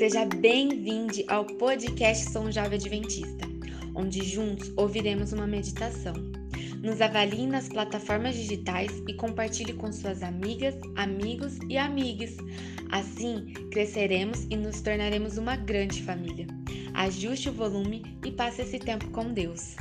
Seja 0.00 0.24
bem-vindo 0.24 1.22
ao 1.28 1.44
podcast 1.44 2.30
Som 2.30 2.50
Jovem 2.50 2.78
Adventista, 2.78 3.46
onde 3.94 4.24
juntos 4.24 4.72
ouviremos 4.74 5.34
uma 5.34 5.46
meditação. 5.46 6.14
Nos 6.82 7.02
avalie 7.02 7.46
nas 7.46 7.68
plataformas 7.68 8.34
digitais 8.34 8.90
e 9.06 9.12
compartilhe 9.12 9.74
com 9.74 9.92
suas 9.92 10.22
amigas, 10.22 10.74
amigos 10.96 11.58
e 11.68 11.76
amigues. 11.76 12.38
Assim, 12.90 13.52
cresceremos 13.70 14.46
e 14.48 14.56
nos 14.56 14.80
tornaremos 14.80 15.36
uma 15.36 15.54
grande 15.54 16.02
família. 16.02 16.46
Ajuste 16.94 17.50
o 17.50 17.52
volume 17.52 18.02
e 18.24 18.32
passe 18.32 18.62
esse 18.62 18.78
tempo 18.78 19.06
com 19.10 19.30
Deus. 19.34 19.76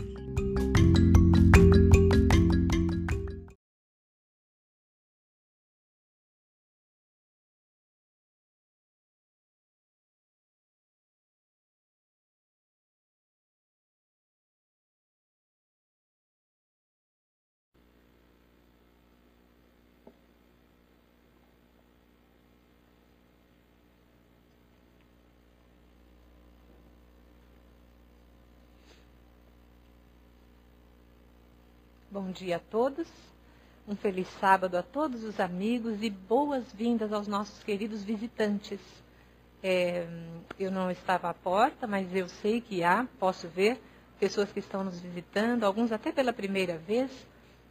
Bom 32.29 32.33
dia 32.33 32.57
a 32.57 32.59
todos, 32.59 33.07
um 33.87 33.95
feliz 33.95 34.27
sábado 34.39 34.77
a 34.77 34.83
todos 34.83 35.23
os 35.23 35.39
amigos 35.39 35.97
e 36.03 36.11
boas-vindas 36.11 37.11
aos 37.11 37.27
nossos 37.27 37.63
queridos 37.63 38.03
visitantes. 38.03 38.79
É, 39.63 40.05
eu 40.59 40.69
não 40.69 40.91
estava 40.91 41.27
à 41.27 41.33
porta, 41.33 41.87
mas 41.87 42.15
eu 42.15 42.29
sei 42.29 42.61
que 42.61 42.83
há, 42.83 43.07
posso 43.19 43.47
ver, 43.47 43.81
pessoas 44.19 44.51
que 44.51 44.59
estão 44.59 44.83
nos 44.83 44.99
visitando, 44.99 45.63
alguns 45.63 45.91
até 45.91 46.11
pela 46.11 46.31
primeira 46.31 46.77
vez. 46.77 47.09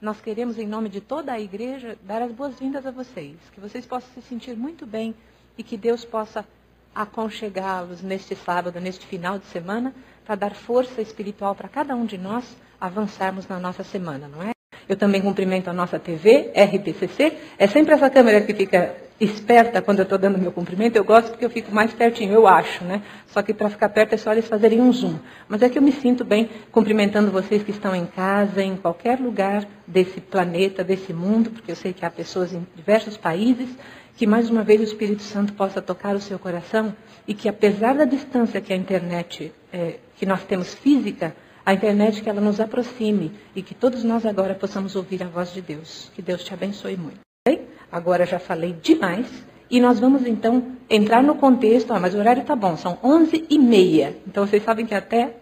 Nós 0.01 0.21
queremos, 0.21 0.59
em 0.59 0.67
nome 0.67 0.89
de 0.89 1.01
toda 1.01 1.33
a 1.33 1.39
igreja, 1.39 1.97
dar 2.03 2.21
as 2.21 2.33
boas-vindas 2.33 2.85
a 2.85 2.91
vocês, 2.91 3.37
que 3.53 3.61
vocês 3.61 3.87
possam 3.87 4.11
se 4.13 4.23
sentir 4.23 4.57
muito 4.57 4.85
bem 4.85 5.15
e 5.57 5.63
que 5.63 5.77
Deus 5.77 6.05
possa 6.05 6.45
aconchegá-los 6.93 8.03
neste 8.03 8.35
sábado, 8.35 8.81
neste 8.81 9.07
final 9.07 9.39
de 9.39 9.47
semana, 9.47 9.95
para 10.25 10.35
dar 10.35 10.55
força 10.57 11.01
espiritual 11.01 11.55
para 11.55 11.69
cada 11.69 11.95
um 11.95 12.05
de 12.05 12.19
nós 12.19 12.57
avançarmos 12.81 13.47
na 13.49 13.59
nossa 13.59 13.83
semana, 13.83 14.29
não 14.29 14.43
é? 14.43 14.53
Eu 14.89 14.97
também 14.97 15.21
cumprimento 15.21 15.69
a 15.69 15.73
nossa 15.73 15.99
TV, 15.99 16.51
RPCC. 16.55 17.35
É 17.59 17.67
sempre 17.67 17.93
essa 17.93 18.09
câmera 18.09 18.41
que 18.41 18.55
fica 18.55 18.97
esperta 19.21 19.83
quando 19.83 19.99
eu 19.99 20.05
estou 20.05 20.17
dando 20.17 20.39
meu 20.39 20.51
cumprimento. 20.51 20.97
Eu 20.97 21.05
gosto 21.05 21.31
porque 21.31 21.45
eu 21.45 21.51
fico 21.51 21.75
mais 21.75 21.93
pertinho, 21.93 22.33
eu 22.33 22.47
acho, 22.47 22.85
né? 22.85 23.03
Só 23.27 23.43
que 23.43 23.53
para 23.53 23.69
ficar 23.69 23.91
perto 23.91 24.15
é 24.15 24.17
só 24.17 24.33
eles 24.33 24.49
fazerem 24.49 24.81
um 24.81 24.91
zoom. 24.91 25.19
Mas 25.47 25.61
é 25.63 25.69
que 25.69 25.77
eu 25.77 25.83
me 25.83 25.93
sinto 25.93 26.25
bem 26.25 26.49
cumprimentando 26.73 27.31
vocês 27.31 27.63
que 27.63 27.71
estão 27.71 27.95
em 27.95 28.07
casa, 28.07 28.63
em 28.63 28.77
qualquer 28.77 29.21
lugar 29.21 29.67
desse 29.87 30.21
planeta, 30.21 30.83
desse 30.83 31.13
mundo, 31.13 31.51
porque 31.51 31.71
eu 31.73 31.77
sei 31.77 31.93
que 31.93 32.07
há 32.07 32.11
pessoas 32.11 32.53
em 32.55 32.67
diversos 32.75 33.17
países. 33.17 33.69
Que 34.17 34.27
mais 34.27 34.49
uma 34.49 34.65
vez 34.65 34.81
o 34.81 34.85
Espírito 34.85 35.23
Santo 35.23 35.53
possa 35.53 35.81
tocar 35.83 36.17
o 36.17 36.21
seu 36.21 36.39
coração 36.39 36.95
e 37.27 37.35
que 37.35 37.49
apesar 37.49 37.95
da 37.95 38.05
distância 38.05 38.61
que 38.61 38.73
a 38.73 38.77
internet, 38.77 39.53
é, 39.73 39.97
que 40.17 40.27
nós 40.27 40.43
temos 40.43 40.75
física, 40.75 41.37
a 41.69 41.75
internet 41.75 42.23
que 42.23 42.31
ela 42.31 42.41
nos 42.41 42.61
aproxime 42.61 43.31
e 43.55 43.61
que 43.61 43.75
todos 43.75 44.03
nós 44.03 44.25
agora 44.25 44.55
possamos 44.55 44.97
ouvir 44.97 45.23
a 45.23 45.27
voz 45.27 45.53
de 45.53 45.61
Deus. 45.61 46.11
Que 46.15 46.23
Deus 46.23 46.43
te 46.43 46.55
abençoe 46.55 46.97
muito. 46.97 47.19
Bem, 47.47 47.61
agora 47.93 48.25
já 48.25 48.39
falei 48.39 48.73
demais 48.73 49.27
e 49.71 49.79
nós 49.79 50.01
vamos 50.01 50.27
então 50.27 50.73
entrar 50.89 51.23
no 51.23 51.35
contexto. 51.35 51.93
Ah, 51.93 52.01
mas 52.01 52.15
o 52.15 52.19
horário 52.19 52.41
está 52.41 52.57
bom, 52.57 52.75
são 52.79 52.97
11 53.05 53.45
e 53.51 53.59
meia. 53.59 54.17
Então 54.27 54.47
vocês 54.47 54.63
sabem 54.63 54.87
que 54.87 54.95
até 54.95 55.35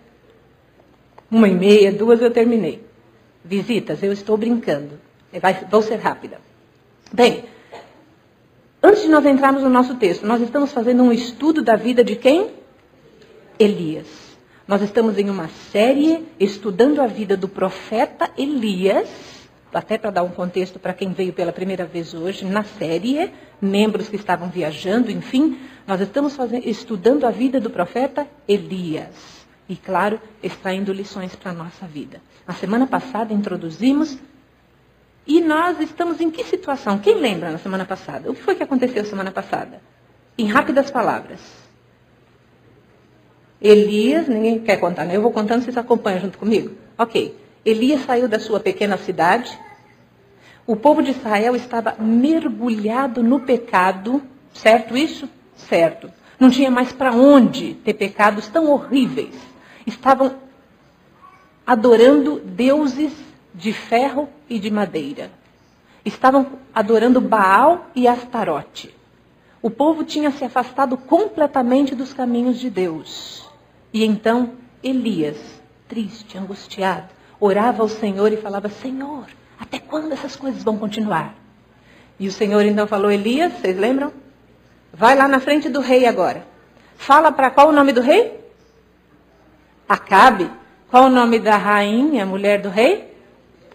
uma 1.30 1.46
e 1.46 1.54
meia, 1.54 1.92
duas 1.92 2.20
eu 2.20 2.32
terminei. 2.32 2.84
Visitas, 3.44 4.02
eu 4.02 4.12
estou 4.12 4.36
brincando. 4.36 4.98
Vou 5.70 5.80
ser 5.80 6.00
rápida. 6.00 6.40
Bem, 7.12 7.44
antes 8.82 9.02
de 9.02 9.08
nós 9.08 9.24
entrarmos 9.24 9.62
no 9.62 9.70
nosso 9.70 9.94
texto, 9.94 10.26
nós 10.26 10.42
estamos 10.42 10.72
fazendo 10.72 11.04
um 11.04 11.12
estudo 11.12 11.62
da 11.62 11.76
vida 11.76 12.02
de 12.02 12.16
quem? 12.16 12.50
Elias. 13.60 14.25
Nós 14.66 14.82
estamos 14.82 15.16
em 15.16 15.30
uma 15.30 15.46
série 15.70 16.26
estudando 16.40 17.00
a 17.00 17.06
vida 17.06 17.36
do 17.36 17.46
profeta 17.46 18.28
Elias, 18.36 19.08
até 19.72 19.96
para 19.96 20.10
dar 20.10 20.24
um 20.24 20.30
contexto 20.30 20.80
para 20.80 20.92
quem 20.92 21.12
veio 21.12 21.32
pela 21.32 21.52
primeira 21.52 21.84
vez 21.84 22.12
hoje, 22.14 22.44
na 22.44 22.64
série, 22.64 23.30
membros 23.60 24.08
que 24.08 24.16
estavam 24.16 24.48
viajando, 24.48 25.08
enfim, 25.08 25.56
nós 25.86 26.00
estamos 26.00 26.34
fazendo, 26.34 26.66
estudando 26.66 27.24
a 27.24 27.30
vida 27.30 27.60
do 27.60 27.70
profeta 27.70 28.26
Elias. 28.48 29.46
E, 29.68 29.76
claro, 29.76 30.20
extraindo 30.42 30.92
lições 30.92 31.36
para 31.36 31.52
a 31.52 31.54
nossa 31.54 31.86
vida. 31.86 32.20
Na 32.44 32.54
semana 32.54 32.88
passada 32.88 33.32
introduzimos. 33.32 34.18
E 35.24 35.40
nós 35.40 35.78
estamos 35.80 36.20
em 36.20 36.28
que 36.28 36.42
situação? 36.42 36.98
Quem 36.98 37.16
lembra 37.20 37.52
na 37.52 37.58
semana 37.58 37.84
passada? 37.84 38.28
O 38.30 38.34
que 38.34 38.42
foi 38.42 38.56
que 38.56 38.64
aconteceu 38.64 39.04
semana 39.04 39.30
passada? 39.30 39.80
Em 40.36 40.46
rápidas 40.46 40.90
palavras. 40.90 41.65
Elias, 43.60 44.28
ninguém 44.28 44.58
quer 44.58 44.76
contar, 44.76 45.04
né? 45.04 45.16
Eu 45.16 45.22
vou 45.22 45.30
contando, 45.30 45.62
vocês 45.62 45.76
acompanham 45.76 46.20
junto 46.20 46.38
comigo? 46.38 46.74
Ok. 46.98 47.34
Elias 47.64 48.02
saiu 48.02 48.28
da 48.28 48.38
sua 48.38 48.60
pequena 48.60 48.96
cidade. 48.96 49.58
O 50.66 50.76
povo 50.76 51.02
de 51.02 51.12
Israel 51.12 51.56
estava 51.56 51.94
mergulhado 51.98 53.22
no 53.22 53.40
pecado, 53.40 54.22
certo 54.52 54.96
isso? 54.96 55.28
Certo. 55.56 56.10
Não 56.38 56.50
tinha 56.50 56.70
mais 56.70 56.92
para 56.92 57.12
onde 57.12 57.74
ter 57.74 57.94
pecados 57.94 58.46
tão 58.48 58.70
horríveis. 58.70 59.34
Estavam 59.86 60.36
adorando 61.66 62.40
deuses 62.44 63.12
de 63.54 63.72
ferro 63.72 64.28
e 64.48 64.58
de 64.58 64.70
madeira. 64.70 65.30
Estavam 66.04 66.46
adorando 66.74 67.20
Baal 67.20 67.90
e 67.94 68.06
Astarote. 68.06 68.94
O 69.62 69.70
povo 69.70 70.04
tinha 70.04 70.30
se 70.30 70.44
afastado 70.44 70.96
completamente 70.96 71.94
dos 71.94 72.12
caminhos 72.12 72.60
de 72.60 72.70
Deus. 72.70 73.45
E 73.92 74.04
então 74.04 74.52
Elias, 74.82 75.36
triste, 75.88 76.36
angustiado, 76.38 77.08
orava 77.40 77.82
ao 77.82 77.88
Senhor 77.88 78.32
e 78.32 78.36
falava: 78.36 78.68
Senhor, 78.68 79.26
até 79.58 79.78
quando 79.78 80.12
essas 80.12 80.36
coisas 80.36 80.62
vão 80.62 80.76
continuar? 80.76 81.34
E 82.18 82.28
o 82.28 82.32
Senhor 82.32 82.64
então 82.64 82.86
falou: 82.86 83.10
Elias, 83.10 83.52
vocês 83.54 83.76
lembram? 83.76 84.12
Vai 84.92 85.14
lá 85.14 85.28
na 85.28 85.40
frente 85.40 85.68
do 85.68 85.80
rei 85.80 86.06
agora. 86.06 86.46
Fala 86.96 87.30
para 87.30 87.50
qual 87.50 87.68
o 87.68 87.72
nome 87.72 87.92
do 87.92 88.00
rei? 88.00 88.40
Acabe. 89.88 90.50
Qual 90.88 91.06
o 91.06 91.10
nome 91.10 91.38
da 91.38 91.56
rainha, 91.56 92.24
mulher 92.24 92.62
do 92.62 92.68
rei? 92.68 93.12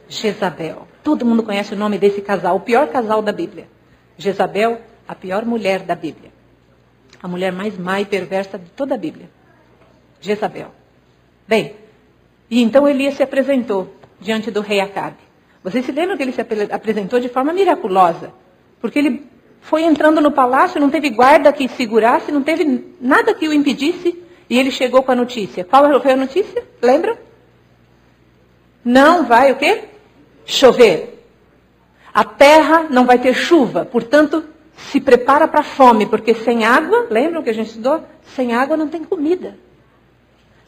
Jezabel. 0.07 0.87
Todo 1.03 1.25
mundo 1.25 1.43
conhece 1.43 1.73
o 1.73 1.77
nome 1.77 1.97
desse 1.97 2.21
casal, 2.21 2.55
o 2.55 2.61
pior 2.61 2.87
casal 2.87 3.21
da 3.21 3.31
Bíblia. 3.31 3.67
Jezabel, 4.17 4.81
a 5.07 5.13
pior 5.13 5.45
mulher 5.45 5.81
da 5.81 5.95
Bíblia. 5.95 6.31
A 7.21 7.27
mulher 7.27 7.51
mais 7.51 7.77
má 7.77 7.99
e 7.99 8.05
perversa 8.05 8.57
de 8.57 8.69
toda 8.71 8.95
a 8.95 8.97
Bíblia. 8.97 9.29
Jezabel. 10.21 10.71
Bem, 11.47 11.75
e 12.49 12.61
então 12.61 12.87
Elias 12.87 13.15
se 13.15 13.23
apresentou 13.23 13.93
diante 14.19 14.51
do 14.51 14.61
rei 14.61 14.79
Acabe. 14.79 15.17
Vocês 15.63 15.85
se 15.85 15.91
lembram 15.91 16.15
que 16.15 16.23
ele 16.23 16.31
se 16.31 16.41
apresentou 16.71 17.19
de 17.19 17.27
forma 17.27 17.51
miraculosa? 17.51 18.31
Porque 18.79 18.97
ele 18.97 19.25
foi 19.61 19.83
entrando 19.83 20.21
no 20.21 20.31
palácio, 20.31 20.81
não 20.81 20.89
teve 20.89 21.09
guarda 21.09 21.53
que 21.53 21.67
segurasse, 21.67 22.31
não 22.31 22.41
teve 22.41 22.95
nada 22.99 23.33
que 23.33 23.47
o 23.47 23.53
impedisse, 23.53 24.17
e 24.49 24.57
ele 24.57 24.71
chegou 24.71 25.03
com 25.03 25.11
a 25.11 25.15
notícia. 25.15 25.63
Qual 25.63 26.01
foi 26.01 26.11
a 26.13 26.17
notícia? 26.17 26.63
Lembram? 26.81 27.17
Não 28.83 29.25
vai 29.25 29.51
o 29.51 29.55
quê? 29.55 29.83
Chover. 30.45 31.23
A 32.13 32.23
terra 32.23 32.87
não 32.89 33.05
vai 33.05 33.19
ter 33.19 33.33
chuva, 33.33 33.85
portanto, 33.85 34.43
se 34.75 34.99
prepara 34.99 35.47
para 35.47 35.61
a 35.61 35.63
fome, 35.63 36.05
porque 36.05 36.33
sem 36.33 36.65
água, 36.65 37.07
lembram 37.09 37.43
que 37.43 37.49
a 37.49 37.53
gente 37.53 37.67
estudou? 37.67 38.03
Sem 38.35 38.53
água 38.53 38.75
não 38.75 38.87
tem 38.87 39.03
comida. 39.03 39.55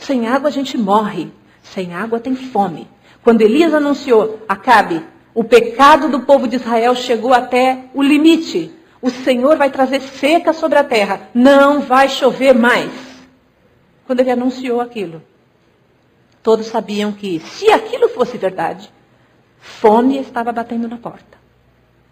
Sem 0.04 0.28
água 0.28 0.50
a 0.50 0.52
gente 0.52 0.78
morre. 0.78 1.32
Sem 1.64 1.94
água 1.94 2.20
tem 2.20 2.36
fome. 2.36 2.88
Quando 3.24 3.42
Elias 3.42 3.74
anunciou, 3.74 4.42
Acabe, 4.48 5.04
o 5.34 5.44
pecado 5.44 6.10
do 6.10 6.22
povo 6.22 6.48
de 6.48 6.58
Israel 6.58 6.94
chegou 6.94 7.34
até 7.34 7.86
o 7.94 8.04
limite. 8.04 8.72
O 9.02 9.10
Senhor 9.10 9.56
vai 9.58 9.70
trazer 9.70 10.02
seca 10.02 10.52
sobre 10.52 10.78
a 10.78 10.84
terra. 10.84 11.30
Não 11.34 11.80
vai 11.80 12.10
chover 12.10 12.54
mais. 12.54 12.92
Quando 14.06 14.20
ele 14.20 14.32
anunciou 14.32 14.82
aquilo, 14.82 15.24
todos 16.42 16.68
sabiam 16.68 17.14
que, 17.14 17.40
se 17.40 17.72
aquilo 17.72 18.10
fosse 18.10 18.38
verdade, 18.38 18.92
fome 19.58 20.18
estava 20.18 20.52
batendo 20.52 20.88
na 20.88 20.98
porta. 20.98 21.38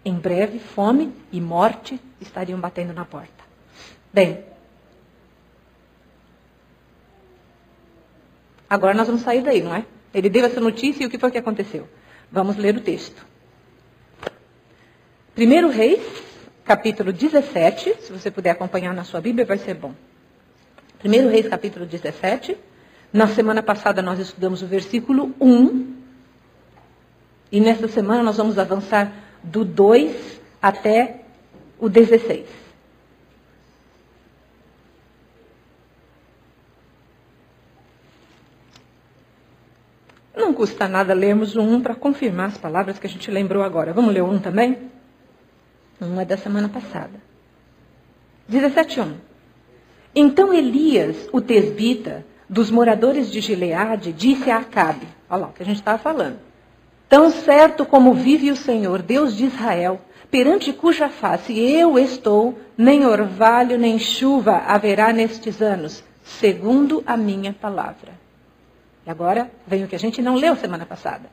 Em 0.02 0.14
breve, 0.14 0.58
fome 0.58 1.12
e 1.30 1.40
morte 1.40 2.00
estariam 2.20 2.58
batendo 2.58 2.94
na 2.94 3.04
porta. 3.04 3.44
Bem, 4.12 4.44
Agora 8.72 8.94
nós 8.94 9.06
vamos 9.06 9.20
sair 9.20 9.42
daí, 9.42 9.60
não 9.60 9.74
é? 9.74 9.84
Ele 10.14 10.30
deu 10.30 10.46
essa 10.46 10.58
notícia 10.58 11.02
e 11.02 11.06
o 11.06 11.10
que 11.10 11.18
foi 11.18 11.30
que 11.30 11.36
aconteceu? 11.36 11.86
Vamos 12.30 12.56
ler 12.56 12.74
o 12.74 12.80
texto. 12.80 13.22
1 15.36 15.68
Reis, 15.68 16.00
capítulo 16.64 17.12
17. 17.12 17.96
Se 18.00 18.10
você 18.10 18.30
puder 18.30 18.48
acompanhar 18.48 18.94
na 18.94 19.04
sua 19.04 19.20
Bíblia, 19.20 19.44
vai 19.44 19.58
ser 19.58 19.74
bom. 19.74 19.92
1 21.04 21.28
Reis 21.28 21.46
capítulo 21.48 21.84
17. 21.84 22.56
Na 23.12 23.26
semana 23.26 23.62
passada 23.62 24.00
nós 24.00 24.18
estudamos 24.18 24.62
o 24.62 24.66
versículo 24.66 25.34
1. 25.38 25.94
E 27.52 27.60
nesta 27.60 27.88
semana 27.88 28.22
nós 28.22 28.38
vamos 28.38 28.58
avançar 28.58 29.12
do 29.42 29.66
2 29.66 30.40
até 30.62 31.20
o 31.78 31.90
16. 31.90 32.61
Não 40.42 40.52
custa 40.52 40.88
nada 40.88 41.14
lermos 41.14 41.54
1 41.54 41.80
para 41.82 41.94
confirmar 41.94 42.48
as 42.48 42.58
palavras 42.58 42.98
que 42.98 43.06
a 43.06 43.10
gente 43.10 43.30
lembrou 43.30 43.62
agora. 43.62 43.92
Vamos 43.92 44.12
ler 44.12 44.24
1 44.24 44.40
também? 44.40 44.76
1 46.00 46.20
é 46.20 46.24
da 46.24 46.36
semana 46.36 46.68
passada. 46.68 47.12
17.1 48.50 49.12
Então 50.12 50.52
Elias, 50.52 51.28
o 51.32 51.40
tesbita, 51.40 52.26
dos 52.48 52.72
moradores 52.72 53.30
de 53.30 53.40
Gileade, 53.40 54.12
disse 54.12 54.50
a 54.50 54.56
Acabe, 54.56 55.06
olha 55.30 55.42
lá 55.42 55.46
o 55.46 55.52
que 55.52 55.62
a 55.62 55.66
gente 55.66 55.76
estava 55.76 55.96
falando, 55.96 56.40
Tão 57.08 57.30
certo 57.30 57.86
como 57.86 58.12
vive 58.12 58.50
o 58.50 58.56
Senhor, 58.56 59.00
Deus 59.00 59.36
de 59.36 59.44
Israel, 59.44 60.00
perante 60.28 60.72
cuja 60.72 61.08
face 61.08 61.56
eu 61.56 61.96
estou, 62.00 62.58
nem 62.76 63.06
orvalho 63.06 63.78
nem 63.78 63.96
chuva 63.96 64.56
haverá 64.66 65.12
nestes 65.12 65.62
anos, 65.62 66.02
segundo 66.24 67.00
a 67.06 67.16
minha 67.16 67.52
palavra. 67.52 68.21
E 69.06 69.10
agora 69.10 69.50
vem 69.66 69.84
o 69.84 69.88
que 69.88 69.96
a 69.96 69.98
gente 69.98 70.22
não 70.22 70.34
leu 70.34 70.56
semana 70.56 70.86
passada. 70.86 71.30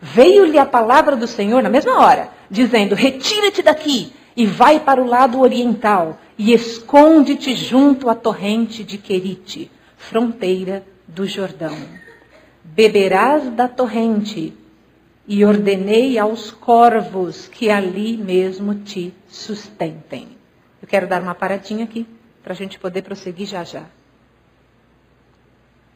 Veio-lhe 0.00 0.58
a 0.58 0.66
palavra 0.66 1.16
do 1.16 1.26
Senhor 1.26 1.62
na 1.62 1.68
mesma 1.68 1.98
hora, 1.98 2.30
dizendo: 2.50 2.94
Retira-te 2.94 3.62
daqui 3.62 4.12
e 4.36 4.46
vai 4.46 4.78
para 4.78 5.02
o 5.02 5.06
lado 5.06 5.40
oriental 5.40 6.18
e 6.38 6.52
esconde-te 6.52 7.54
junto 7.56 8.08
à 8.08 8.14
torrente 8.14 8.84
de 8.84 8.96
Querite, 8.96 9.70
fronteira 9.96 10.84
do 11.06 11.26
Jordão. 11.26 11.76
Beberás 12.62 13.50
da 13.50 13.66
torrente 13.66 14.54
e 15.26 15.44
ordenei 15.44 16.18
aos 16.18 16.52
corvos 16.52 17.48
que 17.48 17.68
ali 17.68 18.16
mesmo 18.16 18.76
te 18.76 19.12
sustentem. 19.28 20.28
Eu 20.80 20.86
quero 20.86 21.08
dar 21.08 21.20
uma 21.20 21.34
paradinha 21.34 21.84
aqui 21.84 22.06
para 22.42 22.52
a 22.52 22.56
gente 22.56 22.78
poder 22.78 23.02
prosseguir 23.02 23.46
já 23.46 23.64
já. 23.64 23.84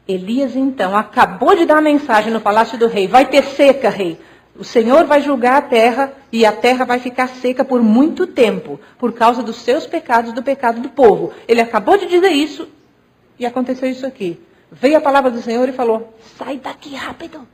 Elias, 0.07 0.57
então, 0.57 0.97
acabou 0.97 1.55
de 1.55 1.65
dar 1.65 1.79
a 1.79 1.83
mensagem 1.83 2.33
no 2.33 2.41
palácio 2.41 2.79
do 2.79 2.89
rei: 2.89 3.07
vai 3.07 3.27
ter 3.27 3.45
seca, 3.45 3.89
rei. 3.89 4.19
O 4.55 4.65
Senhor 4.65 5.05
vai 5.07 5.23
julgar 5.23 5.57
a 5.57 5.63
terra 5.63 6.13
e 6.31 6.45
a 6.45 6.53
terra 6.53 6.85
vai 6.85 6.99
ficar 6.99 7.29
seca 7.29 7.65
por 7.65 7.83
muito 7.83 8.27
tempo, 8.27 8.79
por 8.99 9.13
causa 9.13 9.43
dos 9.43 9.57
seus 9.57 9.87
pecados, 9.87 10.33
do 10.33 10.43
pecado 10.43 10.81
do 10.81 10.91
povo. 10.91 11.33
Ele 11.49 11.61
acabou 11.61 11.97
de 11.97 12.07
dizer 12.07 12.31
isso 12.31 12.69
e 13.39 13.47
aconteceu 13.47 13.89
isso 13.89 14.07
aqui. 14.07 14.39
Veio 14.71 14.97
a 14.97 15.01
palavra 15.01 15.31
do 15.31 15.41
Senhor 15.41 15.69
e 15.69 15.73
falou: 15.73 16.15
sai 16.37 16.59
daqui 16.59 16.95
rápido. 16.95 17.47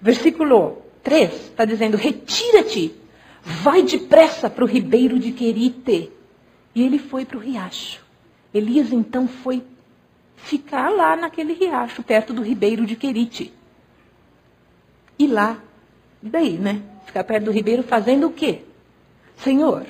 Versículo 0.00 0.82
3 1.02 1.32
está 1.32 1.64
dizendo: 1.64 1.96
retira-te, 1.96 2.94
vai 3.42 3.82
depressa 3.82 4.48
para 4.48 4.64
o 4.64 4.68
ribeiro 4.68 5.18
de 5.18 5.32
Querite. 5.32 6.12
E 6.74 6.82
ele 6.82 6.98
foi 6.98 7.24
para 7.24 7.36
o 7.36 7.40
riacho. 7.40 8.00
Elias 8.54 8.92
então 8.92 9.26
foi 9.26 9.62
ficar 10.36 10.90
lá 10.90 11.16
naquele 11.16 11.52
riacho, 11.52 12.02
perto 12.02 12.32
do 12.32 12.42
ribeiro 12.42 12.84
de 12.84 12.96
Querite. 12.96 13.52
E 15.18 15.26
lá, 15.26 15.58
daí, 16.22 16.58
né? 16.58 16.82
Ficar 17.06 17.24
perto 17.24 17.44
do 17.44 17.50
ribeiro 17.50 17.82
fazendo 17.82 18.26
o 18.26 18.32
quê? 18.32 18.62
Senhor, 19.38 19.86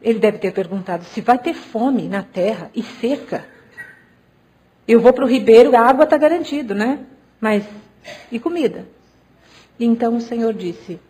ele 0.00 0.18
deve 0.18 0.38
ter 0.38 0.52
perguntado 0.52 1.04
se 1.04 1.20
vai 1.20 1.38
ter 1.38 1.54
fome 1.54 2.08
na 2.08 2.22
terra 2.22 2.70
e 2.74 2.82
seca. 2.82 3.46
Eu 4.86 5.00
vou 5.00 5.12
para 5.12 5.24
o 5.24 5.28
ribeiro, 5.28 5.76
a 5.76 5.80
água 5.80 6.04
está 6.04 6.16
garantido, 6.16 6.74
né? 6.74 7.00
Mas 7.40 7.64
e 8.30 8.38
comida? 8.38 8.86
Então 9.78 10.16
o 10.16 10.20
Senhor 10.20 10.52
disse, 10.52 11.00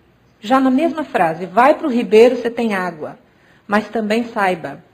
já 0.41 0.61
na 0.61 0.71
mesma 0.71 1.05
frase, 1.05 1.47
vai 1.47 1.75
para 1.75 1.87
o 1.87 1.91
ribeiro, 1.91 2.37
você 2.37 2.51
tem 2.51 2.75
água. 2.75 3.19
Mas 3.67 3.89
também 3.89 4.25
saiba, 4.25 4.85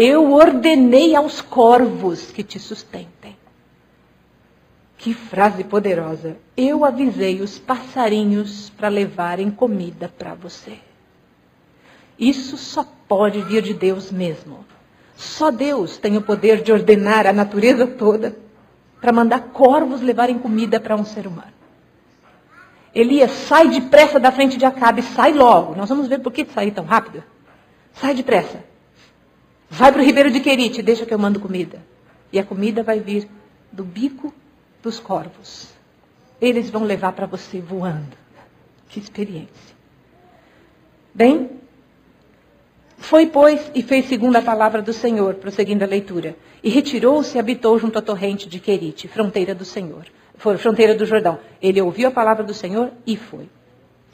eu 0.00 0.32
ordenei 0.32 1.16
aos 1.16 1.40
corvos 1.40 2.30
que 2.30 2.44
te 2.44 2.56
sustentem. 2.60 3.36
Que 4.96 5.12
frase 5.12 5.64
poderosa. 5.64 6.36
Eu 6.56 6.84
avisei 6.84 7.42
os 7.42 7.58
passarinhos 7.58 8.70
para 8.70 8.86
levarem 8.86 9.50
comida 9.50 10.08
para 10.16 10.34
você. 10.34 10.78
Isso 12.16 12.56
só 12.56 12.86
pode 13.08 13.42
vir 13.42 13.60
de 13.60 13.74
Deus 13.74 14.12
mesmo. 14.12 14.64
Só 15.16 15.50
Deus 15.50 15.96
tem 15.96 16.16
o 16.16 16.22
poder 16.22 16.62
de 16.62 16.70
ordenar 16.70 17.26
a 17.26 17.32
natureza 17.32 17.84
toda 17.84 18.36
para 19.00 19.10
mandar 19.10 19.48
corvos 19.48 20.00
levarem 20.00 20.38
comida 20.38 20.78
para 20.78 20.94
um 20.94 21.04
ser 21.04 21.26
humano. 21.26 21.52
Elias, 22.94 23.32
sai 23.32 23.68
depressa 23.68 24.20
da 24.20 24.30
frente 24.30 24.56
de 24.56 24.64
Acabe, 24.64 25.02
sai 25.02 25.32
logo. 25.32 25.74
Nós 25.74 25.88
vamos 25.88 26.06
ver 26.06 26.20
por 26.20 26.32
que 26.32 26.44
sair 26.44 26.70
tão 26.70 26.84
rápido. 26.84 27.24
Sai 27.94 28.14
depressa. 28.14 28.62
Vai 29.70 29.92
para 29.92 30.00
o 30.00 30.04
ribeiro 30.04 30.30
de 30.30 30.40
Querite, 30.40 30.82
deixa 30.82 31.04
que 31.04 31.12
eu 31.12 31.18
mando 31.18 31.40
comida. 31.40 31.82
E 32.32 32.38
a 32.38 32.44
comida 32.44 32.82
vai 32.82 33.00
vir 33.00 33.28
do 33.70 33.84
bico 33.84 34.32
dos 34.82 34.98
corvos. 34.98 35.68
Eles 36.40 36.70
vão 36.70 36.84
levar 36.84 37.12
para 37.12 37.26
você 37.26 37.60
voando. 37.60 38.16
Que 38.88 38.98
experiência. 38.98 39.76
Bem, 41.14 41.50
foi, 42.96 43.26
pois, 43.26 43.70
e 43.74 43.82
fez 43.82 44.06
segundo 44.06 44.36
a 44.36 44.42
palavra 44.42 44.82
do 44.82 44.92
Senhor, 44.92 45.34
prosseguindo 45.34 45.84
a 45.84 45.86
leitura. 45.86 46.36
E 46.62 46.70
retirou-se 46.70 47.36
e 47.36 47.40
habitou 47.40 47.78
junto 47.78 47.98
à 47.98 48.02
torrente 48.02 48.48
de 48.48 48.58
Querite, 48.58 49.08
fronteira 49.08 49.54
do 49.54 49.64
Senhor. 49.64 50.06
Foi 50.36 50.56
fronteira 50.56 50.94
do 50.94 51.06
Jordão. 51.06 51.38
Ele 51.60 51.80
ouviu 51.80 52.08
a 52.08 52.12
palavra 52.12 52.44
do 52.44 52.54
Senhor 52.54 52.90
e 53.06 53.16
foi. 53.16 53.48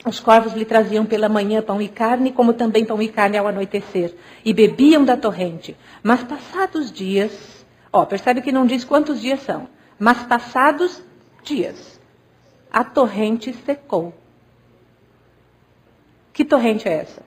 Os 0.05 0.19
corvos 0.19 0.53
lhe 0.53 0.65
traziam 0.65 1.03
pela 1.03 1.27
manhã 1.27 1.63
pão 1.63 1.81
e 1.81 1.87
carne, 1.87 2.31
como 2.31 2.53
também 2.53 2.85
pão 2.85 3.01
e 3.01 3.07
carne 3.07 3.37
ao 3.37 3.47
anoitecer, 3.47 4.13
e 4.45 4.53
bebiam 4.53 5.03
da 5.03 5.17
torrente. 5.17 5.75
Mas 6.03 6.23
passados 6.23 6.91
dias, 6.91 7.65
ó, 7.91 8.05
percebe 8.05 8.41
que 8.41 8.51
não 8.51 8.67
diz 8.67 8.83
quantos 8.83 9.19
dias 9.19 9.41
são, 9.41 9.67
mas 9.97 10.21
passados 10.23 11.01
dias, 11.43 11.99
a 12.71 12.83
torrente 12.83 13.51
secou. 13.65 14.13
Que 16.31 16.45
torrente 16.45 16.87
é 16.87 16.93
essa? 16.93 17.23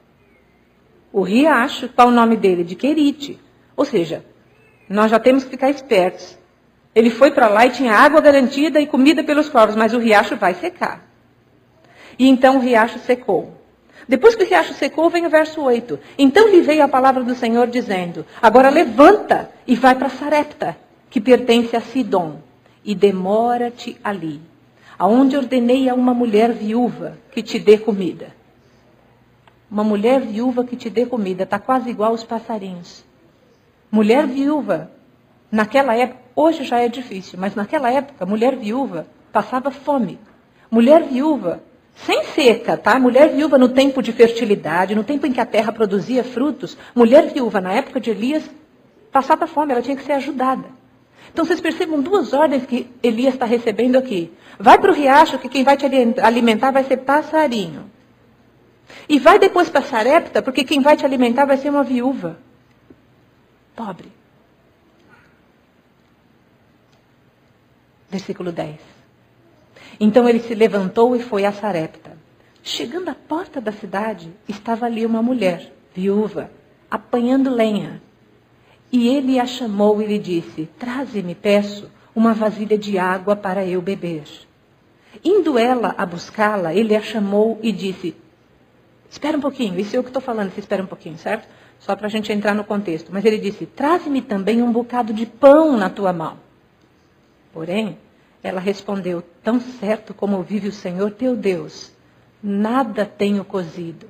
O 1.12 1.22
riacho, 1.22 1.88
qual 1.88 2.08
o 2.08 2.12
nome 2.12 2.36
dele? 2.36 2.62
De 2.62 2.76
Querite. 2.76 3.40
Ou 3.74 3.84
seja, 3.84 4.24
nós 4.88 5.10
já 5.10 5.19
temos 5.19 5.43
que 5.43 5.50
ficar 5.50 5.70
espertos. 5.70 6.38
Ele 6.94 7.10
foi 7.10 7.31
para 7.31 7.48
lá 7.48 7.67
e 7.67 7.70
tinha 7.70 7.94
água 7.94 8.20
garantida 8.20 8.79
e 8.79 8.86
comida 8.86 9.24
pelos 9.24 9.48
corvos, 9.48 9.74
mas 9.74 9.94
o 9.94 9.98
riacho 9.98 10.36
vai 10.36 10.55
secar. 10.55 11.07
E 12.19 12.27
então 12.29 12.56
o 12.56 12.60
riacho 12.60 12.98
secou. 12.98 13.55
Depois 14.08 14.34
que 14.34 14.43
o 14.43 14.46
riacho 14.46 14.72
secou, 14.72 15.10
vem 15.10 15.27
o 15.27 15.31
verso 15.31 15.60
8. 15.60 15.98
Então 16.19 16.48
lhe 16.48 16.63
veio 16.63 16.82
a 16.82 16.89
palavra 16.89 17.22
do 17.22 17.34
Senhor 17.34 17.67
dizendo: 17.67 18.25
Agora 18.41 18.70
levanta 18.70 19.51
e 19.67 19.77
vai 19.77 19.94
para 19.94 20.08
Sarepta, 20.08 20.77
que 21.10 21.20
pertence 21.20 21.77
a 21.77 21.81
Sidom, 21.81 22.39
e 22.82 22.94
demora-te 22.94 23.98
ali, 24.03 24.41
aonde 24.98 25.37
ordenei 25.37 25.89
a 25.89 25.94
uma 25.94 26.15
mulher 26.15 26.53
viúva 26.53 27.19
que 27.31 27.43
te 27.43 27.58
dê 27.58 27.77
comida. 27.77 28.37
Uma 29.70 29.84
mulher 29.84 30.22
viúva 30.22 30.65
que 30.65 30.75
te 30.75 30.89
dê 30.89 31.05
comida, 31.05 31.43
está 31.43 31.58
quase 31.58 31.91
igual 31.91 32.13
aos 32.13 32.25
passarinhos. 32.25 33.05
Mulher 33.91 34.27
viúva, 34.27 34.91
naquela 35.53 35.94
época, 35.94 36.20
hoje 36.34 36.65
já 36.65 36.81
é 36.81 36.89
difícil, 36.89 37.39
mas 37.39 37.55
naquela 37.55 37.93
época, 37.93 38.25
mulher 38.25 38.56
viúva 38.56 39.06
passava 39.31 39.70
fome. 39.70 40.19
Mulher 40.70 41.03
viúva 41.03 41.63
sem 42.05 42.24
seca, 42.24 42.76
tá? 42.76 42.98
Mulher 42.98 43.31
viúva 43.31 43.58
no 43.58 43.69
tempo 43.69 44.02
de 44.02 44.12
fertilidade, 44.12 44.94
no 44.94 45.05
tempo 45.05 45.26
em 45.26 45.32
que 45.32 45.40
a 45.40 45.46
terra 45.46 45.72
produzia 45.72 46.22
frutos, 46.22 46.76
mulher 46.94 47.32
viúva 47.32 47.60
na 47.60 47.72
época 47.72 48.00
de 48.00 48.10
Elias 48.10 48.48
passava 49.10 49.46
fome, 49.46 49.72
ela 49.72 49.82
tinha 49.82 49.96
que 49.96 50.05
ser 50.05 50.12
ajudada. 50.12 50.64
Então 51.32 51.44
vocês 51.44 51.60
percebam 51.60 52.00
duas 52.00 52.32
ordens 52.32 52.64
que 52.67 52.90
Elias 53.02 53.34
está 53.34 53.44
recebendo 53.44 53.96
aqui. 53.96 54.32
Vai 54.58 54.78
para 54.78 54.90
o 54.90 54.94
riacho 54.94 55.38
que 55.38 55.48
quem 55.48 55.64
vai 55.64 55.76
te 55.76 55.84
alimentar 56.22 56.70
vai 56.70 56.84
ser 56.84 56.98
passarinho. 56.98 57.90
E 59.08 59.19
vai 59.19 59.38
depois 59.38 59.69
para 59.69 59.82
Sarepta, 59.82 60.40
porque 60.40 60.64
quem 60.64 60.81
vai 60.81 60.96
te 60.96 61.05
alimentar 61.05 61.44
vai 61.44 61.56
ser 61.56 61.69
uma 61.69 61.84
viúva. 61.84 62.38
Pobre. 63.76 64.10
Versículo 68.10 68.50
10. 68.50 68.97
Então 70.00 70.28
ele 70.28 70.40
se 70.40 70.55
levantou 70.55 71.17
e 71.17 71.20
foi 71.20 71.44
a 71.44 71.52
Sarepta. 71.52 72.17
Chegando 72.62 73.08
à 73.08 73.14
porta 73.14 73.60
da 73.60 73.72
cidade, 73.72 74.31
estava 74.48 74.86
ali 74.86 75.05
uma 75.05 75.22
mulher, 75.22 75.72
viúva, 75.94 76.50
apanhando 76.90 77.50
lenha. 77.50 78.00
E 78.93 79.08
ele 79.08 79.38
a 79.38 79.46
chamou 79.46 80.00
e 80.00 80.06
lhe 80.06 80.19
disse: 80.19 80.69
Traze-me, 80.78 81.34
peço, 81.34 81.90
uma 82.14 82.34
vasilha 82.34 82.78
de 82.78 82.98
água 82.98 83.36
para 83.36 83.64
eu 83.64 83.81
beber. 83.82 84.24
Indo 85.24 85.58
ela 85.58 85.94
a 85.96 86.06
buscá-la, 86.06 86.74
ele 86.74 86.94
a 86.94 87.02
chamou 87.02 87.58
e 87.62 87.72
disse: 87.72 88.14
Espera 89.10 89.36
um 89.36 89.40
pouquinho, 89.40 89.78
isso 89.78 89.96
é 89.96 89.98
o 89.98 90.02
que 90.02 90.10
estou 90.10 90.22
falando, 90.22 90.52
você 90.52 90.60
espera 90.60 90.82
um 90.82 90.86
pouquinho, 90.86 91.17
certo? 91.17 91.48
Só 91.81 91.94
para 91.94 92.06
a 92.06 92.10
gente 92.10 92.32
entrar 92.32 92.55
no 92.55 92.64
contexto. 92.64 93.10
Mas 93.12 93.24
ele 93.24 93.38
disse: 93.38 93.67
Traze-me 93.67 94.22
também 94.22 94.62
um 94.62 94.72
bocado 94.72 95.12
de 95.12 95.26
pão 95.26 95.76
na 95.76 95.88
tua 95.88 96.12
mão. 96.12 96.38
Porém, 97.52 97.98
ela 98.48 98.60
respondeu: 98.60 99.22
Tão 99.43 99.60
certo 99.60 100.14
como 100.14 100.43
vive 100.43 100.69
o 100.69 100.72
Senhor 100.72 101.10
teu 101.10 101.36
Deus, 101.36 101.93
nada 102.43 103.05
tenho 103.05 103.44
cozido. 103.44 104.06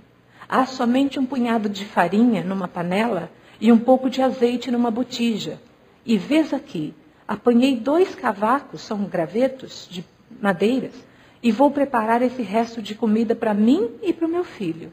Há 0.49 0.65
somente 0.65 1.19
um 1.19 1.27
punhado 1.27 1.69
de 1.69 1.85
farinha 1.85 2.43
numa 2.43 2.69
panela 2.69 3.31
e 3.61 3.71
um 3.73 3.79
pouco 3.79 4.09
de 4.09 4.23
azeite 4.23 4.71
numa 4.71 4.91
botija. 4.91 5.61
E 6.07 6.17
vês 6.17 6.55
aqui, 6.55 6.95
apanhei 7.27 7.77
dois 7.77 8.15
cavacos, 8.15 8.81
são 8.81 9.05
gravetos 9.05 9.87
de 9.91 10.05
madeiras, 10.41 10.95
e 11.43 11.53
vou 11.53 11.71
preparar 11.71 12.23
esse 12.23 12.43
resto 12.43 12.81
de 12.81 12.95
comida 12.95 13.35
para 13.35 13.53
mim 13.53 13.91
e 14.03 14.13
para 14.13 14.27
o 14.27 14.31
meu 14.31 14.45
filho. 14.45 14.93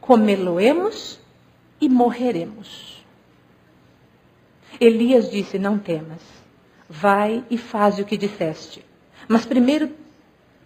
Comê-lo-emos 0.00 1.20
e 1.80 1.88
morreremos. 1.88 3.04
Elias 4.80 5.30
disse: 5.30 5.58
Não 5.58 5.78
temas, 5.78 6.20
vai 6.90 7.44
e 7.48 7.56
faze 7.56 8.02
o 8.02 8.04
que 8.04 8.16
disseste. 8.16 8.84
Mas 9.28 9.46
primeiro, 9.46 9.90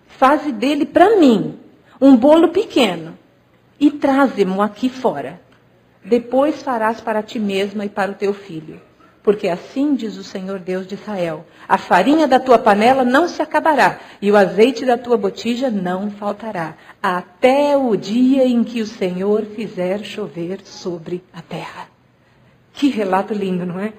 faze 0.07 0.51
dele 0.51 0.87
para 0.87 1.19
mim 1.21 1.59
um 2.01 2.17
bolo 2.17 2.49
pequeno 2.49 3.19
e 3.79 3.91
traze-mo 3.91 4.63
aqui 4.63 4.89
fora. 4.89 5.39
Depois 6.03 6.63
farás 6.63 7.01
para 7.03 7.23
ti 7.23 7.39
mesma 7.39 7.85
e 7.85 7.91
para 7.91 8.11
o 8.11 8.15
teu 8.15 8.33
filho. 8.33 8.81
Porque 9.23 9.49
assim 9.49 9.95
diz 9.95 10.17
o 10.17 10.25
Senhor 10.25 10.59
Deus 10.59 10.87
de 10.87 10.95
Israel: 10.95 11.47
a 11.67 11.79
farinha 11.79 12.27
da 12.27 12.39
tua 12.39 12.59
panela 12.59 13.05
não 13.05 13.27
se 13.27 13.41
acabará, 13.41 13.99
e 14.21 14.31
o 14.31 14.37
azeite 14.37 14.85
da 14.85 14.99
tua 14.99 15.17
botija 15.17 15.71
não 15.71 16.11
faltará, 16.11 16.75
até 17.03 17.75
o 17.75 17.97
dia 17.97 18.47
em 18.47 18.63
que 18.63 18.83
o 18.83 18.87
Senhor 18.87 19.47
fizer 19.47 20.05
chover 20.05 20.61
sobre 20.65 21.25
a 21.33 21.41
terra. 21.41 21.89
Que 22.75 22.89
relato 22.89 23.33
lindo, 23.33 23.65
não 23.65 23.81
é? 23.81 23.95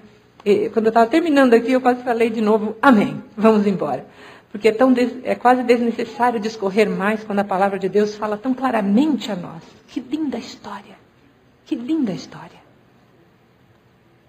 Quando 0.72 0.86
eu 0.86 0.90
estava 0.90 1.08
terminando 1.08 1.56
aqui, 1.56 1.72
eu 1.72 1.82
quase 1.82 2.04
falei 2.04 2.30
de 2.30 2.40
novo, 2.40 2.78
amém, 2.80 3.24
vamos 3.36 3.66
embora. 3.66 4.06
Porque 4.52 4.68
é, 4.68 4.72
tão 4.72 4.94
des... 4.94 5.12
é 5.24 5.34
quase 5.34 5.64
desnecessário 5.64 6.40
discorrer 6.40 6.90
mais 6.90 7.24
quando 7.24 7.40
a 7.40 7.44
palavra 7.44 7.80
de 7.80 7.90
Deus 7.90 8.16
fala 8.16 8.38
tão 8.38 8.54
claramente 8.54 9.32
a 9.32 9.36
nós. 9.36 9.64
Que 9.88 10.00
linda 10.00 10.38
história! 10.38 10.96
Que 11.66 11.75
linda 11.75 12.12
história! 12.12 12.64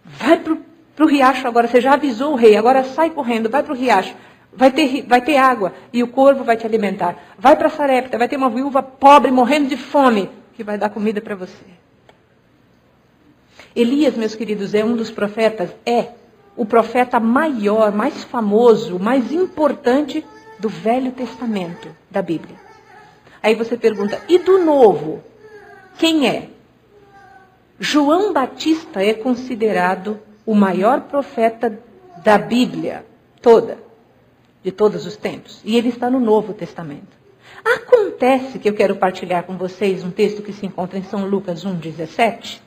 Vai 0.04 0.38
para 0.38 1.04
o 1.04 1.06
riacho 1.06 1.46
agora. 1.46 1.68
Você 1.68 1.82
já 1.82 1.92
avisou 1.92 2.32
o 2.32 2.36
rei, 2.36 2.56
agora 2.56 2.82
sai 2.82 3.10
correndo, 3.10 3.50
vai 3.50 3.62
para 3.62 3.74
o 3.74 3.76
riacho. 3.76 4.16
Vai 4.52 4.70
ter, 4.70 5.04
vai 5.06 5.20
ter 5.20 5.36
água 5.36 5.74
e 5.92 6.02
o 6.02 6.08
corvo 6.08 6.44
vai 6.44 6.56
te 6.56 6.66
alimentar. 6.66 7.34
Vai 7.38 7.56
para 7.56 7.68
Sarepta, 7.68 8.16
vai 8.16 8.26
ter 8.26 8.36
uma 8.36 8.48
viúva 8.48 8.82
pobre 8.82 9.30
morrendo 9.30 9.68
de 9.68 9.76
fome 9.76 10.30
que 10.54 10.64
vai 10.64 10.78
dar 10.78 10.88
comida 10.88 11.20
para 11.20 11.34
você. 11.34 11.75
Elias, 13.76 14.16
meus 14.16 14.34
queridos, 14.34 14.72
é 14.72 14.82
um 14.82 14.96
dos 14.96 15.10
profetas, 15.10 15.68
é 15.84 16.08
o 16.56 16.64
profeta 16.64 17.20
maior, 17.20 17.92
mais 17.92 18.24
famoso, 18.24 18.98
mais 18.98 19.30
importante 19.30 20.24
do 20.58 20.70
Velho 20.70 21.12
Testamento 21.12 21.94
da 22.10 22.22
Bíblia. 22.22 22.56
Aí 23.42 23.54
você 23.54 23.76
pergunta, 23.76 24.18
e 24.30 24.38
do 24.38 24.64
Novo? 24.64 25.22
Quem 25.98 26.26
é? 26.26 26.48
João 27.78 28.32
Batista 28.32 29.04
é 29.04 29.12
considerado 29.12 30.18
o 30.46 30.54
maior 30.54 31.02
profeta 31.02 31.78
da 32.24 32.38
Bíblia 32.38 33.04
toda, 33.42 33.76
de 34.64 34.72
todos 34.72 35.04
os 35.04 35.16
tempos. 35.16 35.60
E 35.62 35.76
ele 35.76 35.90
está 35.90 36.08
no 36.08 36.18
Novo 36.18 36.54
Testamento. 36.54 37.14
Acontece 37.62 38.58
que 38.58 38.70
eu 38.70 38.74
quero 38.74 38.96
partilhar 38.96 39.44
com 39.44 39.58
vocês 39.58 40.02
um 40.02 40.10
texto 40.10 40.40
que 40.40 40.54
se 40.54 40.64
encontra 40.64 40.98
em 40.98 41.04
São 41.04 41.26
Lucas 41.26 41.64
1,17, 41.64 42.60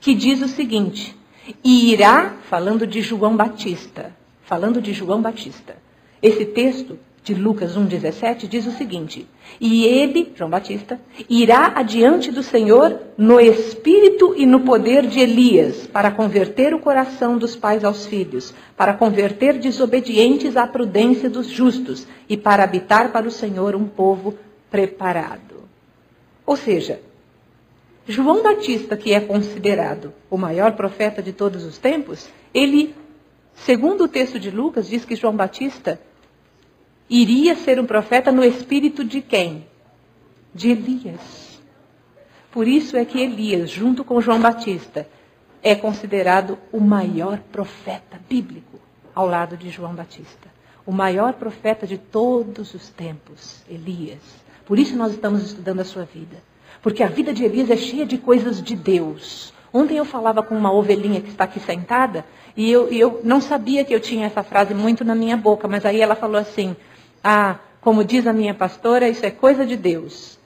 que 0.00 0.14
diz 0.14 0.42
o 0.42 0.48
seguinte: 0.48 1.16
E 1.62 1.92
irá, 1.92 2.36
falando 2.48 2.86
de 2.86 3.00
João 3.00 3.36
Batista, 3.36 4.14
falando 4.42 4.80
de 4.80 4.92
João 4.92 5.20
Batista. 5.20 5.76
Esse 6.22 6.44
texto 6.44 6.98
de 7.22 7.34
Lucas 7.34 7.76
1,17 7.76 8.48
diz 8.48 8.66
o 8.66 8.72
seguinte: 8.72 9.28
E 9.60 9.84
ele, 9.84 10.32
João 10.34 10.48
Batista, 10.48 10.98
irá 11.28 11.72
adiante 11.74 12.30
do 12.30 12.42
Senhor 12.42 12.98
no 13.16 13.38
espírito 13.38 14.34
e 14.36 14.46
no 14.46 14.60
poder 14.60 15.06
de 15.06 15.20
Elias, 15.20 15.86
para 15.86 16.10
converter 16.10 16.72
o 16.74 16.80
coração 16.80 17.36
dos 17.36 17.54
pais 17.54 17.84
aos 17.84 18.06
filhos, 18.06 18.54
para 18.76 18.94
converter 18.94 19.58
desobedientes 19.58 20.56
à 20.56 20.66
prudência 20.66 21.28
dos 21.28 21.48
justos 21.48 22.06
e 22.28 22.36
para 22.36 22.64
habitar 22.64 23.12
para 23.12 23.28
o 23.28 23.30
Senhor 23.30 23.76
um 23.76 23.86
povo 23.86 24.34
preparado. 24.70 25.64
Ou 26.46 26.56
seja, 26.56 27.00
João 28.08 28.42
Batista, 28.42 28.96
que 28.96 29.12
é 29.12 29.20
considerado 29.20 30.14
o 30.30 30.38
maior 30.38 30.72
profeta 30.72 31.22
de 31.22 31.30
todos 31.30 31.62
os 31.64 31.76
tempos, 31.76 32.26
ele, 32.54 32.94
segundo 33.54 34.04
o 34.04 34.08
texto 34.08 34.40
de 34.40 34.50
Lucas, 34.50 34.88
diz 34.88 35.04
que 35.04 35.14
João 35.14 35.36
Batista 35.36 36.00
iria 37.08 37.54
ser 37.54 37.78
um 37.78 37.84
profeta 37.84 38.32
no 38.32 38.42
espírito 38.42 39.04
de 39.04 39.20
quem? 39.20 39.66
De 40.54 40.70
Elias. 40.70 41.60
Por 42.50 42.66
isso 42.66 42.96
é 42.96 43.04
que 43.04 43.20
Elias, 43.20 43.68
junto 43.68 44.02
com 44.02 44.22
João 44.22 44.40
Batista, 44.40 45.06
é 45.62 45.74
considerado 45.74 46.58
o 46.72 46.80
maior 46.80 47.38
profeta 47.52 48.18
bíblico 48.26 48.80
ao 49.14 49.26
lado 49.26 49.54
de 49.54 49.68
João 49.68 49.94
Batista. 49.94 50.48
O 50.86 50.92
maior 50.92 51.34
profeta 51.34 51.86
de 51.86 51.98
todos 51.98 52.72
os 52.72 52.88
tempos, 52.88 53.62
Elias. 53.68 54.22
Por 54.64 54.78
isso 54.78 54.96
nós 54.96 55.12
estamos 55.12 55.42
estudando 55.42 55.80
a 55.80 55.84
sua 55.84 56.04
vida. 56.04 56.47
Porque 56.82 57.02
a 57.02 57.08
vida 57.08 57.32
de 57.32 57.44
Elias 57.44 57.70
é 57.70 57.76
cheia 57.76 58.06
de 58.06 58.18
coisas 58.18 58.62
de 58.62 58.76
Deus. 58.76 59.52
Ontem 59.72 59.96
eu 59.96 60.04
falava 60.04 60.42
com 60.42 60.56
uma 60.56 60.72
ovelhinha 60.72 61.20
que 61.20 61.28
está 61.28 61.44
aqui 61.44 61.60
sentada 61.60 62.24
e 62.56 62.70
eu, 62.70 62.88
eu 62.88 63.20
não 63.22 63.40
sabia 63.40 63.84
que 63.84 63.94
eu 63.94 64.00
tinha 64.00 64.26
essa 64.26 64.42
frase 64.42 64.74
muito 64.74 65.04
na 65.04 65.14
minha 65.14 65.36
boca, 65.36 65.68
mas 65.68 65.84
aí 65.84 66.00
ela 66.00 66.14
falou 66.14 66.40
assim: 66.40 66.74
ah, 67.22 67.56
como 67.80 68.04
diz 68.04 68.26
a 68.26 68.32
minha 68.32 68.54
pastora, 68.54 69.08
isso 69.08 69.24
é 69.24 69.30
coisa 69.30 69.64
de 69.66 69.76
Deus. 69.76 70.38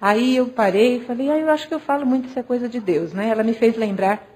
Aí 0.00 0.36
eu 0.36 0.46
parei 0.48 0.96
e 0.96 1.00
falei, 1.00 1.28
ah, 1.30 1.38
eu 1.38 1.50
acho 1.50 1.68
que 1.68 1.74
eu 1.74 1.80
falo 1.80 2.06
muito 2.06 2.28
isso 2.28 2.38
é 2.38 2.42
coisa 2.42 2.68
de 2.68 2.80
Deus, 2.80 3.12
né? 3.12 3.28
Ela 3.28 3.42
me 3.42 3.52
fez 3.52 3.76
lembrar, 3.76 4.26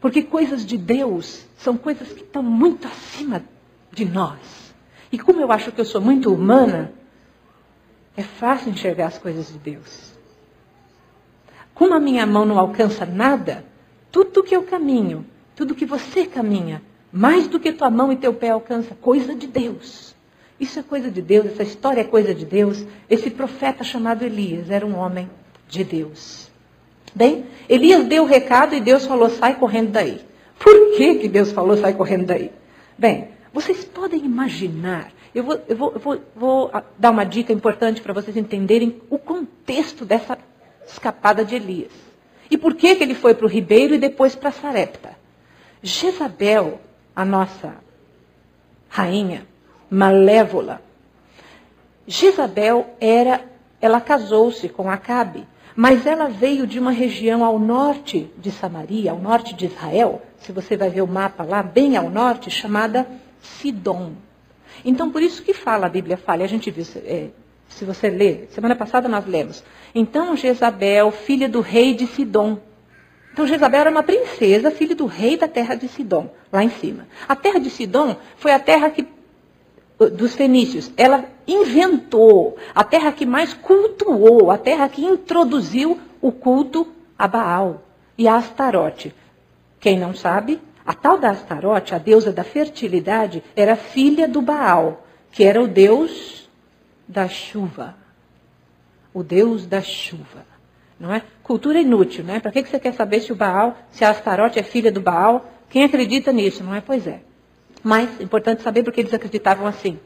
porque 0.00 0.22
coisas 0.22 0.64
de 0.64 0.78
Deus 0.78 1.46
são 1.56 1.76
coisas 1.76 2.12
que 2.12 2.22
estão 2.22 2.42
muito 2.42 2.86
acima 2.86 3.42
de 3.90 4.04
nós. 4.04 4.72
E 5.10 5.18
como 5.18 5.40
eu 5.40 5.50
acho 5.50 5.72
que 5.72 5.80
eu 5.80 5.84
sou 5.84 6.00
muito 6.00 6.32
humana, 6.32 6.92
é 8.16 8.22
fácil 8.22 8.70
enxergar 8.70 9.08
as 9.08 9.18
coisas 9.18 9.48
de 9.48 9.58
Deus. 9.58 10.14
Como 11.80 11.94
a 11.94 11.98
minha 11.98 12.26
mão 12.26 12.44
não 12.44 12.58
alcança 12.58 13.06
nada, 13.06 13.64
tudo 14.12 14.42
que 14.42 14.54
eu 14.54 14.64
caminho, 14.64 15.24
tudo 15.56 15.74
que 15.74 15.86
você 15.86 16.26
caminha, 16.26 16.82
mais 17.10 17.48
do 17.48 17.58
que 17.58 17.72
tua 17.72 17.88
mão 17.88 18.12
e 18.12 18.16
teu 18.16 18.34
pé 18.34 18.50
alcança, 18.50 18.94
coisa 18.94 19.34
de 19.34 19.46
Deus. 19.46 20.14
Isso 20.60 20.78
é 20.78 20.82
coisa 20.82 21.10
de 21.10 21.22
Deus, 21.22 21.46
essa 21.46 21.62
história 21.62 22.02
é 22.02 22.04
coisa 22.04 22.34
de 22.34 22.44
Deus. 22.44 22.84
Esse 23.08 23.30
profeta 23.30 23.82
chamado 23.82 24.22
Elias 24.22 24.68
era 24.68 24.84
um 24.84 24.94
homem 24.94 25.30
de 25.68 25.82
Deus. 25.82 26.50
Bem, 27.14 27.46
Elias 27.66 28.04
deu 28.04 28.24
o 28.24 28.26
recado 28.26 28.74
e 28.74 28.80
Deus 28.82 29.06
falou: 29.06 29.30
sai 29.30 29.54
correndo 29.54 29.90
daí. 29.90 30.20
Por 30.58 30.98
que, 30.98 31.14
que 31.14 31.28
Deus 31.28 31.50
falou: 31.50 31.78
sai 31.78 31.94
correndo 31.94 32.26
daí? 32.26 32.52
Bem, 32.98 33.28
vocês 33.54 33.86
podem 33.86 34.22
imaginar. 34.22 35.10
Eu 35.34 35.44
vou, 35.44 35.60
eu 35.66 35.76
vou, 35.76 35.92
eu 35.94 35.98
vou, 35.98 36.20
vou 36.36 36.70
dar 36.98 37.10
uma 37.10 37.24
dica 37.24 37.54
importante 37.54 38.02
para 38.02 38.12
vocês 38.12 38.36
entenderem 38.36 39.00
o 39.08 39.16
contexto 39.18 40.04
dessa 40.04 40.36
escapada 40.92 41.44
de 41.44 41.56
Elias. 41.56 41.92
E 42.50 42.58
por 42.58 42.74
que, 42.74 42.96
que 42.96 43.04
ele 43.04 43.14
foi 43.14 43.34
para 43.34 43.46
o 43.46 43.48
Ribeiro 43.48 43.94
e 43.94 43.98
depois 43.98 44.34
para 44.34 44.50
Sarepta? 44.50 45.16
Jezabel, 45.82 46.80
a 47.14 47.24
nossa 47.24 47.76
rainha, 48.88 49.46
malévola. 49.88 50.82
Jezabel 52.06 52.94
era, 53.00 53.44
ela 53.80 54.00
casou-se 54.00 54.68
com 54.68 54.90
Acabe, 54.90 55.46
mas 55.76 56.04
ela 56.06 56.28
veio 56.28 56.66
de 56.66 56.78
uma 56.78 56.90
região 56.90 57.44
ao 57.44 57.58
norte 57.58 58.30
de 58.36 58.50
Samaria, 58.50 59.12
ao 59.12 59.18
norte 59.18 59.54
de 59.54 59.66
Israel, 59.66 60.20
se 60.38 60.52
você 60.52 60.76
vai 60.76 60.90
ver 60.90 61.02
o 61.02 61.06
mapa 61.06 61.44
lá, 61.44 61.62
bem 61.62 61.96
ao 61.96 62.10
norte, 62.10 62.50
chamada 62.50 63.06
Sidom. 63.40 64.12
Então, 64.84 65.10
por 65.10 65.22
isso 65.22 65.42
que 65.42 65.54
fala, 65.54 65.86
a 65.86 65.90
Bíblia 65.90 66.16
fala, 66.16 66.42
a 66.42 66.46
gente 66.48 66.70
viu, 66.70 66.84
é, 67.04 67.28
se 67.70 67.84
você 67.84 68.10
ler, 68.10 68.48
semana 68.52 68.76
passada 68.76 69.08
nós 69.08 69.26
lemos. 69.26 69.64
Então, 69.94 70.36
Jezabel, 70.36 71.10
filha 71.10 71.48
do 71.48 71.60
rei 71.60 71.94
de 71.94 72.06
Sidom. 72.06 72.58
Então, 73.32 73.46
Jezabel 73.46 73.80
era 73.80 73.90
uma 73.90 74.02
princesa, 74.02 74.70
filha 74.70 74.94
do 74.94 75.06
rei 75.06 75.36
da 75.36 75.48
terra 75.48 75.74
de 75.74 75.88
Sidom, 75.88 76.30
lá 76.52 76.62
em 76.62 76.70
cima. 76.70 77.06
A 77.28 77.34
terra 77.34 77.58
de 77.58 77.70
Sidom 77.70 78.16
foi 78.36 78.52
a 78.52 78.58
terra 78.58 78.90
que 78.90 79.06
dos 80.08 80.34
fenícios. 80.34 80.90
Ela 80.96 81.24
inventou 81.46 82.56
a 82.74 82.82
terra 82.82 83.12
que 83.12 83.26
mais 83.26 83.52
cultuou, 83.52 84.50
a 84.50 84.56
terra 84.56 84.88
que 84.88 85.04
introduziu 85.04 85.98
o 86.20 86.32
culto 86.32 86.86
a 87.18 87.28
Baal 87.28 87.82
e 88.16 88.26
a 88.26 88.36
Astarote. 88.36 89.14
Quem 89.78 89.98
não 89.98 90.14
sabe, 90.14 90.60
a 90.86 90.94
tal 90.94 91.18
da 91.18 91.30
Astarote, 91.30 91.94
a 91.94 91.98
deusa 91.98 92.32
da 92.32 92.42
fertilidade, 92.42 93.42
era 93.54 93.76
filha 93.76 94.26
do 94.26 94.40
Baal, 94.40 95.04
que 95.30 95.44
era 95.44 95.60
o 95.62 95.68
deus 95.68 96.39
da 97.10 97.28
chuva. 97.28 97.96
O 99.12 99.22
deus 99.22 99.66
da 99.66 99.82
chuva. 99.82 100.46
não 100.98 101.12
é? 101.12 101.22
Cultura 101.42 101.80
inútil, 101.80 102.22
né? 102.22 102.38
Para 102.38 102.52
que 102.52 102.64
você 102.64 102.78
quer 102.78 102.92
saber 102.92 103.20
se 103.20 103.32
o 103.32 103.36
Baal, 103.36 103.76
se 103.90 104.04
a 104.04 104.10
Astarote 104.10 104.58
é 104.58 104.62
filha 104.62 104.92
do 104.92 105.00
Baal? 105.00 105.50
Quem 105.68 105.82
acredita 105.84 106.30
nisso, 106.32 106.62
não 106.62 106.74
é? 106.74 106.80
Pois 106.80 107.06
é. 107.06 107.20
Mas 107.82 108.20
importante 108.20 108.62
saber 108.62 108.82
porque 108.82 109.00
eles 109.00 109.14
acreditavam 109.14 109.66
assim. 109.66 109.98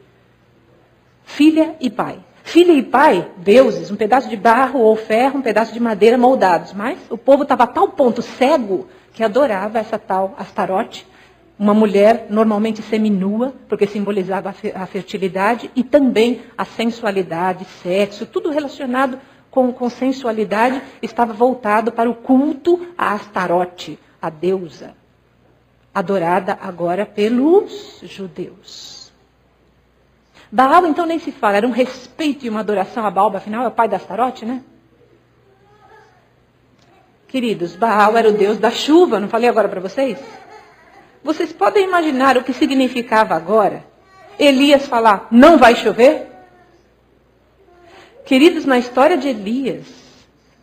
Filha 1.23 1.75
e 1.79 1.89
pai. 1.89 2.19
Filha 2.43 2.71
e 2.73 2.83
pai, 2.83 3.29
deuses, 3.37 3.91
um 3.91 3.95
pedaço 3.95 4.29
de 4.29 4.37
barro 4.37 4.79
ou 4.79 4.95
ferro, 4.95 5.39
um 5.39 5.41
pedaço 5.41 5.73
de 5.73 5.79
madeira 5.79 6.17
moldados. 6.17 6.73
Mas 6.73 6.99
o 7.09 7.17
povo 7.17 7.43
estava 7.43 7.63
a 7.63 7.67
tal 7.67 7.89
ponto 7.89 8.21
cego 8.21 8.87
que 9.13 9.23
adorava 9.23 9.79
essa 9.79 9.99
tal 9.99 10.35
Astarote, 10.37 11.05
uma 11.57 11.73
mulher 11.73 12.27
normalmente 12.29 12.81
seminua, 12.81 13.53
porque 13.67 13.87
simbolizava 13.87 14.53
a 14.73 14.85
fertilidade, 14.85 15.71
e 15.75 15.83
também 15.83 16.41
a 16.57 16.65
sensualidade, 16.65 17.65
sexo, 17.81 18.25
tudo 18.25 18.49
relacionado 18.49 19.19
com, 19.49 19.71
com 19.71 19.89
sensualidade, 19.89 20.81
estava 21.01 21.31
voltado 21.31 21.91
para 21.91 22.09
o 22.09 22.15
culto 22.15 22.87
a 22.97 23.13
Astarote, 23.13 23.97
a 24.21 24.29
deusa, 24.29 24.95
adorada 25.93 26.57
agora 26.61 27.05
pelos 27.05 28.01
judeus. 28.03 29.13
Baal, 30.51 30.85
então, 30.85 31.05
nem 31.05 31.19
se 31.19 31.31
fala, 31.31 31.57
era 31.57 31.67
um 31.67 31.71
respeito 31.71 32.45
e 32.45 32.49
uma 32.49 32.59
adoração 32.59 33.05
a 33.05 33.11
Baal, 33.11 33.35
afinal 33.35 33.63
é 33.63 33.67
o 33.67 33.71
pai 33.71 33.87
da 33.87 33.95
Astarote, 33.95 34.45
né? 34.45 34.61
Queridos, 37.27 37.75
Baal 37.75 38.15
era 38.15 38.29
o 38.29 38.33
deus 38.33 38.57
da 38.57 38.71
chuva, 38.71 39.19
não 39.19 39.27
falei 39.27 39.49
agora 39.49 39.67
para 39.67 39.81
vocês? 39.81 40.19
Vocês 41.25 41.51
podem 41.51 41.85
imaginar 41.85 42.37
o 42.37 42.43
que 42.43 42.53
significava 42.53 43.33
agora 43.33 43.83
Elias 44.37 44.85
falar: 44.85 45.27
não 45.31 45.57
vai 45.57 45.73
chover? 45.73 46.27
Queridos, 48.23 48.63
na 48.63 48.77
história 48.77 49.17
de 49.17 49.29
Elias, 49.29 49.87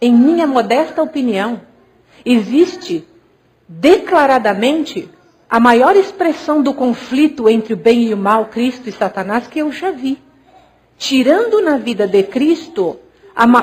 em 0.01 0.15
minha 0.15 0.47
modesta 0.47 1.03
opinião, 1.03 1.63
existe 2.25 3.05
declaradamente 3.67 5.11
a 5.51 5.59
maior 5.59 5.97
expressão 5.97 6.63
do 6.63 6.73
conflito 6.73 7.49
entre 7.49 7.75
o 7.75 7.77
bem 7.77 8.05
e 8.05 8.15
o 8.15 8.17
mal, 8.17 8.47
Cristo 8.47 8.89
e 8.89 8.93
Satanás, 8.93 9.49
que 9.49 9.59
eu 9.59 9.73
já 9.73 9.91
vi. 9.91 10.17
Tirando 10.97 11.61
na 11.61 11.77
vida 11.77 12.07
de 12.07 12.23
Cristo 12.23 13.01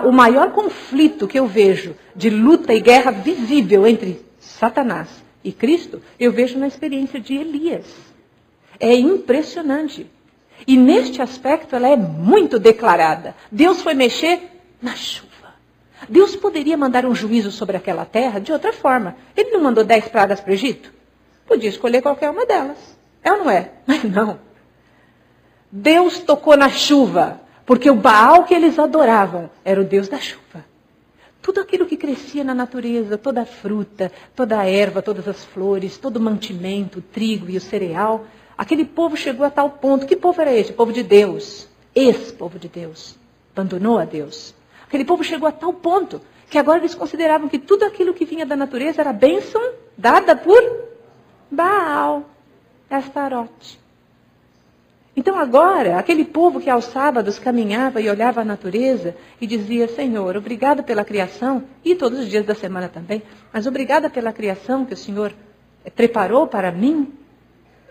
o 0.03 0.11
maior 0.11 0.51
conflito 0.51 1.29
que 1.29 1.39
eu 1.39 1.47
vejo 1.47 1.95
de 2.13 2.29
luta 2.29 2.73
e 2.73 2.81
guerra 2.81 3.11
visível 3.11 3.87
entre 3.87 4.21
Satanás 4.37 5.28
e 5.43 5.51
Cristo, 5.51 6.01
eu 6.19 6.31
vejo 6.31 6.57
na 6.57 6.67
experiência 6.67 7.19
de 7.19 7.35
Elias. 7.35 7.85
É 8.79 8.93
impressionante. 8.93 10.09
E 10.67 10.77
neste 10.77 11.21
aspecto 11.21 11.75
ela 11.75 11.87
é 11.87 11.95
muito 11.95 12.59
declarada. 12.59 13.35
Deus 13.51 13.81
foi 13.81 13.93
mexer 13.93 14.41
na 14.81 14.95
chuva. 14.95 15.29
Deus 16.07 16.35
poderia 16.35 16.77
mandar 16.77 17.05
um 17.05 17.15
juízo 17.15 17.51
sobre 17.51 17.77
aquela 17.77 18.05
terra 18.05 18.39
de 18.39 18.51
outra 18.51 18.71
forma. 18.71 19.15
Ele 19.35 19.51
não 19.51 19.61
mandou 19.61 19.83
dez 19.83 20.07
pragas 20.07 20.39
para 20.39 20.51
o 20.51 20.53
Egito? 20.53 20.91
Podia 21.45 21.69
escolher 21.69 22.01
qualquer 22.01 22.29
uma 22.29 22.45
delas. 22.45 22.77
É 23.23 23.31
ou 23.31 23.39
não 23.39 23.49
é? 23.49 23.71
Mas 23.85 24.03
não. 24.03 24.39
Deus 25.71 26.19
tocou 26.19 26.57
na 26.57 26.69
chuva, 26.69 27.41
porque 27.65 27.89
o 27.89 27.95
Baal 27.95 28.43
que 28.43 28.53
eles 28.53 28.79
adoravam 28.79 29.49
era 29.63 29.79
o 29.79 29.83
Deus 29.83 30.07
da 30.07 30.19
chuva. 30.19 30.65
Tudo 31.41 31.61
aquilo 31.61 31.85
que 31.85 31.95
crescia 31.95 32.43
na 32.43 32.53
natureza, 32.53 33.17
toda 33.17 33.41
a 33.41 33.45
fruta, 33.45 34.11
toda 34.35 34.59
a 34.59 34.69
erva, 34.69 35.01
todas 35.01 35.27
as 35.27 35.43
flores, 35.45 35.97
todo 35.97 36.17
o 36.17 36.21
mantimento, 36.21 36.99
o 36.99 37.01
trigo 37.01 37.49
e 37.49 37.57
o 37.57 37.61
cereal, 37.61 38.25
aquele 38.57 38.85
povo 38.85 39.15
chegou 39.15 39.45
a 39.45 39.49
tal 39.49 39.69
ponto. 39.69 40.05
Que 40.05 40.15
povo 40.15 40.41
era 40.41 40.53
esse? 40.53 40.71
O 40.71 40.75
povo 40.75 40.91
de 40.91 41.03
Deus. 41.03 41.67
Esse 41.95 42.33
povo 42.33 42.59
de 42.59 42.67
Deus. 42.67 43.15
Abandonou 43.55 43.97
a 43.97 44.05
Deus. 44.05 44.53
Aquele 44.85 45.05
povo 45.05 45.23
chegou 45.23 45.47
a 45.47 45.51
tal 45.51 45.73
ponto 45.73 46.21
que 46.49 46.57
agora 46.57 46.79
eles 46.79 46.95
consideravam 46.95 47.47
que 47.47 47.59
tudo 47.59 47.85
aquilo 47.85 48.13
que 48.13 48.25
vinha 48.25 48.45
da 48.45 48.55
natureza 48.55 49.01
era 49.01 49.13
bênção 49.13 49.61
dada 49.97 50.35
por 50.35 50.61
Baal, 51.51 52.23
Astarote. 52.89 53.79
Então 55.19 55.37
agora, 55.37 55.99
aquele 55.99 56.23
povo 56.23 56.61
que 56.61 56.69
aos 56.69 56.85
sábados 56.85 57.37
caminhava 57.37 57.99
e 57.99 58.09
olhava 58.09 58.39
a 58.39 58.45
natureza 58.45 59.13
e 59.41 59.45
dizia, 59.45 59.85
Senhor, 59.89 60.37
obrigado 60.37 60.81
pela 60.81 61.03
criação, 61.03 61.65
e 61.83 61.93
todos 61.93 62.19
os 62.19 62.29
dias 62.29 62.45
da 62.45 62.55
semana 62.55 62.87
também, 62.87 63.21
mas 63.51 63.67
obrigada 63.67 64.09
pela 64.09 64.31
criação 64.31 64.85
que 64.85 64.93
o 64.93 64.97
Senhor 64.97 65.33
eh, 65.83 65.89
preparou 65.89 66.47
para 66.47 66.71
mim. 66.71 67.11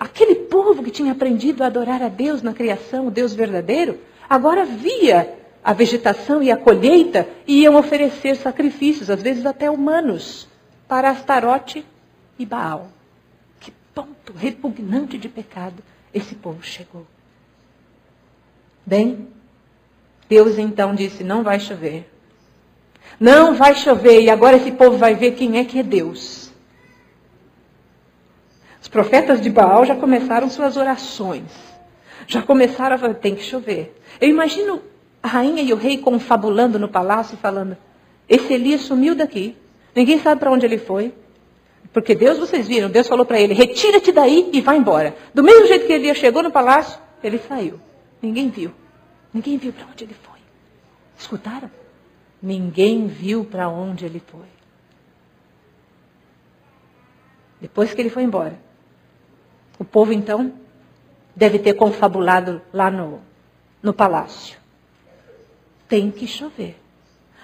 Aquele 0.00 0.36
povo 0.36 0.82
que 0.82 0.90
tinha 0.90 1.12
aprendido 1.12 1.62
a 1.62 1.66
adorar 1.66 2.02
a 2.02 2.08
Deus 2.08 2.40
na 2.40 2.54
criação, 2.54 3.08
o 3.08 3.10
Deus 3.10 3.34
verdadeiro, 3.34 3.98
agora 4.26 4.64
via 4.64 5.30
a 5.62 5.74
vegetação 5.74 6.42
e 6.42 6.50
a 6.50 6.56
colheita 6.56 7.28
e 7.46 7.60
iam 7.60 7.74
oferecer 7.76 8.36
sacrifícios, 8.36 9.10
às 9.10 9.20
vezes 9.20 9.44
até 9.44 9.70
humanos, 9.70 10.48
para 10.88 11.10
Astarote 11.10 11.84
e 12.38 12.46
Baal. 12.46 12.88
Que 13.60 13.70
ponto 13.94 14.32
repugnante 14.32 15.18
de 15.18 15.28
pecado 15.28 15.82
esse 16.14 16.34
povo 16.34 16.62
chegou. 16.62 17.06
Bem, 18.88 19.28
Deus 20.30 20.56
então 20.58 20.94
disse: 20.94 21.22
não 21.22 21.42
vai 21.42 21.60
chover. 21.60 22.10
Não 23.20 23.54
vai 23.54 23.74
chover, 23.74 24.22
e 24.22 24.30
agora 24.30 24.56
esse 24.56 24.72
povo 24.72 24.96
vai 24.96 25.14
ver 25.14 25.32
quem 25.32 25.58
é 25.58 25.64
que 25.64 25.78
é 25.78 25.82
Deus. 25.82 26.50
Os 28.80 28.88
profetas 28.88 29.42
de 29.42 29.50
Baal 29.50 29.84
já 29.84 29.94
começaram 29.94 30.48
suas 30.48 30.78
orações. 30.78 31.52
Já 32.26 32.40
começaram 32.40 32.96
a 32.96 32.98
falar, 32.98 33.14
tem 33.14 33.34
que 33.34 33.42
chover. 33.42 33.94
Eu 34.18 34.30
imagino 34.30 34.80
a 35.22 35.28
rainha 35.28 35.62
e 35.62 35.70
o 35.70 35.76
rei 35.76 35.98
confabulando 35.98 36.78
no 36.78 36.88
palácio, 36.88 37.36
falando: 37.36 37.76
Esse 38.26 38.54
Elias 38.54 38.80
sumiu 38.80 39.14
daqui. 39.14 39.54
Ninguém 39.94 40.18
sabe 40.18 40.40
para 40.40 40.50
onde 40.50 40.64
ele 40.64 40.78
foi. 40.78 41.12
Porque 41.92 42.14
Deus, 42.14 42.38
vocês 42.38 42.66
viram, 42.66 42.88
Deus 42.88 43.06
falou 43.06 43.26
para 43.26 43.38
ele: 43.38 43.52
Retira-te 43.52 44.12
daí 44.12 44.48
e 44.50 44.62
vai 44.62 44.78
embora. 44.78 45.14
Do 45.34 45.42
mesmo 45.42 45.66
jeito 45.66 45.86
que 45.86 45.92
Elias 45.92 46.16
chegou 46.16 46.42
no 46.42 46.50
palácio, 46.50 46.98
ele 47.22 47.38
saiu. 47.46 47.78
Ninguém 48.20 48.50
viu. 48.50 48.72
Ninguém 49.32 49.58
viu 49.58 49.72
para 49.72 49.86
onde 49.86 50.04
ele 50.04 50.14
foi. 50.14 50.38
Escutaram? 51.16 51.70
Ninguém 52.40 53.06
viu 53.06 53.44
para 53.44 53.68
onde 53.68 54.04
ele 54.04 54.20
foi. 54.20 54.46
Depois 57.60 57.92
que 57.92 58.00
ele 58.00 58.10
foi 58.10 58.22
embora. 58.22 58.58
O 59.78 59.84
povo, 59.84 60.12
então, 60.12 60.52
deve 61.34 61.58
ter 61.58 61.74
confabulado 61.74 62.62
lá 62.72 62.90
no, 62.90 63.20
no 63.82 63.92
palácio. 63.92 64.58
Tem 65.88 66.10
que 66.10 66.26
chover. 66.26 66.80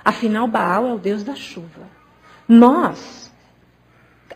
Afinal, 0.04 0.46
Baal 0.46 0.86
é 0.86 0.92
o 0.92 0.98
Deus 0.98 1.22
da 1.22 1.34
chuva. 1.34 1.88
Nós, 2.46 3.32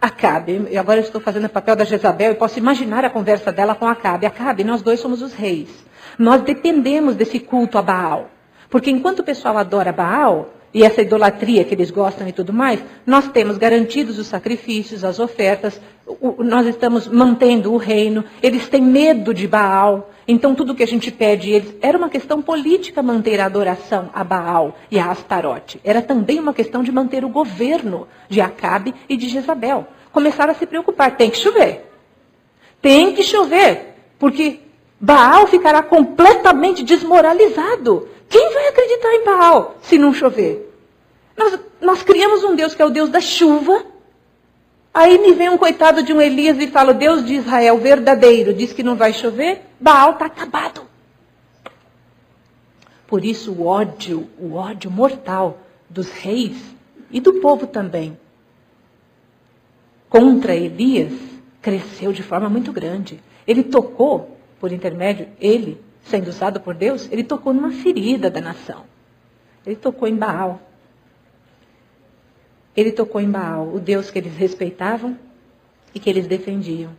Acabe, 0.01 0.77
agora 0.77 1.01
eu 1.01 1.05
estou 1.05 1.20
fazendo 1.20 1.46
o 1.46 1.51
papel 1.51 1.74
da 1.74 1.85
Jezabel 1.85 2.33
e 2.33 2.37
posso 2.37 2.59
imaginar 2.59 3.05
a 3.05 3.11
conversa 3.11 3.53
dela 3.53 3.74
com 3.74 3.87
Acabe. 3.87 4.27
Acabe, 4.27 4.64
nós 4.64 4.81
dois 4.81 5.01
somos 5.01 5.20
os 5.20 5.33
reis. 5.33 5.88
Nós 6.18 6.42
dependemos 6.42 7.14
desse 7.14 7.38
culto 7.38 7.78
a 7.78 7.83
Baal. 7.83 8.31
Porque 8.68 8.90
enquanto 8.90 9.20
o 9.20 9.24
pessoal 9.24 9.57
adora 9.57 9.92
Baal, 9.92 10.50
e 10.72 10.83
essa 10.83 11.00
idolatria 11.00 11.64
que 11.64 11.74
eles 11.74 11.90
gostam 11.90 12.28
e 12.28 12.33
tudo 12.33 12.52
mais, 12.52 12.83
nós 13.07 13.28
temos 13.28 13.57
garantidos 13.57 14.18
os 14.18 14.26
sacrifícios, 14.26 15.02
as 15.02 15.18
ofertas, 15.18 15.81
o, 16.07 16.42
nós 16.44 16.66
estamos 16.66 17.07
mantendo 17.07 17.72
o 17.72 17.76
reino, 17.76 18.24
eles 18.42 18.68
têm 18.68 18.83
medo 18.83 19.33
de 19.33 19.46
Baal, 19.46 20.11
então 20.26 20.54
tudo 20.54 20.74
que 20.74 20.83
a 20.83 20.87
gente 20.87 21.11
pede 21.11 21.50
eles. 21.50 21.74
Era 21.81 21.96
uma 21.96 22.11
questão 22.11 22.42
política 22.42 23.02
manter 23.02 23.40
a 23.40 23.46
adoração 23.46 24.11
a 24.12 24.22
Baal 24.22 24.76
e 24.90 24.98
a 24.98 25.11
Astarote. 25.11 25.81
Era 25.83 26.02
também 26.02 26.38
uma 26.38 26.52
questão 26.52 26.83
de 26.83 26.92
manter 26.92 27.24
o 27.24 27.28
governo 27.31 28.07
de 28.28 28.40
Acabe 28.40 28.94
e 29.09 29.16
de 29.16 29.28
Jezabel. 29.28 29.87
Começaram 30.12 30.52
a 30.52 30.54
se 30.54 30.66
preocupar, 30.66 31.16
tem 31.16 31.31
que 31.31 31.38
chover. 31.38 31.87
Tem 32.81 33.14
que 33.14 33.22
chover, 33.22 33.94
porque 34.18 34.61
Baal 35.00 35.46
ficará 35.46 35.82
completamente 35.82 36.82
desmoralizado. 36.82 38.08
Quem 38.28 38.52
vai 38.52 38.68
acreditar 38.68 39.14
em 39.14 39.24
Baal 39.24 39.76
se 39.82 39.96
não 39.98 40.12
chover? 40.12 40.74
Nós, 41.37 41.58
nós 41.80 42.02
criamos 42.02 42.42
um 42.44 42.54
Deus 42.54 42.74
que 42.74 42.82
é 42.82 42.84
o 42.84 42.90
Deus 42.90 43.08
da 43.08 43.20
chuva. 43.20 43.84
Aí 44.92 45.18
me 45.18 45.32
vem 45.32 45.48
um 45.48 45.58
coitado 45.58 46.02
de 46.02 46.12
um 46.12 46.20
Elias 46.20 46.58
e 46.58 46.66
fala: 46.66 46.92
Deus 46.92 47.24
de 47.24 47.34
Israel 47.34 47.78
verdadeiro 47.78 48.52
diz 48.52 48.72
que 48.72 48.82
não 48.82 48.96
vai 48.96 49.12
chover. 49.12 49.62
Baal 49.78 50.12
está 50.12 50.26
acabado. 50.26 50.82
Por 53.06 53.24
isso 53.24 53.52
o 53.52 53.66
ódio, 53.66 54.28
o 54.38 54.54
ódio 54.54 54.90
mortal 54.90 55.58
dos 55.88 56.11
reis 56.11 56.56
e 57.11 57.20
do 57.20 57.34
povo 57.34 57.66
também 57.66 58.18
contra 60.08 60.54
Elias 60.54 61.12
cresceu 61.61 62.12
de 62.12 62.22
forma 62.22 62.48
muito 62.48 62.72
grande. 62.72 63.20
Ele 63.46 63.62
tocou 63.62 64.38
por 64.61 64.73
intermédio, 64.73 65.29
ele, 65.40 65.81
sendo 66.03 66.29
usado 66.29 66.61
por 66.61 66.75
Deus, 66.75 67.09
ele 67.11 67.25
tocou 67.25 67.53
numa 67.53 67.71
ferida 67.71 68.31
da 68.31 68.40
nação. 68.40 68.85
Ele 69.64 69.77
tocou 69.77 70.09
em 70.09 70.16
Baal. 70.16 70.61
Ele 72.77 72.92
tocou 72.92 73.21
em 73.21 73.31
Baal, 73.31 73.68
o 73.75 73.81
Deus 73.81 74.11
que 74.11 74.18
eles 74.18 74.35
respeitavam 74.37 75.18
e 75.94 76.01
que 76.01 76.09
eles 76.09 76.27
defendiam. 76.27 76.90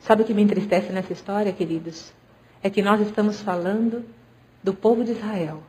Sabe 0.00 0.22
o 0.22 0.24
que 0.24 0.34
me 0.34 0.42
entristece 0.42 0.92
nessa 0.92 1.12
história, 1.12 1.52
queridos? 1.52 2.12
É 2.62 2.70
que 2.70 2.82
nós 2.82 3.00
estamos 3.00 3.40
falando 3.40 4.04
do 4.62 4.72
povo 4.72 5.04
de 5.04 5.12
Israel. 5.12 5.62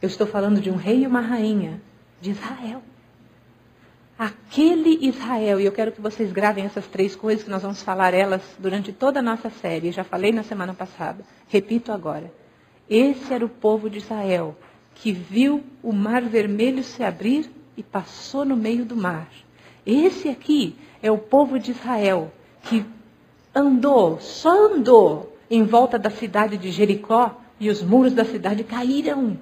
Eu 0.00 0.06
estou 0.08 0.26
falando 0.26 0.60
de 0.60 0.70
um 0.70 0.76
rei 0.76 1.02
e 1.02 1.06
uma 1.06 1.20
rainha 1.20 1.80
de 2.20 2.30
Israel. 2.30 2.82
Aquele 4.20 4.98
Israel, 5.06 5.58
e 5.58 5.64
eu 5.64 5.72
quero 5.72 5.92
que 5.92 6.00
vocês 6.02 6.30
gravem 6.30 6.66
essas 6.66 6.86
três 6.86 7.16
coisas 7.16 7.42
que 7.42 7.48
nós 7.48 7.62
vamos 7.62 7.82
falar 7.82 8.12
elas 8.12 8.42
durante 8.58 8.92
toda 8.92 9.20
a 9.20 9.22
nossa 9.22 9.48
série. 9.48 9.92
Já 9.92 10.04
falei 10.04 10.30
na 10.30 10.42
semana 10.42 10.74
passada, 10.74 11.24
repito 11.48 11.90
agora. 11.90 12.30
Esse 12.86 13.32
era 13.32 13.42
o 13.42 13.48
povo 13.48 13.88
de 13.88 13.96
Israel 13.96 14.54
que 14.94 15.10
viu 15.10 15.64
o 15.82 15.90
mar 15.90 16.20
vermelho 16.20 16.84
se 16.84 17.02
abrir 17.02 17.50
e 17.78 17.82
passou 17.82 18.44
no 18.44 18.58
meio 18.58 18.84
do 18.84 18.94
mar. 18.94 19.26
Esse 19.86 20.28
aqui 20.28 20.76
é 21.02 21.10
o 21.10 21.16
povo 21.16 21.58
de 21.58 21.70
Israel 21.70 22.30
que 22.64 22.84
andou, 23.54 24.20
só 24.20 24.74
andou 24.74 25.34
em 25.50 25.64
volta 25.64 25.98
da 25.98 26.10
cidade 26.10 26.58
de 26.58 26.70
Jericó 26.70 27.40
e 27.58 27.70
os 27.70 27.82
muros 27.82 28.12
da 28.12 28.26
cidade 28.26 28.64
caíram. 28.64 29.38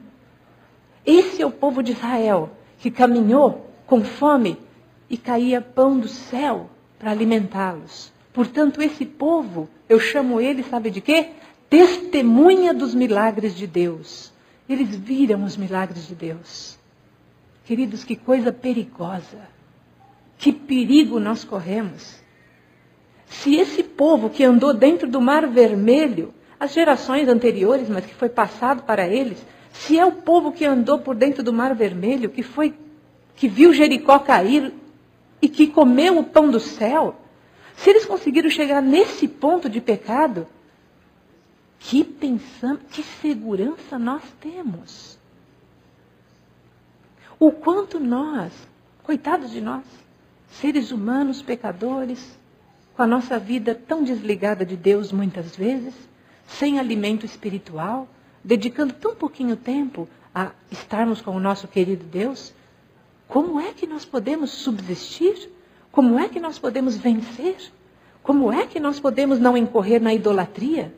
Esse 1.04 1.42
é 1.42 1.46
o 1.46 1.50
povo 1.50 1.82
de 1.82 1.90
Israel 1.90 2.50
que 2.78 2.92
caminhou 2.92 3.68
com 3.84 4.04
fome 4.04 4.67
e 5.08 5.16
caía 5.16 5.60
pão 5.60 5.98
do 5.98 6.08
céu 6.08 6.70
para 6.98 7.10
alimentá-los. 7.10 8.12
Portanto, 8.32 8.82
esse 8.82 9.04
povo, 9.04 9.68
eu 9.88 9.98
chamo 9.98 10.40
ele, 10.40 10.62
sabe 10.62 10.90
de 10.90 11.00
quê? 11.00 11.30
Testemunha 11.70 12.72
dos 12.74 12.94
milagres 12.94 13.54
de 13.54 13.66
Deus. 13.66 14.32
Eles 14.68 14.94
viram 14.94 15.44
os 15.44 15.56
milagres 15.56 16.06
de 16.06 16.14
Deus. 16.14 16.78
Queridos, 17.64 18.04
que 18.04 18.16
coisa 18.16 18.52
perigosa. 18.52 19.48
Que 20.36 20.52
perigo 20.52 21.18
nós 21.18 21.44
corremos. 21.44 22.18
Se 23.26 23.56
esse 23.56 23.82
povo 23.82 24.30
que 24.30 24.44
andou 24.44 24.72
dentro 24.72 25.08
do 25.08 25.20
Mar 25.20 25.46
Vermelho, 25.46 26.32
as 26.58 26.72
gerações 26.72 27.28
anteriores, 27.28 27.88
mas 27.88 28.06
que 28.06 28.14
foi 28.14 28.28
passado 28.28 28.82
para 28.82 29.06
eles, 29.06 29.44
se 29.72 29.98
é 29.98 30.04
o 30.04 30.12
povo 30.12 30.52
que 30.52 30.64
andou 30.64 30.98
por 30.98 31.14
dentro 31.14 31.42
do 31.42 31.52
Mar 31.52 31.74
Vermelho, 31.74 32.30
que 32.30 32.42
foi 32.42 32.74
que 33.36 33.46
viu 33.48 33.72
Jericó 33.72 34.18
cair 34.18 34.72
e 35.40 35.48
que 35.48 35.68
comeu 35.68 36.18
o 36.18 36.24
pão 36.24 36.50
do 36.50 36.60
céu, 36.60 37.16
se 37.76 37.90
eles 37.90 38.04
conseguiram 38.04 38.50
chegar 38.50 38.82
nesse 38.82 39.28
ponto 39.28 39.68
de 39.68 39.80
pecado, 39.80 40.46
que 41.78 42.02
pensamos, 42.02 42.82
que 42.90 43.02
segurança 43.02 43.98
nós 43.98 44.22
temos. 44.40 45.18
O 47.38 47.52
quanto 47.52 48.00
nós, 48.00 48.52
coitados 49.04 49.50
de 49.52 49.60
nós, 49.60 49.84
seres 50.50 50.90
humanos, 50.90 51.40
pecadores, 51.40 52.36
com 52.96 53.02
a 53.02 53.06
nossa 53.06 53.38
vida 53.38 53.76
tão 53.76 54.02
desligada 54.02 54.66
de 54.66 54.76
Deus 54.76 55.12
muitas 55.12 55.54
vezes, 55.54 55.94
sem 56.48 56.80
alimento 56.80 57.24
espiritual, 57.24 58.08
dedicando 58.42 58.92
tão 58.94 59.14
pouquinho 59.14 59.56
tempo 59.56 60.08
a 60.34 60.50
estarmos 60.70 61.20
com 61.20 61.30
o 61.30 61.40
nosso 61.40 61.68
querido 61.68 62.04
Deus, 62.04 62.52
como 63.28 63.60
é 63.60 63.72
que 63.72 63.86
nós 63.86 64.04
podemos 64.04 64.50
subsistir? 64.50 65.50
Como 65.92 66.18
é 66.18 66.28
que 66.28 66.40
nós 66.40 66.58
podemos 66.58 66.96
vencer? 66.96 67.56
Como 68.22 68.52
é 68.52 68.66
que 68.66 68.80
nós 68.80 68.98
podemos 68.98 69.38
não 69.38 69.56
incorrer 69.56 70.00
na 70.00 70.14
idolatria? 70.14 70.92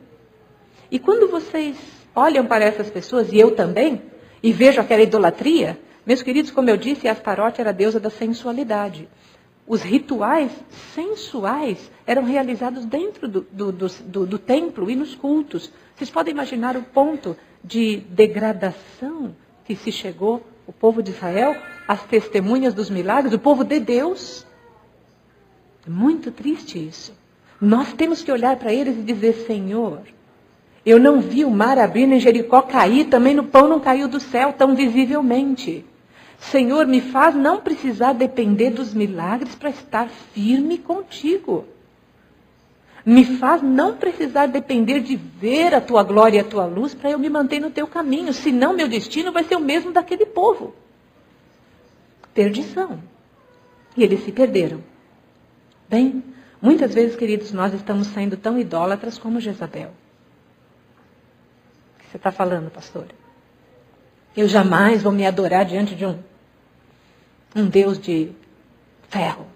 E 0.89 0.97
quando 0.97 1.29
vocês 1.29 1.77
olham 2.15 2.45
para 2.45 2.65
essas 2.65 2.89
pessoas, 2.89 3.31
e 3.31 3.37
eu 3.37 3.55
também, 3.55 4.01
e 4.41 4.51
vejo 4.51 4.79
aquela 4.79 5.01
idolatria, 5.01 5.79
meus 6.05 6.21
queridos, 6.21 6.51
como 6.51 6.69
eu 6.69 6.77
disse, 6.77 7.07
Astarote 7.07 7.61
era 7.61 7.69
a 7.69 7.73
deusa 7.73 7.99
da 7.99 8.09
sensualidade. 8.09 9.07
Os 9.67 9.81
rituais 9.81 10.51
sensuais 10.95 11.91
eram 12.05 12.23
realizados 12.23 12.85
dentro 12.85 13.27
do, 13.27 13.41
do, 13.51 13.71
do, 13.71 14.25
do, 14.25 14.39
templo 14.39 14.89
e 14.89 14.95
nos 14.95 15.15
cultos. 15.15 15.71
Vocês 15.95 16.09
podem 16.09 16.33
imaginar 16.33 16.75
o 16.75 16.83
ponto 16.83 17.37
de 17.63 17.97
degradação 18.09 19.35
que 19.63 19.75
se 19.75 19.91
chegou 19.91 20.41
o 20.65 20.73
povo 20.73 21.03
de 21.03 21.11
Israel, 21.11 21.55
as 21.91 22.03
testemunhas 22.03 22.73
dos 22.73 22.89
milagres, 22.89 23.33
o 23.33 23.39
povo 23.39 23.65
de 23.65 23.77
Deus. 23.77 24.45
É 25.85 25.89
muito 25.89 26.31
triste 26.31 26.79
isso. 26.79 27.13
Nós 27.59 27.91
temos 27.91 28.23
que 28.23 28.31
olhar 28.31 28.55
para 28.55 28.71
eles 28.71 28.97
e 28.97 29.01
dizer: 29.01 29.45
Senhor, 29.45 29.99
eu 30.85 30.97
não 30.97 31.19
vi 31.19 31.43
o 31.43 31.51
mar 31.51 31.77
abrir 31.77 32.07
nem 32.07 32.17
Jericó 32.17 32.61
cair, 32.61 33.09
também 33.09 33.33
no 33.33 33.43
pão 33.43 33.67
não 33.67 33.81
caiu 33.81 34.07
do 34.07 34.21
céu 34.21 34.53
tão 34.53 34.73
visivelmente. 34.73 35.85
Senhor, 36.39 36.87
me 36.87 37.01
faz 37.01 37.35
não 37.35 37.59
precisar 37.59 38.13
depender 38.13 38.69
dos 38.69 38.93
milagres 38.93 39.53
para 39.53 39.69
estar 39.69 40.07
firme 40.33 40.77
contigo. 40.77 41.65
Me 43.05 43.25
faz 43.25 43.61
não 43.61 43.97
precisar 43.97 44.45
depender 44.45 45.01
de 45.01 45.17
ver 45.17 45.75
a 45.75 45.81
tua 45.81 46.03
glória 46.03 46.37
e 46.37 46.39
a 46.39 46.45
tua 46.45 46.65
luz 46.65 46.93
para 46.93 47.11
eu 47.11 47.19
me 47.19 47.29
manter 47.29 47.59
no 47.59 47.69
teu 47.69 47.85
caminho, 47.85 48.31
senão 48.31 48.73
meu 48.73 48.87
destino 48.87 49.33
vai 49.33 49.43
ser 49.43 49.57
o 49.57 49.59
mesmo 49.59 49.91
daquele 49.91 50.25
povo. 50.25 50.73
Perdição. 52.33 53.01
E 53.95 54.03
eles 54.03 54.23
se 54.23 54.31
perderam. 54.31 54.83
Bem, 55.89 56.23
muitas 56.61 56.93
vezes, 56.93 57.15
queridos, 57.15 57.51
nós 57.51 57.73
estamos 57.73 58.07
sendo 58.07 58.37
tão 58.37 58.57
idólatras 58.57 59.17
como 59.17 59.39
Jezabel 59.39 59.91
você 62.11 62.17
está 62.17 62.31
falando, 62.31 62.69
pastor? 62.69 63.05
Eu 64.35 64.47
jamais 64.47 65.01
vou 65.01 65.13
me 65.13 65.25
adorar 65.25 65.63
diante 65.63 65.95
de 65.95 66.05
um, 66.05 66.19
um 67.55 67.65
Deus 67.65 67.97
de 67.97 68.31
ferro. 69.07 69.47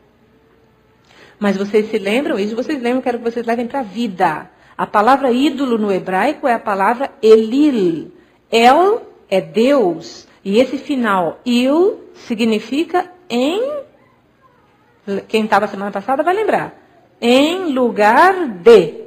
Mas 1.38 1.58
vocês 1.58 1.90
se 1.90 1.98
lembram 1.98 2.40
isso? 2.40 2.56
Vocês 2.56 2.82
lembram? 2.82 3.02
Quero 3.02 3.18
que 3.18 3.26
vocês 3.26 3.46
levem 3.46 3.68
para 3.68 3.82
a 3.82 3.84
vida. 3.84 4.50
A 4.78 4.88
palavra 4.88 5.32
ídolo 5.32 5.78
no 5.78 5.92
hebraico 5.92 6.48
é 6.48 6.54
a 6.54 6.60
palavra 6.60 7.12
Elil. 7.22 8.14
El 8.50 9.02
é 9.30 9.42
Deus. 9.42 10.26
E 10.46 10.60
esse 10.60 10.78
final, 10.78 11.40
il, 11.44 11.98
significa 12.14 13.12
em. 13.28 13.84
Quem 15.28 15.46
estava 15.46 15.68
semana 15.68 15.92
passada 15.92 16.22
vai 16.22 16.36
lembrar. 16.36 16.80
Em 17.20 17.74
lugar 17.74 18.48
de. 18.48 19.06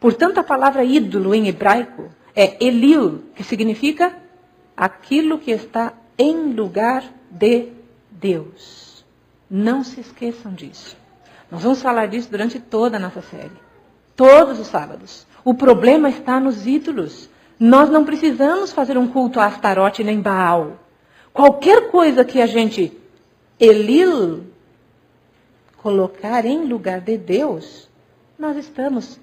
Portanto, 0.00 0.38
a 0.38 0.44
palavra 0.44 0.82
ídolo 0.82 1.32
em 1.32 1.46
hebraico 1.46 2.10
é 2.34 2.56
Elil, 2.62 3.22
que 3.36 3.44
significa 3.44 4.12
aquilo 4.76 5.38
que 5.38 5.52
está 5.52 5.92
em 6.18 6.52
lugar 6.52 7.04
de 7.30 7.68
Deus. 8.10 9.04
Não 9.48 9.84
se 9.84 10.00
esqueçam 10.00 10.52
disso. 10.52 10.96
Nós 11.48 11.62
vamos 11.62 11.80
falar 11.80 12.06
disso 12.06 12.28
durante 12.28 12.58
toda 12.58 12.96
a 12.96 13.00
nossa 13.00 13.22
série. 13.22 13.52
Todos 14.16 14.58
os 14.58 14.66
sábados. 14.66 15.26
O 15.44 15.54
problema 15.54 16.08
está 16.08 16.40
nos 16.40 16.66
ídolos. 16.66 17.30
Nós 17.58 17.88
não 17.88 18.04
precisamos 18.04 18.72
fazer 18.72 18.98
um 18.98 19.08
culto 19.08 19.40
a 19.40 19.46
Astarote 19.46 20.04
nem 20.04 20.20
Baal. 20.20 20.78
Qualquer 21.32 21.90
coisa 21.90 22.24
que 22.24 22.40
a 22.40 22.46
gente, 22.46 22.92
Elil, 23.58 24.44
colocar 25.78 26.44
em 26.44 26.66
lugar 26.66 27.00
de 27.00 27.16
Deus, 27.16 27.88
nós 28.38 28.56
estamos 28.56 29.18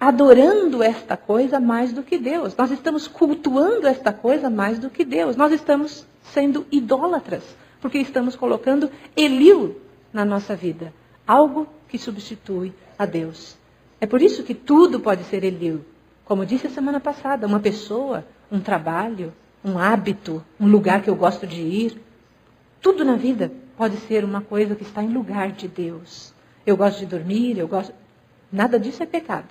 adorando 0.00 0.82
esta 0.82 1.16
coisa 1.16 1.58
mais 1.58 1.92
do 1.92 2.02
que 2.02 2.18
Deus. 2.18 2.54
Nós 2.56 2.70
estamos 2.70 3.08
cultuando 3.08 3.86
esta 3.86 4.12
coisa 4.12 4.48
mais 4.48 4.78
do 4.78 4.88
que 4.88 5.04
Deus. 5.04 5.34
Nós 5.34 5.52
estamos 5.52 6.06
sendo 6.22 6.66
idólatras, 6.70 7.42
porque 7.80 7.98
estamos 7.98 8.36
colocando 8.36 8.90
Elil 9.16 9.80
na 10.12 10.24
nossa 10.24 10.54
vida, 10.54 10.92
algo 11.26 11.66
que 11.88 11.98
substitui 11.98 12.72
a 12.98 13.04
Deus. 13.04 13.56
É 14.00 14.06
por 14.06 14.22
isso 14.22 14.44
que 14.44 14.54
tudo 14.54 15.00
pode 15.00 15.24
ser 15.24 15.42
Elil. 15.42 15.84
Como 16.28 16.44
disse 16.44 16.66
a 16.66 16.70
semana 16.70 17.00
passada, 17.00 17.46
uma 17.46 17.58
pessoa, 17.58 18.22
um 18.52 18.60
trabalho, 18.60 19.32
um 19.64 19.78
hábito, 19.78 20.44
um 20.60 20.68
lugar 20.68 21.00
que 21.00 21.08
eu 21.08 21.16
gosto 21.16 21.46
de 21.46 21.62
ir, 21.62 21.98
tudo 22.82 23.02
na 23.02 23.16
vida 23.16 23.50
pode 23.78 23.96
ser 23.96 24.26
uma 24.26 24.42
coisa 24.42 24.74
que 24.74 24.82
está 24.82 25.02
em 25.02 25.08
lugar 25.08 25.52
de 25.52 25.66
Deus. 25.66 26.34
Eu 26.66 26.76
gosto 26.76 26.98
de 26.98 27.06
dormir, 27.06 27.56
eu 27.56 27.66
gosto. 27.66 27.94
Nada 28.52 28.78
disso 28.78 29.02
é 29.02 29.06
pecado. 29.06 29.48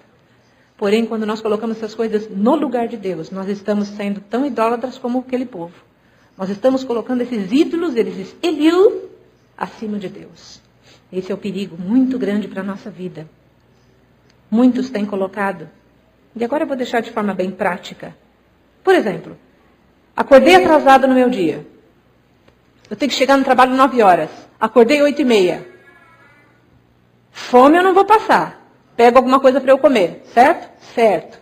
Porém, 0.78 1.08
quando 1.08 1.26
nós 1.26 1.42
colocamos 1.42 1.78
essas 1.78 1.96
coisas 1.96 2.30
no 2.30 2.56
lugar 2.56 2.88
de 2.88 2.96
Deus, 2.96 3.32
nós 3.32 3.50
estamos 3.50 3.88
sendo 3.88 4.22
tão 4.22 4.46
idólatras 4.46 5.00
como 5.00 5.18
aquele 5.18 5.48
povo. 5.48 5.74
Nós 6.38 6.52
estamos 6.52 6.84
colocando 6.84 7.22
esses 7.22 7.52
ídolos, 7.52 7.96
eles 7.96 8.36
Elil, 8.44 9.10
acima 9.58 9.98
de 9.98 10.10
Deus. 10.10 10.62
Esse 11.12 11.32
é 11.32 11.36
o 11.36 11.40
perigo 11.40 11.76
muito 11.76 12.20
grande 12.20 12.48
para 12.48 12.62
a 12.62 12.66
nossa 12.66 12.92
vida. 12.92 13.28
Muitos 14.52 14.92
têm 14.92 15.08
colocado. 15.08 15.68
E 16.38 16.43
agora 16.43 16.63
eu 16.63 16.67
vou 16.67 16.78
deixar 16.78 17.02
de 17.02 17.12
forma 17.12 17.34
bem 17.34 17.52
prática. 17.52 18.15
Por 18.84 18.93
exemplo, 18.93 19.38
acordei 20.15 20.56
atrasado 20.56 21.08
no 21.08 21.13
meu 21.13 21.30
dia. 21.30 21.65
Eu 22.89 22.95
tenho 22.95 23.10
que 23.10 23.17
chegar 23.17 23.38
no 23.38 23.43
trabalho 23.43 23.76
nove 23.76 24.02
horas. 24.02 24.30
Acordei 24.60 25.02
oito 25.02 25.21
e 25.21 25.26
meia. 25.26 25.67
Fome 27.32 27.78
eu 27.78 27.84
não 27.84 27.93
vou 27.93 28.06
passar 28.06 28.67
pego 28.97 29.19
alguma 29.19 29.39
coisa 29.39 29.62
para 29.62 29.71
eu 29.71 29.78
comer, 29.78 30.23
certo? 30.34 30.67
Certo. 30.95 31.39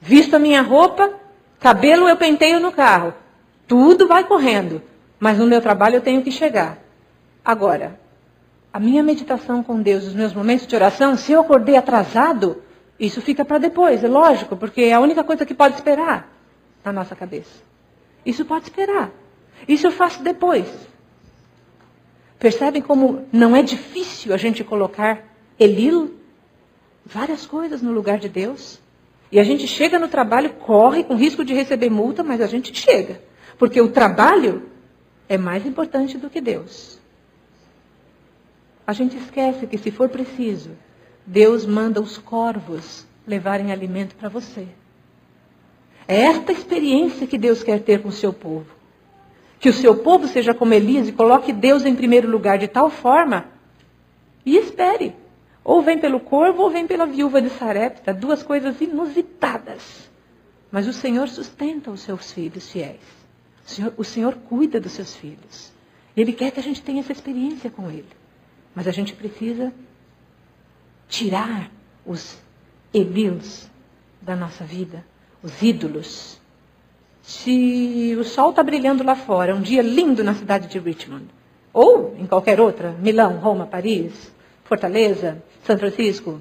Visto 0.00 0.36
a 0.36 0.38
minha 0.38 0.62
roupa, 0.62 1.10
cabelo 1.58 2.08
eu 2.08 2.16
penteio 2.16 2.60
no 2.60 2.70
carro. 2.70 3.12
Tudo 3.66 4.06
vai 4.06 4.24
correndo. 4.24 4.80
Mas 5.18 5.38
no 5.38 5.46
meu 5.46 5.60
trabalho 5.60 5.96
eu 5.96 6.00
tenho 6.00 6.22
que 6.22 6.30
chegar. 6.30 6.78
Agora, 7.44 7.98
a 8.72 8.78
minha 8.78 9.02
meditação 9.02 9.62
com 9.62 9.82
Deus, 9.82 10.06
os 10.06 10.14
meus 10.14 10.32
momentos 10.32 10.66
de 10.66 10.74
oração, 10.74 11.16
se 11.16 11.32
eu 11.32 11.40
acordei 11.40 11.76
atrasado, 11.76 12.62
isso 13.00 13.22
fica 13.22 13.46
para 13.46 13.56
depois, 13.56 14.04
é 14.04 14.08
lógico, 14.08 14.54
porque 14.56 14.82
é 14.82 14.92
a 14.92 15.00
única 15.00 15.24
coisa 15.24 15.46
que 15.46 15.54
pode 15.54 15.74
esperar 15.76 16.30
na 16.84 16.92
nossa 16.92 17.16
cabeça. 17.16 17.62
Isso 18.26 18.44
pode 18.44 18.64
esperar. 18.64 19.10
Isso 19.66 19.86
eu 19.86 19.90
faço 19.90 20.22
depois. 20.22 20.68
Percebem 22.38 22.82
como 22.82 23.26
não 23.32 23.56
é 23.56 23.62
difícil 23.62 24.34
a 24.34 24.36
gente 24.36 24.62
colocar 24.62 25.24
Elil, 25.58 26.14
várias 27.04 27.46
coisas 27.46 27.80
no 27.80 27.90
lugar 27.90 28.18
de 28.18 28.28
Deus? 28.28 28.78
E 29.32 29.40
a 29.40 29.44
gente 29.44 29.66
chega 29.66 29.98
no 29.98 30.08
trabalho, 30.08 30.50
corre 30.50 31.02
com 31.02 31.14
risco 31.14 31.42
de 31.42 31.54
receber 31.54 31.88
multa, 31.88 32.22
mas 32.22 32.42
a 32.42 32.46
gente 32.46 32.74
chega. 32.74 33.22
Porque 33.58 33.80
o 33.80 33.90
trabalho 33.90 34.68
é 35.26 35.38
mais 35.38 35.64
importante 35.64 36.18
do 36.18 36.28
que 36.28 36.40
Deus. 36.40 36.98
A 38.86 38.92
gente 38.92 39.16
esquece 39.16 39.66
que, 39.66 39.78
se 39.78 39.90
for 39.90 40.08
preciso, 40.08 40.70
Deus 41.30 41.64
manda 41.64 42.00
os 42.00 42.18
corvos 42.18 43.06
levarem 43.24 43.70
alimento 43.70 44.16
para 44.16 44.28
você. 44.28 44.66
É 46.08 46.22
esta 46.22 46.50
experiência 46.50 47.24
que 47.24 47.38
Deus 47.38 47.62
quer 47.62 47.80
ter 47.84 48.02
com 48.02 48.08
o 48.08 48.12
seu 48.12 48.32
povo. 48.32 48.66
Que 49.60 49.68
o 49.68 49.72
seu 49.72 49.94
povo 49.98 50.26
seja 50.26 50.52
como 50.52 50.74
Elias 50.74 51.06
e 51.06 51.12
coloque 51.12 51.52
Deus 51.52 51.84
em 51.84 51.94
primeiro 51.94 52.28
lugar 52.28 52.58
de 52.58 52.66
tal 52.66 52.90
forma 52.90 53.46
e 54.44 54.56
espere. 54.56 55.14
Ou 55.62 55.80
vem 55.82 55.98
pelo 55.98 56.18
corvo 56.18 56.64
ou 56.64 56.70
vem 56.70 56.84
pela 56.84 57.06
viúva 57.06 57.40
de 57.40 57.50
Sarepta, 57.50 58.12
duas 58.12 58.42
coisas 58.42 58.80
inusitadas. 58.80 60.10
Mas 60.68 60.88
o 60.88 60.92
Senhor 60.92 61.28
sustenta 61.28 61.92
os 61.92 62.00
seus 62.00 62.32
filhos 62.32 62.68
fiéis. 62.72 62.98
O 63.64 63.70
Senhor, 63.70 63.94
o 63.98 64.02
Senhor 64.02 64.34
cuida 64.48 64.80
dos 64.80 64.90
seus 64.90 65.14
filhos. 65.14 65.72
Ele 66.16 66.32
quer 66.32 66.50
que 66.50 66.58
a 66.58 66.62
gente 66.62 66.82
tenha 66.82 66.98
essa 66.98 67.12
experiência 67.12 67.70
com 67.70 67.88
Ele. 67.88 68.08
Mas 68.74 68.88
a 68.88 68.90
gente 68.90 69.12
precisa 69.12 69.72
tirar 71.10 71.70
os 72.06 72.38
Elils 72.94 73.68
da 74.22 74.34
nossa 74.34 74.64
vida, 74.64 75.04
os 75.42 75.60
ídolos. 75.60 76.40
Se 77.22 78.16
o 78.18 78.24
sol 78.24 78.50
está 78.50 78.62
brilhando 78.62 79.04
lá 79.04 79.14
fora, 79.14 79.52
é 79.52 79.54
um 79.54 79.60
dia 79.60 79.82
lindo 79.82 80.24
na 80.24 80.34
cidade 80.34 80.68
de 80.68 80.78
Richmond, 80.78 81.26
ou 81.72 82.16
em 82.18 82.26
qualquer 82.26 82.60
outra, 82.60 82.92
Milão, 82.92 83.36
Roma, 83.36 83.66
Paris, 83.66 84.32
Fortaleza, 84.64 85.42
São 85.64 85.76
Francisco, 85.76 86.40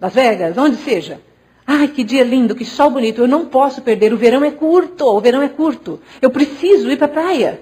Las 0.00 0.14
Vegas, 0.14 0.56
onde 0.56 0.76
seja. 0.76 1.20
Ai, 1.66 1.88
que 1.88 2.02
dia 2.02 2.24
lindo, 2.24 2.54
que 2.54 2.64
sol 2.64 2.90
bonito. 2.90 3.20
Eu 3.20 3.28
não 3.28 3.46
posso 3.46 3.82
perder. 3.82 4.12
O 4.12 4.16
verão 4.16 4.42
é 4.44 4.50
curto. 4.50 5.04
O 5.04 5.20
verão 5.20 5.40
é 5.40 5.48
curto. 5.48 6.00
Eu 6.20 6.30
preciso 6.30 6.90
ir 6.90 6.96
para 6.96 7.06
a 7.06 7.10
praia. 7.10 7.60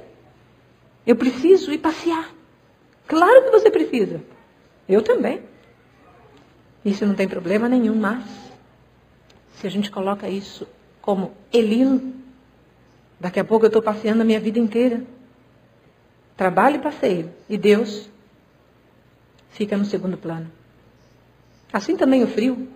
Eu 1.06 1.14
preciso 1.14 1.72
ir 1.72 1.78
passear. 1.78 2.30
Claro 3.06 3.42
que 3.44 3.50
você 3.50 3.70
precisa. 3.70 4.22
Eu 4.88 5.02
também. 5.02 5.42
Isso 6.88 7.04
não 7.04 7.14
tem 7.14 7.28
problema 7.28 7.68
nenhum, 7.68 7.94
mas 7.94 8.24
se 9.56 9.66
a 9.66 9.70
gente 9.70 9.90
coloca 9.90 10.28
isso 10.28 10.66
como 11.02 11.32
Elil, 11.52 12.14
daqui 13.20 13.38
a 13.38 13.44
pouco 13.44 13.66
eu 13.66 13.68
estou 13.68 13.82
passeando 13.82 14.22
a 14.22 14.24
minha 14.24 14.40
vida 14.40 14.58
inteira. 14.58 15.02
Trabalho 16.36 16.76
e 16.76 16.78
passeio. 16.78 17.30
E 17.48 17.58
Deus 17.58 18.08
fica 19.50 19.76
no 19.76 19.84
segundo 19.84 20.16
plano. 20.16 20.50
Assim 21.72 21.96
também 21.96 22.22
o 22.22 22.26
frio. 22.26 22.68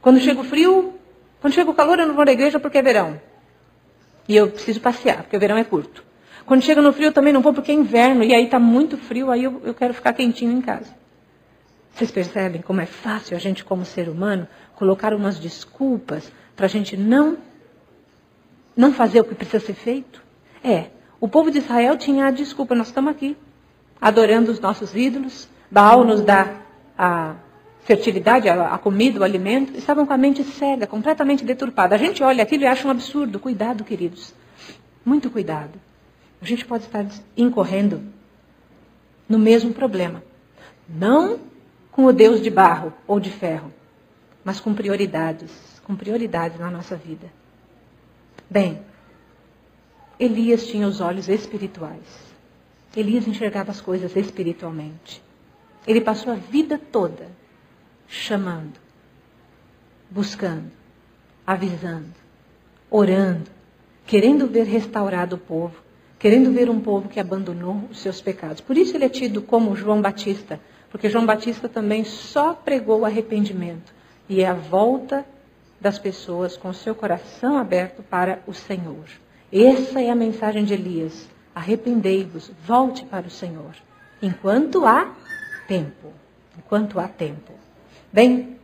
Quando 0.00 0.20
chega 0.20 0.40
o 0.40 0.44
frio, 0.44 0.94
quando 1.40 1.54
chega 1.54 1.70
o 1.70 1.74
calor, 1.74 1.98
eu 1.98 2.06
não 2.06 2.14
vou 2.14 2.24
na 2.24 2.32
igreja 2.32 2.60
porque 2.60 2.78
é 2.78 2.82
verão. 2.82 3.20
E 4.28 4.36
eu 4.36 4.50
preciso 4.50 4.80
passear, 4.80 5.22
porque 5.22 5.36
o 5.36 5.40
verão 5.40 5.56
é 5.56 5.64
curto. 5.64 6.04
Quando 6.46 6.62
chega 6.62 6.80
no 6.80 6.92
frio, 6.92 7.08
eu 7.08 7.12
também 7.12 7.32
não 7.32 7.40
vou 7.40 7.52
porque 7.52 7.72
é 7.72 7.74
inverno. 7.74 8.22
E 8.22 8.32
aí 8.34 8.44
está 8.44 8.58
muito 8.58 8.96
frio, 8.96 9.30
aí 9.30 9.44
eu, 9.44 9.60
eu 9.64 9.74
quero 9.74 9.94
ficar 9.94 10.12
quentinho 10.12 10.52
em 10.52 10.60
casa. 10.60 11.03
Vocês 11.94 12.10
percebem 12.10 12.60
como 12.60 12.80
é 12.80 12.86
fácil 12.86 13.36
a 13.36 13.40
gente, 13.40 13.64
como 13.64 13.84
ser 13.84 14.08
humano, 14.08 14.48
colocar 14.74 15.14
umas 15.14 15.38
desculpas 15.38 16.30
para 16.56 16.66
a 16.66 16.68
gente 16.68 16.96
não, 16.96 17.38
não 18.76 18.92
fazer 18.92 19.20
o 19.20 19.24
que 19.24 19.34
precisa 19.34 19.64
ser 19.64 19.74
feito? 19.74 20.20
É, 20.62 20.86
o 21.20 21.28
povo 21.28 21.52
de 21.52 21.58
Israel 21.58 21.96
tinha 21.96 22.26
a 22.26 22.30
desculpa, 22.32 22.74
nós 22.74 22.88
estamos 22.88 23.12
aqui, 23.12 23.36
adorando 24.00 24.50
os 24.50 24.58
nossos 24.58 24.94
ídolos, 24.94 25.48
Baal 25.70 26.04
nos 26.04 26.20
dá 26.20 26.56
a 26.98 27.36
fertilidade, 27.84 28.48
a, 28.48 28.76
comida, 28.78 29.20
o 29.20 29.24
alimento, 29.24 29.76
estavam 29.76 30.04
com 30.04 30.12
a 30.12 30.18
mente 30.18 30.42
cega, 30.42 30.86
completamente 30.86 31.44
deturpada. 31.44 31.94
A 31.94 31.98
gente 31.98 32.22
olha 32.22 32.42
aquilo 32.42 32.64
e 32.64 32.66
acha 32.66 32.86
um 32.88 32.90
absurdo. 32.90 33.38
Cuidado, 33.38 33.84
queridos. 33.84 34.34
Muito 35.04 35.30
cuidado. 35.30 35.78
A 36.40 36.44
gente 36.44 36.64
pode 36.64 36.84
estar 36.84 37.04
incorrendo 37.36 38.02
no 39.28 39.38
mesmo 39.38 39.72
problema. 39.72 40.22
Não 40.88 41.38
com 41.94 42.06
o 42.06 42.12
Deus 42.12 42.42
de 42.42 42.50
barro 42.50 42.92
ou 43.06 43.20
de 43.20 43.30
ferro, 43.30 43.72
mas 44.44 44.58
com 44.58 44.74
prioridades, 44.74 45.80
com 45.84 45.94
prioridades 45.94 46.58
na 46.58 46.68
nossa 46.68 46.96
vida. 46.96 47.32
Bem, 48.50 48.82
Elias 50.18 50.66
tinha 50.66 50.88
os 50.88 51.00
olhos 51.00 51.28
espirituais. 51.28 52.34
Elias 52.96 53.28
enxergava 53.28 53.70
as 53.70 53.80
coisas 53.80 54.16
espiritualmente. 54.16 55.22
Ele 55.86 56.00
passou 56.00 56.32
a 56.32 56.36
vida 56.36 56.76
toda 56.78 57.28
chamando, 58.08 58.74
buscando, 60.10 60.72
avisando, 61.46 62.12
orando, 62.90 63.48
querendo 64.04 64.48
ver 64.48 64.64
restaurado 64.64 65.36
o 65.36 65.38
povo, 65.38 65.76
querendo 66.18 66.50
ver 66.50 66.68
um 66.68 66.80
povo 66.80 67.08
que 67.08 67.20
abandonou 67.20 67.84
os 67.88 68.00
seus 68.00 68.20
pecados. 68.20 68.60
Por 68.60 68.76
isso 68.76 68.96
ele 68.96 69.04
é 69.04 69.08
tido 69.08 69.40
como 69.40 69.76
João 69.76 70.02
Batista, 70.02 70.58
porque 70.94 71.10
João 71.10 71.26
Batista 71.26 71.68
também 71.68 72.04
só 72.04 72.54
pregou 72.54 73.04
arrependimento 73.04 73.92
e 74.28 74.40
é 74.40 74.46
a 74.46 74.54
volta 74.54 75.26
das 75.80 75.98
pessoas 75.98 76.56
com 76.56 76.72
seu 76.72 76.94
coração 76.94 77.58
aberto 77.58 78.00
para 78.00 78.38
o 78.46 78.54
Senhor. 78.54 79.04
Essa 79.52 80.00
é 80.00 80.08
a 80.08 80.14
mensagem 80.14 80.64
de 80.64 80.72
Elias. 80.72 81.28
Arrependei-vos, 81.52 82.52
volte 82.64 83.04
para 83.04 83.26
o 83.26 83.30
Senhor, 83.30 83.74
enquanto 84.22 84.86
há 84.86 85.12
tempo. 85.66 86.12
Enquanto 86.56 87.00
há 87.00 87.08
tempo. 87.08 87.52
Bem, 88.12 88.56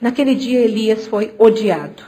naquele 0.00 0.36
dia 0.36 0.60
Elias 0.60 1.08
foi 1.08 1.34
odiado. 1.36 2.04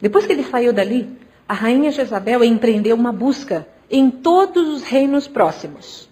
Depois 0.00 0.24
que 0.24 0.32
ele 0.32 0.44
saiu 0.44 0.72
dali, 0.72 1.14
a 1.46 1.52
rainha 1.52 1.92
Jezabel 1.92 2.42
empreendeu 2.42 2.96
uma 2.96 3.12
busca 3.12 3.66
em 3.90 4.10
todos 4.10 4.68
os 4.68 4.82
reinos 4.82 5.26
próximos. 5.26 6.08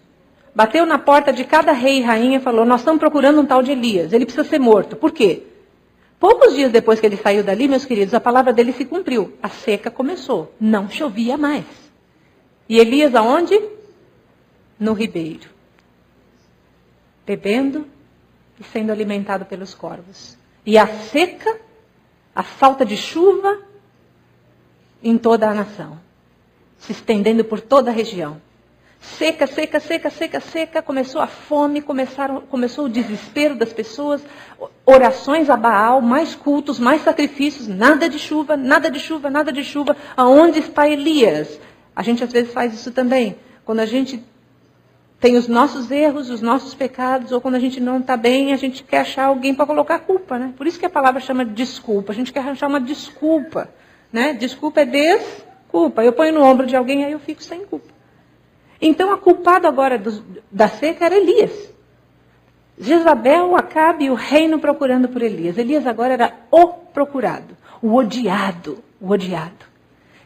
Bateu 0.55 0.87
na 0.87 0.99
porta 0.99 1.33
de 1.33 1.45
cada 1.45 1.73
rei 1.73 1.99
e 1.99 2.03
rainha 2.03 2.39
e 2.39 2.43
falou: 2.43 2.65
Nós 2.65 2.81
estamos 2.81 2.99
procurando 2.99 3.41
um 3.41 3.47
tal 3.47 3.63
de 3.63 3.73
Elias, 3.73 4.13
ele 4.13 4.25
precisa 4.25 4.49
ser 4.49 4.59
morto. 4.59 4.97
Por 4.97 5.13
quê? 5.13 5.43
Poucos 6.19 6.55
dias 6.55 6.73
depois 6.73 6.99
que 6.99 7.07
ele 7.07 7.17
saiu 7.17 7.45
dali, 7.45 7.69
meus 7.69 7.85
queridos, 7.85 8.15
a 8.15 8.21
palavra 8.21 8.53
dele 8.53 8.73
se 8.73 8.85
cumpriu. 8.85 9.37
A 9.43 9.49
seca 9.49 9.91
começou. 9.91 10.55
Não 10.59 10.89
chovia 10.89 11.37
mais. 11.37 11.67
E 12.69 12.79
Elias 12.79 13.15
aonde? 13.15 13.61
No 14.81 14.95
ribeiro. 14.95 15.51
Bebendo 17.27 17.87
e 18.59 18.65
sendo 18.65 18.93
alimentado 18.93 19.45
pelos 19.45 19.75
corvos. 19.75 20.39
E 20.65 20.79
a 20.79 20.87
seca, 20.87 21.61
a 22.35 22.43
falta 22.43 22.85
de 22.85 22.97
chuva 22.97 23.61
em 25.03 25.19
toda 25.19 25.51
a 25.51 25.55
nação. 25.55 26.06
Se 26.79 26.93
estendendo 26.93 27.45
por 27.45 27.61
toda 27.61 27.91
a 27.91 27.95
região. 27.95 28.41
Seca, 29.01 29.47
seca, 29.47 29.79
seca, 29.79 30.11
seca, 30.11 30.41
seca, 30.41 30.83
começou 30.83 31.21
a 31.21 31.27
fome, 31.27 31.81
começaram, 31.81 32.41
começou 32.43 32.87
o 32.87 32.89
desespero 32.89 33.55
das 33.55 33.73
pessoas, 33.73 34.23
orações 34.85 35.49
a 35.49 35.57
Baal, 35.57 36.01
mais 36.03 36.35
cultos, 36.35 36.79
mais 36.79 37.03
sacrifícios, 37.03 37.69
nada 37.69 38.09
de 38.09 38.19
chuva, 38.19 38.57
nada 38.57 38.91
de 38.91 38.99
chuva, 38.99 39.31
nada 39.31 39.53
de 39.53 39.63
chuva. 39.63 39.97
Aonde 40.17 40.59
está 40.59 40.89
Elias? 40.89 41.59
A 41.95 42.03
gente 42.03 42.25
às 42.25 42.33
vezes 42.33 42.53
faz 42.53 42.75
isso 42.75 42.91
também. 42.91 43.37
Quando 43.65 43.81
a 43.81 43.87
gente 43.87 44.23
tem 45.19 45.37
os 45.37 45.49
nossos 45.49 45.91
erros, 45.91 46.29
os 46.29 46.43
nossos 46.43 46.75
pecados, 46.75 47.33
ou 47.33 47.41
quando 47.41 47.55
a 47.55 47.61
gente 47.61 47.81
não 47.81 48.01
está 48.01 48.17
bem, 48.17 48.53
a 48.53 48.57
gente 48.57 48.83
quer 48.83 48.99
achar 48.99 49.27
alguém 49.27 49.55
para 49.55 49.67
colocar 49.67 50.01
culpa, 50.01 50.39
né? 50.39 50.53
Por 50.57 50.67
isso 50.67 50.79
que 50.79 50.85
a 50.85 50.91
palavra 50.91 51.21
chama 51.21 51.45
desculpa. 51.45 52.13
A 52.13 52.15
gente 52.15 52.33
quer 52.33 52.41
achar 52.41 52.67
uma 52.67 52.81
desculpa, 52.81 53.71
né? 54.13 54.35
Desculpa 54.35 54.81
é 54.81 54.85
desculpa. 55.77 56.03
Eu 56.03 56.13
ponho 56.13 56.33
no 56.33 56.43
ombro 56.43 56.67
de 56.67 56.75
alguém, 56.75 57.05
aí 57.05 57.13
eu 57.13 57.19
fico 57.19 57.43
sem 57.43 57.65
culpa. 57.67 57.95
Então, 58.81 59.13
a 59.13 59.19
culpada 59.19 59.69
agora 59.69 59.99
do, 59.99 60.25
da 60.51 60.69
seca 60.69 61.05
era 61.05 61.17
Elias. 61.17 61.75
Jezabel, 62.79 63.57
Acabe 63.57 64.07
e 64.07 64.11
o 64.11 64.15
reino 64.15 64.59
procurando 64.59 65.09
por 65.09 65.23
Elias. 65.23 65.57
Elias 65.59 65.87
agora 65.87 66.15
era 66.15 66.35
o 66.51 66.69
procurado, 66.69 67.57
o 67.83 67.95
odiado, 67.95 68.83
o 69.01 69.11
odiado. 69.11 69.67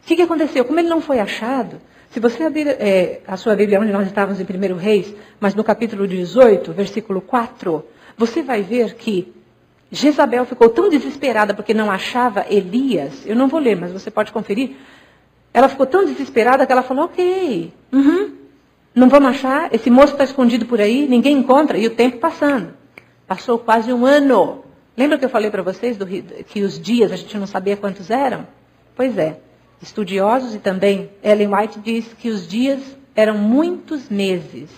O 0.02 0.06
que, 0.06 0.16
que 0.16 0.22
aconteceu? 0.22 0.64
Como 0.64 0.78
ele 0.78 0.88
não 0.88 1.00
foi 1.00 1.20
achado, 1.20 1.80
se 2.10 2.18
você 2.18 2.42
abrir 2.42 2.66
é, 2.68 3.20
a 3.26 3.36
sua 3.36 3.54
Bíblia, 3.54 3.80
onde 3.80 3.92
nós 3.92 4.06
estávamos 4.06 4.40
em 4.40 4.44
1 4.44 4.76
Reis, 4.76 5.14
mas 5.38 5.54
no 5.54 5.62
capítulo 5.62 6.08
18, 6.08 6.72
versículo 6.72 7.20
4, 7.20 7.84
você 8.16 8.42
vai 8.42 8.62
ver 8.62 8.94
que 8.94 9.32
Jezabel 9.92 10.44
ficou 10.44 10.68
tão 10.68 10.88
desesperada 10.88 11.54
porque 11.54 11.72
não 11.74 11.88
achava 11.88 12.46
Elias. 12.48 13.24
Eu 13.24 13.36
não 13.36 13.46
vou 13.46 13.60
ler, 13.60 13.76
mas 13.76 13.92
você 13.92 14.10
pode 14.10 14.32
conferir. 14.32 14.76
Ela 15.52 15.68
ficou 15.68 15.86
tão 15.86 16.04
desesperada 16.04 16.66
que 16.66 16.72
ela 16.72 16.82
falou: 16.82 17.04
Ok, 17.06 17.72
uhum, 17.92 18.32
não 18.94 19.08
vamos 19.08 19.30
achar, 19.30 19.74
esse 19.74 19.90
moço 19.90 20.12
está 20.12 20.24
escondido 20.24 20.66
por 20.66 20.80
aí, 20.80 21.06
ninguém 21.08 21.38
encontra, 21.38 21.78
e 21.78 21.86
o 21.86 21.90
tempo 21.90 22.18
passando. 22.18 22.74
Passou 23.26 23.58
quase 23.58 23.92
um 23.92 24.04
ano. 24.04 24.64
Lembra 24.96 25.16
que 25.18 25.24
eu 25.24 25.30
falei 25.30 25.50
para 25.50 25.62
vocês 25.62 25.96
do, 25.96 26.06
que 26.06 26.62
os 26.62 26.80
dias 26.80 27.12
a 27.12 27.16
gente 27.16 27.36
não 27.38 27.46
sabia 27.46 27.76
quantos 27.76 28.10
eram? 28.10 28.46
Pois 28.96 29.16
é, 29.16 29.40
estudiosos 29.80 30.54
e 30.54 30.58
também 30.58 31.10
Ellen 31.22 31.54
White 31.54 31.80
diz 31.80 32.12
que 32.14 32.28
os 32.28 32.46
dias 32.46 32.80
eram 33.14 33.38
muitos 33.38 34.08
meses. 34.08 34.70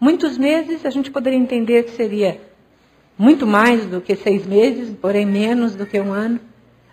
Muitos 0.00 0.36
meses 0.36 0.84
a 0.84 0.90
gente 0.90 1.10
poderia 1.10 1.38
entender 1.38 1.84
que 1.84 1.92
seria 1.92 2.40
muito 3.16 3.46
mais 3.46 3.86
do 3.86 4.00
que 4.00 4.16
seis 4.16 4.44
meses, 4.46 4.94
porém 5.00 5.24
menos 5.24 5.76
do 5.76 5.86
que 5.86 6.00
um 6.00 6.12
ano. 6.12 6.40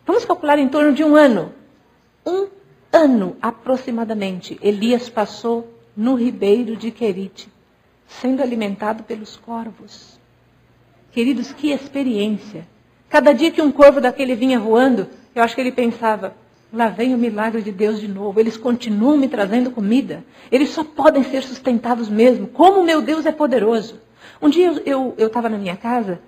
Vamos 0.06 0.26
calcular 0.26 0.60
em 0.60 0.68
torno 0.68 0.94
de 0.94 1.04
um 1.04 1.16
ano. 1.16 1.52
Um 2.26 2.48
ano 2.92 3.36
aproximadamente, 3.42 4.60
Elias 4.62 5.10
passou 5.10 5.80
no 5.96 6.16
ribeiro 6.16 6.76
de 6.76 6.92
Querite, 6.92 7.50
sendo 8.08 8.42
alimentado 8.42 9.04
pelos 9.04 9.38
corvos. 9.38 10.20
Queridos, 11.12 11.52
que 11.52 11.72
experiência! 11.72 12.68
Cada 13.10 13.34
dia 13.34 13.52
que 13.52 13.62
um 13.62 13.72
corvo 13.72 14.00
daquele 14.00 14.36
vinha 14.36 14.60
voando, 14.60 15.08
eu 15.36 15.44
acho 15.44 15.54
que 15.54 15.62
ele 15.62 15.72
pensava: 15.72 16.34
lá 16.72 16.88
vem 16.88 17.14
o 17.14 17.18
milagre 17.18 17.62
de 17.62 17.72
Deus 17.72 18.00
de 18.00 18.08
novo. 18.08 18.40
Eles 18.40 18.56
continuam 18.56 19.18
me 19.18 19.28
trazendo 19.28 19.72
comida. 19.72 20.24
Eles 20.50 20.70
só 20.70 20.84
podem 20.84 21.24
ser 21.24 21.44
sustentados 21.44 22.10
mesmo. 22.10 22.48
Como 22.48 22.84
meu 22.84 23.02
Deus 23.02 23.26
é 23.26 23.32
poderoso. 23.32 24.00
Um 24.42 24.50
dia 24.50 24.82
eu 24.86 25.14
estava 25.18 25.50
na 25.50 25.58
minha 25.58 25.76
casa 25.76 26.20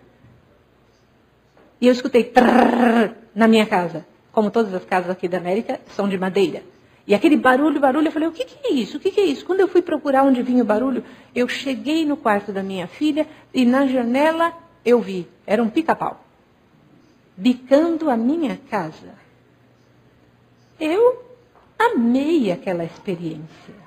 e 1.80 1.88
eu 1.88 1.94
escutei 1.94 2.24
trrr 2.24 3.16
na 3.34 3.48
minha 3.48 3.66
casa. 3.66 4.06
Como 4.34 4.52
todas 4.52 4.74
as 4.74 4.84
casas 4.84 5.12
aqui 5.12 5.30
da 5.30 5.38
América 5.38 5.80
são 5.96 6.10
de 6.10 6.18
madeira. 6.18 6.64
E 7.06 7.14
aquele 7.14 7.38
barulho, 7.38 7.80
barulho, 7.80 8.08
eu 8.08 8.12
falei, 8.12 8.28
o 8.28 8.32
que, 8.32 8.44
que, 8.44 8.68
é 8.68 8.74
isso? 8.74 8.98
O 8.98 9.00
que, 9.00 9.12
que, 9.12 9.20
é 9.22 9.26
isso? 9.26 9.46
Quando 9.46 9.60
eu 9.60 9.68
fui 9.68 9.82
procurar 9.82 10.24
onde 10.24 10.42
vinha 10.42 10.64
o 10.64 10.66
barulho, 10.66 11.04
eu 11.36 11.48
cheguei 11.48 12.06
no 12.06 12.18
quarto 12.18 12.52
da 12.52 12.64
minha 12.64 12.88
filha 12.88 13.28
e 13.54 13.66
na 13.66 13.86
janela 13.86 14.54
eu 14.84 15.00
vi, 15.00 15.28
era 15.46 15.62
um 15.62 15.70
pica-pau, 15.70 16.24
bicando 17.38 18.10
a 18.10 18.18
minha 18.18 18.58
casa. 18.70 19.14
Eu 20.80 21.24
amei 21.78 22.52
aquela 22.52 22.86
experiência. 22.86 23.84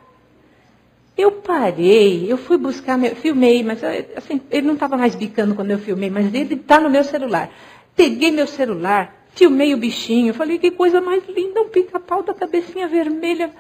Eu 1.17 1.33
parei, 1.33 2.31
eu 2.31 2.37
fui 2.37 2.59
buscar, 2.59 2.99
meu, 2.99 3.17
filmei, 3.17 3.63
mas 3.63 3.83
assim, 4.15 4.41
ele 4.51 4.67
não 4.67 4.75
estava 4.75 4.99
mais 4.99 5.15
bicando 5.15 5.55
quando 5.55 5.71
eu 5.71 5.79
filmei, 5.79 6.11
mas 6.11 6.33
ele 6.35 6.55
está 6.55 6.79
no 6.79 6.91
meu 6.91 7.03
celular. 7.03 7.51
Peguei 7.95 8.31
meu 8.31 8.47
celular, 8.47 9.16
filmei 9.37 9.75
o 9.75 9.77
bichinho, 9.77 10.33
falei 10.33 10.59
que 10.59 10.71
coisa 10.71 11.01
mais 11.01 11.23
linda, 11.29 11.61
um 11.61 11.69
pica-pau 11.69 12.23
da 12.23 12.35
cabecinha 12.35 12.89
vermelha 12.89 13.53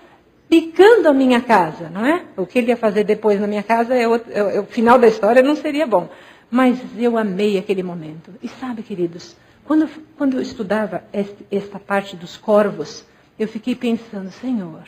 picando 0.48 1.08
a 1.08 1.12
minha 1.12 1.40
casa, 1.40 1.90
não 1.90 2.04
é? 2.04 2.24
O 2.36 2.46
que 2.46 2.58
ele 2.58 2.68
ia 2.68 2.76
fazer 2.76 3.04
depois 3.04 3.40
na 3.40 3.46
minha 3.46 3.62
casa, 3.62 3.94
é 3.94 4.08
o, 4.08 4.14
é 4.14 4.60
o 4.60 4.64
final 4.64 4.98
da 4.98 5.06
história 5.06 5.42
não 5.42 5.54
seria 5.54 5.86
bom. 5.86 6.08
Mas 6.50 6.78
eu 6.96 7.18
amei 7.18 7.58
aquele 7.58 7.82
momento. 7.82 8.32
E 8.42 8.48
sabe, 8.48 8.82
queridos, 8.82 9.36
quando, 9.64 9.88
quando 10.16 10.36
eu 10.36 10.42
estudava 10.42 11.04
este, 11.12 11.44
esta 11.50 11.78
parte 11.78 12.16
dos 12.16 12.36
corvos, 12.36 13.04
eu 13.38 13.48
fiquei 13.48 13.74
pensando, 13.74 14.30
Senhor, 14.30 14.84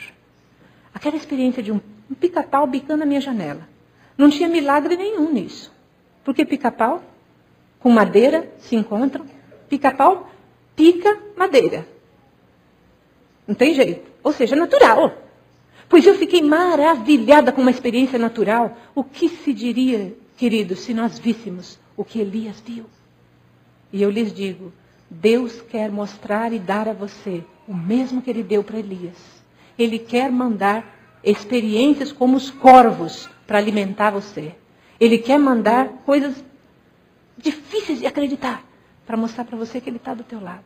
aquela 0.93 1.17
experiência 1.17 1.61
de 1.61 1.71
um, 1.71 1.79
um 2.09 2.15
pica-pau 2.15 2.65
bicando 2.65 3.03
a 3.03 3.05
minha 3.05 3.21
janela. 3.21 3.67
Não 4.17 4.29
tinha 4.29 4.49
milagre 4.49 4.95
nenhum 4.95 5.31
nisso. 5.31 5.71
Porque 6.23 6.45
pica-pau 6.45 7.03
com 7.79 7.89
madeira 7.89 8.49
se 8.59 8.75
encontram, 8.75 9.25
pica-pau 9.69 10.29
pica 10.79 11.19
madeira. 11.35 11.85
Não 13.45 13.53
tem 13.53 13.73
jeito. 13.73 14.09
Ou 14.23 14.31
seja, 14.31 14.55
natural. 14.55 15.13
Pois 15.89 16.05
eu 16.05 16.15
fiquei 16.15 16.41
maravilhada 16.41 17.51
com 17.51 17.59
uma 17.59 17.69
experiência 17.69 18.17
natural. 18.17 18.77
O 18.95 19.03
que 19.03 19.27
se 19.27 19.51
diria, 19.51 20.15
queridos, 20.37 20.79
se 20.79 20.93
nós 20.93 21.19
víssemos 21.19 21.77
o 21.97 22.05
que 22.05 22.21
Elias 22.21 22.63
viu? 22.65 22.85
E 23.91 24.01
eu 24.01 24.09
lhes 24.09 24.31
digo: 24.33 24.71
Deus 25.09 25.61
quer 25.61 25.91
mostrar 25.91 26.53
e 26.53 26.59
dar 26.59 26.87
a 26.87 26.93
você 26.93 27.43
o 27.67 27.73
mesmo 27.73 28.21
que 28.21 28.29
ele 28.29 28.43
deu 28.43 28.63
para 28.63 28.79
Elias. 28.79 29.17
Ele 29.77 29.99
quer 29.99 30.31
mandar 30.31 30.95
experiências 31.21 32.13
como 32.13 32.37
os 32.37 32.49
corvos 32.49 33.29
para 33.45 33.57
alimentar 33.57 34.11
você. 34.11 34.55
Ele 34.97 35.17
quer 35.17 35.39
mandar 35.39 35.89
coisas 36.05 36.41
difíceis 37.37 37.99
de 37.99 38.07
acreditar 38.07 38.68
para 39.09 39.17
mostrar 39.17 39.43
para 39.43 39.57
você 39.57 39.81
que 39.81 39.89
ele 39.89 39.97
está 39.97 40.13
do 40.13 40.23
teu 40.23 40.39
lado. 40.39 40.63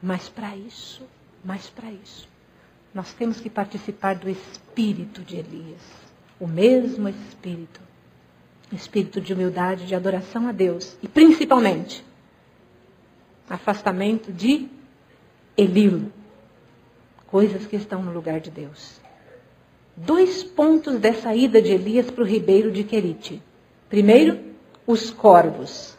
Mas 0.00 0.28
para 0.28 0.56
isso, 0.56 1.02
mas 1.44 1.68
para 1.68 1.90
isso, 1.90 2.28
nós 2.94 3.12
temos 3.12 3.40
que 3.40 3.50
participar 3.50 4.14
do 4.14 4.30
espírito 4.30 5.20
de 5.22 5.38
Elias, 5.38 5.80
o 6.38 6.46
mesmo 6.46 7.08
espírito, 7.08 7.80
espírito 8.70 9.20
de 9.20 9.34
humildade, 9.34 9.84
de 9.84 9.96
adoração 9.96 10.46
a 10.46 10.52
Deus 10.52 10.96
e 11.02 11.08
principalmente 11.08 12.04
afastamento 13.50 14.32
de 14.32 14.68
Elilo, 15.56 16.12
coisas 17.26 17.66
que 17.66 17.74
estão 17.74 18.00
no 18.00 18.12
lugar 18.12 18.38
de 18.38 18.52
Deus. 18.52 19.00
Dois 19.96 20.44
pontos 20.44 21.00
dessa 21.00 21.34
ida 21.34 21.60
de 21.60 21.72
Elias 21.72 22.08
para 22.12 22.22
o 22.22 22.26
ribeiro 22.28 22.70
de 22.70 22.84
Querite. 22.84 23.42
Primeiro, 23.88 24.38
os 24.86 25.10
corvos. 25.10 25.91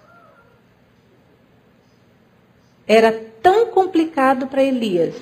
Era 2.87 3.11
tão 3.41 3.67
complicado 3.67 4.47
para 4.47 4.63
Elias 4.63 5.15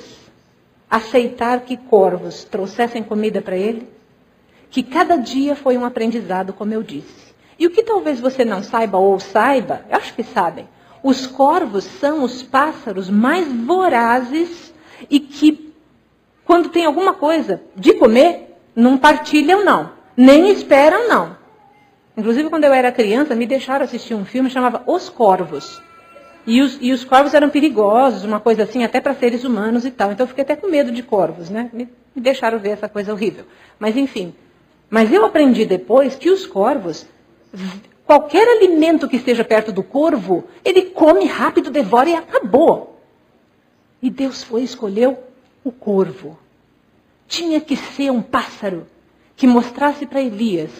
aceitar 0.89 1.61
que 1.61 1.77
corvos 1.77 2.43
trouxessem 2.43 3.01
comida 3.01 3.41
para 3.41 3.55
ele, 3.55 3.87
que 4.69 4.83
cada 4.83 5.15
dia 5.15 5.55
foi 5.55 5.77
um 5.77 5.85
aprendizado, 5.85 6.53
como 6.53 6.73
eu 6.73 6.83
disse. 6.83 7.31
E 7.57 7.67
o 7.67 7.69
que 7.69 7.83
talvez 7.83 8.19
você 8.19 8.43
não 8.43 8.63
saiba 8.63 8.97
ou 8.97 9.19
saiba, 9.19 9.85
eu 9.89 9.97
acho 9.97 10.13
que 10.13 10.23
sabem, 10.23 10.67
os 11.03 11.25
corvos 11.27 11.83
são 11.83 12.23
os 12.23 12.43
pássaros 12.43 13.09
mais 13.09 13.47
vorazes 13.47 14.73
e 15.09 15.19
que, 15.19 15.73
quando 16.45 16.69
tem 16.69 16.85
alguma 16.85 17.13
coisa 17.13 17.61
de 17.75 17.93
comer, 17.93 18.57
não 18.75 18.97
partilham, 18.97 19.63
não. 19.63 19.91
Nem 20.15 20.49
esperam, 20.51 21.07
não. 21.07 21.37
Inclusive, 22.15 22.49
quando 22.49 22.65
eu 22.65 22.73
era 22.73 22.91
criança, 22.91 23.33
me 23.33 23.45
deixaram 23.45 23.85
assistir 23.85 24.13
um 24.13 24.25
filme 24.25 24.49
chamava 24.49 24.83
Os 24.85 25.09
Corvos. 25.09 25.81
E 26.45 26.61
os, 26.61 26.77
e 26.81 26.91
os 26.91 27.03
corvos 27.03 27.33
eram 27.33 27.49
perigosos, 27.49 28.23
uma 28.23 28.39
coisa 28.39 28.63
assim, 28.63 28.83
até 28.83 28.99
para 28.99 29.13
seres 29.13 29.43
humanos 29.43 29.85
e 29.85 29.91
tal. 29.91 30.11
Então 30.11 30.23
eu 30.23 30.27
fiquei 30.27 30.43
até 30.43 30.55
com 30.55 30.67
medo 30.67 30.91
de 30.91 31.03
corvos, 31.03 31.49
né? 31.49 31.69
Me, 31.71 31.87
me 32.15 32.21
deixaram 32.21 32.59
ver 32.59 32.69
essa 32.69 32.89
coisa 32.89 33.13
horrível. 33.13 33.45
Mas 33.79 33.95
enfim. 33.95 34.33
Mas 34.89 35.11
eu 35.11 35.23
aprendi 35.25 35.65
depois 35.65 36.15
que 36.15 36.29
os 36.29 36.45
corvos, 36.45 37.07
qualquer 38.05 38.47
alimento 38.47 39.07
que 39.07 39.15
esteja 39.15 39.43
perto 39.43 39.71
do 39.71 39.83
corvo, 39.83 40.43
ele 40.65 40.83
come 40.83 41.25
rápido, 41.25 41.69
devora 41.69 42.09
e 42.09 42.15
acabou. 42.15 42.99
E 44.01 44.09
Deus 44.09 44.43
foi 44.43 44.61
e 44.61 44.65
escolheu 44.65 45.17
o 45.63 45.71
corvo. 45.71 46.37
Tinha 47.27 47.61
que 47.61 47.77
ser 47.77 48.11
um 48.11 48.21
pássaro 48.21 48.87
que 49.35 49.47
mostrasse 49.47 50.05
para 50.05 50.21
Elias: 50.21 50.71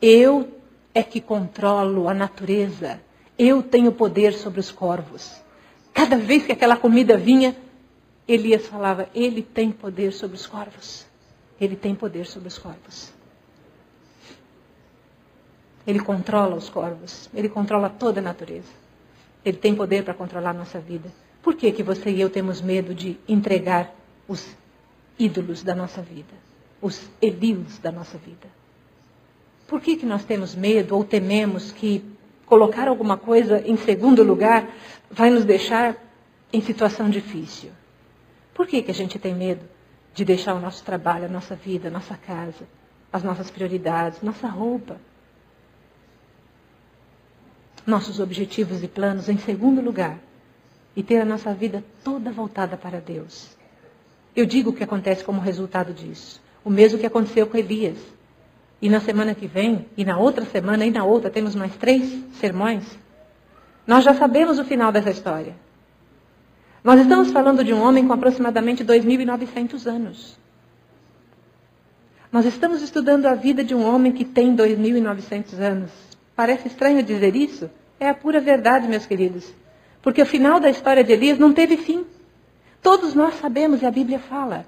eu 0.00 0.48
é 0.94 1.02
que 1.02 1.20
controlo 1.20 2.08
a 2.08 2.14
natureza. 2.14 3.00
Eu 3.38 3.62
tenho 3.62 3.92
poder 3.92 4.32
sobre 4.32 4.60
os 4.60 4.70
corvos. 4.70 5.40
Cada 5.92 6.16
vez 6.16 6.44
que 6.44 6.52
aquela 6.52 6.76
comida 6.76 7.16
vinha, 7.16 7.56
Elias 8.26 8.66
falava: 8.66 9.08
Ele 9.14 9.42
tem 9.42 9.70
poder 9.70 10.12
sobre 10.12 10.36
os 10.36 10.46
corvos. 10.46 11.06
Ele 11.60 11.76
tem 11.76 11.94
poder 11.94 12.26
sobre 12.26 12.48
os 12.48 12.58
corvos. 12.58 13.12
Ele 15.86 16.00
controla 16.00 16.56
os 16.56 16.68
corvos. 16.68 17.30
Ele 17.32 17.48
controla 17.48 17.88
toda 17.88 18.20
a 18.20 18.22
natureza. 18.22 18.72
Ele 19.44 19.56
tem 19.56 19.74
poder 19.74 20.02
para 20.02 20.14
controlar 20.14 20.50
a 20.50 20.54
nossa 20.54 20.80
vida. 20.80 21.12
Por 21.42 21.54
que, 21.54 21.70
que 21.70 21.82
você 21.82 22.10
e 22.10 22.20
eu 22.20 22.28
temos 22.28 22.60
medo 22.60 22.92
de 22.92 23.16
entregar 23.28 23.94
os 24.26 24.44
ídolos 25.18 25.62
da 25.62 25.74
nossa 25.74 26.02
vida? 26.02 26.34
Os 26.82 27.08
Elios 27.22 27.78
da 27.78 27.92
nossa 27.92 28.18
vida? 28.18 28.48
Por 29.68 29.80
que, 29.80 29.96
que 29.96 30.06
nós 30.06 30.24
temos 30.24 30.54
medo 30.54 30.96
ou 30.96 31.04
tememos 31.04 31.70
que 31.70 32.04
colocar 32.46 32.88
alguma 32.88 33.16
coisa 33.16 33.60
em 33.66 33.76
segundo 33.76 34.22
lugar 34.22 34.68
vai 35.10 35.28
nos 35.28 35.44
deixar 35.44 35.96
em 36.52 36.62
situação 36.62 37.10
difícil. 37.10 37.70
Por 38.54 38.66
que, 38.66 38.80
que 38.80 38.90
a 38.90 38.94
gente 38.94 39.18
tem 39.18 39.34
medo 39.34 39.62
de 40.14 40.24
deixar 40.24 40.54
o 40.54 40.60
nosso 40.60 40.82
trabalho, 40.82 41.26
a 41.26 41.28
nossa 41.28 41.54
vida, 41.54 41.88
a 41.88 41.90
nossa 41.90 42.16
casa, 42.16 42.66
as 43.12 43.22
nossas 43.22 43.50
prioridades, 43.50 44.22
nossa 44.22 44.48
roupa, 44.48 44.96
nossos 47.86 48.18
objetivos 48.18 48.82
e 48.82 48.88
planos 48.88 49.28
em 49.28 49.36
segundo 49.36 49.82
lugar 49.82 50.18
e 50.94 51.02
ter 51.02 51.20
a 51.20 51.24
nossa 51.24 51.52
vida 51.52 51.84
toda 52.02 52.30
voltada 52.30 52.76
para 52.76 53.00
Deus? 53.00 53.56
Eu 54.34 54.46
digo 54.46 54.70
o 54.70 54.72
que 54.72 54.84
acontece 54.84 55.24
como 55.24 55.40
resultado 55.40 55.92
disso. 55.92 56.40
O 56.64 56.70
mesmo 56.70 56.98
que 56.98 57.06
aconteceu 57.06 57.46
com 57.46 57.56
Elias. 57.56 57.98
E 58.80 58.88
na 58.88 59.00
semana 59.00 59.34
que 59.34 59.46
vem, 59.46 59.86
e 59.96 60.04
na 60.04 60.18
outra 60.18 60.44
semana, 60.44 60.84
e 60.84 60.90
na 60.90 61.04
outra, 61.04 61.30
temos 61.30 61.54
mais 61.54 61.74
três 61.76 62.24
sermões. 62.34 62.84
Nós 63.86 64.04
já 64.04 64.14
sabemos 64.14 64.58
o 64.58 64.64
final 64.64 64.92
dessa 64.92 65.10
história. 65.10 65.54
Nós 66.84 67.00
estamos 67.00 67.32
falando 67.32 67.64
de 67.64 67.72
um 67.72 67.82
homem 67.82 68.06
com 68.06 68.12
aproximadamente 68.12 68.84
2.900 68.84 69.86
anos. 69.86 70.38
Nós 72.30 72.44
estamos 72.44 72.82
estudando 72.82 73.26
a 73.26 73.34
vida 73.34 73.64
de 73.64 73.74
um 73.74 73.84
homem 73.84 74.12
que 74.12 74.24
tem 74.24 74.54
2.900 74.54 75.58
anos. 75.58 75.90
Parece 76.34 76.68
estranho 76.68 77.02
dizer 77.02 77.34
isso? 77.34 77.70
É 77.98 78.08
a 78.08 78.14
pura 78.14 78.40
verdade, 78.40 78.86
meus 78.86 79.06
queridos. 79.06 79.52
Porque 80.02 80.20
o 80.20 80.26
final 80.26 80.60
da 80.60 80.68
história 80.68 81.02
de 81.02 81.12
Elias 81.12 81.38
não 81.38 81.52
teve 81.52 81.76
fim. 81.76 82.04
Todos 82.82 83.14
nós 83.14 83.34
sabemos, 83.40 83.82
e 83.82 83.86
a 83.86 83.90
Bíblia 83.90 84.18
fala, 84.18 84.66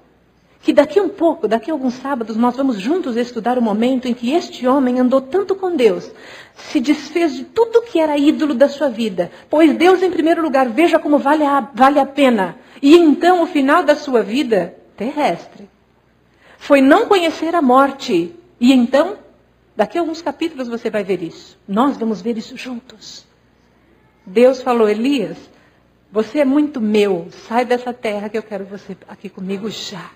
que 0.61 0.73
daqui 0.73 0.99
um 0.99 1.09
pouco, 1.09 1.47
daqui 1.47 1.71
a 1.71 1.73
alguns 1.73 1.95
sábados, 1.95 2.35
nós 2.35 2.55
vamos 2.55 2.79
juntos 2.79 3.15
estudar 3.15 3.57
o 3.57 3.61
momento 3.61 4.07
em 4.07 4.13
que 4.13 4.33
este 4.33 4.67
homem 4.67 4.99
andou 4.99 5.21
tanto 5.21 5.55
com 5.55 5.75
Deus, 5.75 6.11
se 6.55 6.79
desfez 6.79 7.33
de 7.35 7.45
tudo 7.45 7.81
que 7.81 7.99
era 7.99 8.17
ídolo 8.17 8.53
da 8.53 8.67
sua 8.67 8.89
vida, 8.89 9.31
pois 9.49 9.75
Deus 9.75 10.03
em 10.03 10.11
primeiro 10.11 10.41
lugar, 10.41 10.67
veja 10.67 10.99
como 10.99 11.17
vale 11.17 11.45
a, 11.45 11.61
vale 11.73 11.99
a 11.99 12.05
pena. 12.05 12.57
E 12.81 12.95
então 12.95 13.41
o 13.43 13.47
final 13.47 13.83
da 13.83 13.95
sua 13.95 14.21
vida 14.21 14.75
terrestre 14.97 15.69
foi 16.57 16.81
não 16.81 17.07
conhecer 17.07 17.55
a 17.55 17.61
morte. 17.61 18.35
E 18.59 18.73
então, 18.73 19.17
daqui 19.75 19.97
a 19.97 20.01
alguns 20.01 20.21
capítulos 20.21 20.67
você 20.67 20.89
vai 20.89 21.03
ver 21.03 21.23
isso. 21.23 21.57
Nós 21.65 21.97
vamos 21.97 22.21
ver 22.21 22.37
isso 22.37 22.57
juntos. 22.57 23.25
Deus 24.25 24.61
falou, 24.61 24.89
Elias, 24.89 25.37
você 26.11 26.39
é 26.39 26.45
muito 26.45 26.81
meu, 26.81 27.27
sai 27.47 27.63
dessa 27.63 27.93
terra 27.93 28.29
que 28.29 28.37
eu 28.37 28.43
quero 28.43 28.65
você 28.65 28.95
aqui 29.07 29.29
comigo 29.29 29.69
já. 29.69 30.11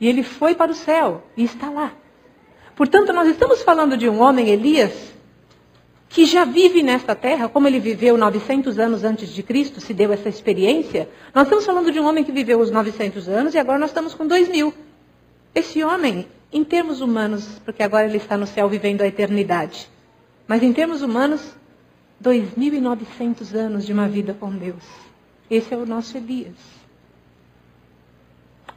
E 0.00 0.08
ele 0.08 0.22
foi 0.22 0.54
para 0.54 0.70
o 0.70 0.74
céu 0.74 1.24
e 1.36 1.44
está 1.44 1.70
lá. 1.70 1.92
Portanto, 2.76 3.12
nós 3.12 3.28
estamos 3.28 3.62
falando 3.62 3.96
de 3.96 4.08
um 4.08 4.20
homem, 4.20 4.48
Elias, 4.48 5.12
que 6.08 6.24
já 6.24 6.44
vive 6.44 6.82
nesta 6.82 7.14
terra, 7.14 7.48
como 7.48 7.66
ele 7.66 7.78
viveu 7.78 8.16
900 8.16 8.78
anos 8.78 9.04
antes 9.04 9.28
de 9.30 9.42
Cristo, 9.42 9.80
se 9.80 9.92
deu 9.92 10.12
essa 10.12 10.28
experiência. 10.28 11.08
Nós 11.34 11.44
estamos 11.44 11.66
falando 11.66 11.90
de 11.90 12.00
um 12.00 12.06
homem 12.06 12.24
que 12.24 12.32
viveu 12.32 12.60
os 12.60 12.70
900 12.70 13.28
anos 13.28 13.54
e 13.54 13.58
agora 13.58 13.78
nós 13.78 13.90
estamos 13.90 14.14
com 14.14 14.26
2000. 14.26 14.72
Esse 15.54 15.82
homem, 15.82 16.26
em 16.52 16.64
termos 16.64 17.00
humanos, 17.00 17.60
porque 17.64 17.82
agora 17.82 18.06
ele 18.06 18.16
está 18.16 18.36
no 18.36 18.46
céu 18.46 18.68
vivendo 18.68 19.02
a 19.02 19.06
eternidade, 19.06 19.88
mas 20.46 20.62
em 20.62 20.72
termos 20.72 21.02
humanos, 21.02 21.42
2.900 22.22 23.54
anos 23.54 23.84
de 23.84 23.92
uma 23.92 24.08
vida 24.08 24.34
com 24.34 24.50
Deus. 24.50 24.82
Esse 25.50 25.74
é 25.74 25.76
o 25.76 25.86
nosso 25.86 26.16
Elias. 26.16 26.54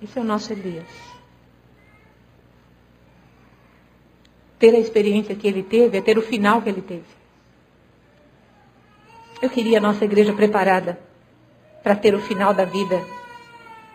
Esse 0.02 0.18
é 0.18 0.22
o 0.22 0.26
nosso 0.26 0.52
Elias. 0.52 1.11
Ter 4.62 4.76
a 4.76 4.80
experiência 4.80 5.34
que 5.34 5.48
ele 5.48 5.64
teve, 5.64 5.98
é 5.98 6.02
ter 6.02 6.20
o 6.20 6.22
final 6.22 6.62
que 6.62 6.70
ele 6.70 6.84
teve. 6.84 7.04
Eu 9.42 9.50
queria 9.50 9.80
a 9.80 9.82
nossa 9.82 10.06
igreja 10.06 10.32
preparada 10.34 11.00
para 11.82 11.96
ter 11.96 12.14
o 12.14 12.22
final 12.22 12.54
da 12.54 12.64
vida 12.64 13.04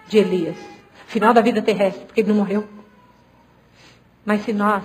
de 0.08 0.18
Elias. 0.18 0.56
Final 1.06 1.32
da 1.32 1.40
vida 1.40 1.62
terrestre, 1.62 2.04
porque 2.04 2.20
ele 2.20 2.30
não 2.30 2.38
morreu. 2.38 2.66
Mas 4.24 4.42
se 4.42 4.52
nós 4.52 4.82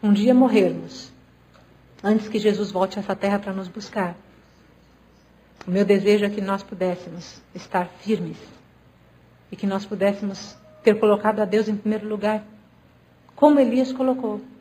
um 0.00 0.12
dia 0.12 0.32
morrermos, 0.32 1.12
antes 2.02 2.28
que 2.28 2.38
Jesus 2.38 2.70
volte 2.70 3.00
a 3.00 3.02
essa 3.02 3.16
terra 3.16 3.40
para 3.40 3.52
nos 3.52 3.66
buscar, 3.66 4.14
o 5.66 5.70
meu 5.70 5.84
desejo 5.84 6.24
é 6.26 6.30
que 6.30 6.40
nós 6.40 6.62
pudéssemos 6.62 7.42
estar 7.52 7.88
firmes 8.02 8.36
e 9.50 9.56
que 9.56 9.66
nós 9.66 9.84
pudéssemos 9.84 10.56
ter 10.84 11.00
colocado 11.00 11.40
a 11.40 11.44
Deus 11.44 11.66
em 11.66 11.76
primeiro 11.76 12.06
lugar, 12.06 12.44
como 13.34 13.58
Elias 13.58 13.90
colocou. 13.90 14.53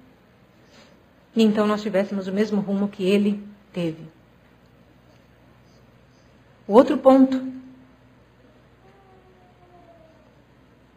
E 1.36 1.44
então 1.44 1.66
nós 1.66 1.82
tivéssemos 1.82 2.28
o 2.28 2.32
mesmo 2.32 2.62
rumo 2.62 2.88
que 2.88 3.04
ele 3.04 3.44
teve. 3.72 4.04
O 6.68 6.74
outro 6.74 6.98
ponto 6.98 7.54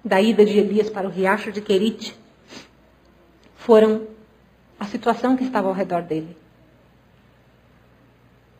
da 0.04 0.20
ida 0.20 0.44
de 0.44 0.58
Elias 0.58 0.88
para 0.88 1.08
o 1.08 1.10
riacho 1.10 1.50
de 1.50 1.60
Querite 1.60 2.16
foram 3.56 4.06
a 4.78 4.84
situação 4.84 5.36
que 5.36 5.42
estava 5.42 5.68
ao 5.68 5.74
redor 5.74 6.02
dele. 6.02 6.36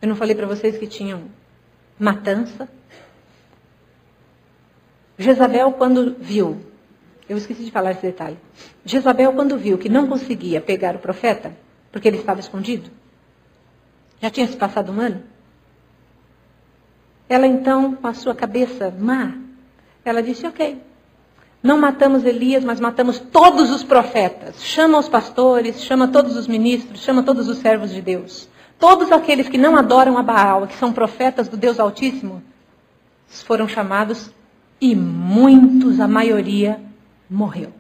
Eu 0.02 0.08
não 0.08 0.16
falei 0.16 0.34
para 0.34 0.46
vocês 0.46 0.76
que 0.76 0.86
tinham 0.86 1.24
matança? 1.98 2.68
Jezabel, 5.18 5.72
quando 5.72 6.16
viu, 6.18 6.60
eu 7.28 7.36
esqueci 7.36 7.64
de 7.64 7.70
falar 7.70 7.92
esse 7.92 8.02
detalhe. 8.02 8.36
Jezabel, 8.84 9.32
quando 9.32 9.56
viu 9.56 9.78
que 9.78 9.88
não 9.88 10.06
conseguia 10.06 10.60
pegar 10.60 10.96
o 10.96 10.98
profeta, 10.98 11.52
porque 11.96 12.08
ele 12.08 12.18
estava 12.18 12.40
escondido? 12.40 12.90
Já 14.20 14.28
tinha 14.28 14.46
se 14.46 14.54
passado 14.54 14.92
um 14.92 15.00
ano? 15.00 15.22
Ela 17.26 17.46
então, 17.46 17.94
com 17.94 18.06
a 18.06 18.12
sua 18.12 18.34
cabeça 18.34 18.94
má, 19.00 19.32
ela 20.04 20.22
disse: 20.22 20.46
Ok, 20.46 20.78
não 21.62 21.78
matamos 21.78 22.22
Elias, 22.26 22.62
mas 22.62 22.80
matamos 22.80 23.18
todos 23.18 23.70
os 23.70 23.82
profetas. 23.82 24.62
Chama 24.62 24.98
os 24.98 25.08
pastores, 25.08 25.82
chama 25.82 26.08
todos 26.08 26.36
os 26.36 26.46
ministros, 26.46 27.00
chama 27.00 27.22
todos 27.22 27.48
os 27.48 27.56
servos 27.60 27.90
de 27.90 28.02
Deus. 28.02 28.46
Todos 28.78 29.10
aqueles 29.10 29.48
que 29.48 29.56
não 29.56 29.74
adoram 29.74 30.18
a 30.18 30.22
Baal, 30.22 30.66
que 30.66 30.76
são 30.76 30.92
profetas 30.92 31.48
do 31.48 31.56
Deus 31.56 31.80
Altíssimo, 31.80 32.42
foram 33.26 33.66
chamados 33.66 34.30
e 34.78 34.94
muitos, 34.94 35.98
a 35.98 36.06
maioria, 36.06 36.78
morreu. 37.30 37.72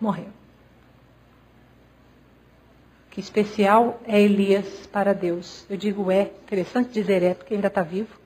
Morreu. 0.00 0.33
Que 3.14 3.20
especial 3.20 4.00
é 4.08 4.20
Elias 4.20 4.88
para 4.88 5.14
Deus. 5.14 5.64
Eu 5.70 5.76
digo 5.76 6.10
é, 6.10 6.32
interessante 6.42 6.90
dizer 6.90 7.22
é, 7.22 7.32
porque 7.32 7.54
ainda 7.54 7.68
está 7.68 7.80
vivo. 7.80 8.18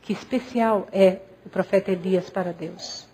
Que 0.00 0.14
especial 0.14 0.88
é 0.90 1.20
o 1.44 1.50
profeta 1.50 1.90
Elias 1.90 2.30
para 2.30 2.50
Deus. 2.50 3.06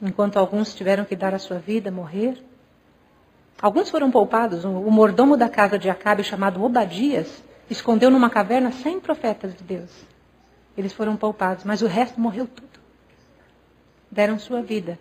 Enquanto 0.00 0.36
alguns 0.36 0.72
tiveram 0.72 1.04
que 1.04 1.16
dar 1.16 1.34
a 1.34 1.40
sua 1.40 1.58
vida, 1.58 1.90
morrer. 1.90 2.40
Alguns 3.60 3.90
foram 3.90 4.08
poupados. 4.08 4.64
O 4.64 4.88
mordomo 4.88 5.36
da 5.36 5.48
casa 5.48 5.76
de 5.76 5.90
Acabe, 5.90 6.22
chamado 6.22 6.62
Obadias, 6.62 7.42
escondeu 7.68 8.08
numa 8.08 8.30
caverna 8.30 8.70
cem 8.70 9.00
profetas 9.00 9.52
de 9.52 9.64
Deus. 9.64 9.90
Eles 10.78 10.92
foram 10.92 11.16
poupados, 11.16 11.64
mas 11.64 11.82
o 11.82 11.88
resto 11.88 12.20
morreu 12.20 12.46
tudo. 12.46 12.78
Deram 14.08 14.38
sua 14.38 14.62
vida, 14.62 14.96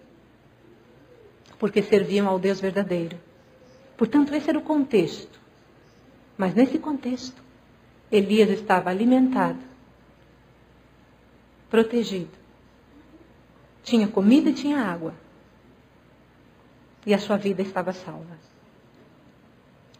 porque 1.60 1.84
serviam 1.84 2.28
ao 2.28 2.40
Deus 2.40 2.60
verdadeiro. 2.60 3.20
Portanto, 3.98 4.34
esse 4.34 4.50
era 4.50 4.60
o 4.60 4.62
contexto. 4.62 5.40
Mas 6.38 6.54
nesse 6.54 6.78
contexto, 6.78 7.42
Elias 8.12 8.50
estava 8.50 8.90
alimentado, 8.90 9.60
protegido. 11.70 12.32
Tinha 13.84 14.08
comida 14.08 14.50
e 14.50 14.54
tinha 14.54 14.80
água. 14.80 15.14
E 17.06 17.14
a 17.14 17.20
sua 17.20 17.38
vida 17.38 17.62
estava 17.62 17.94
salva. 17.94 18.38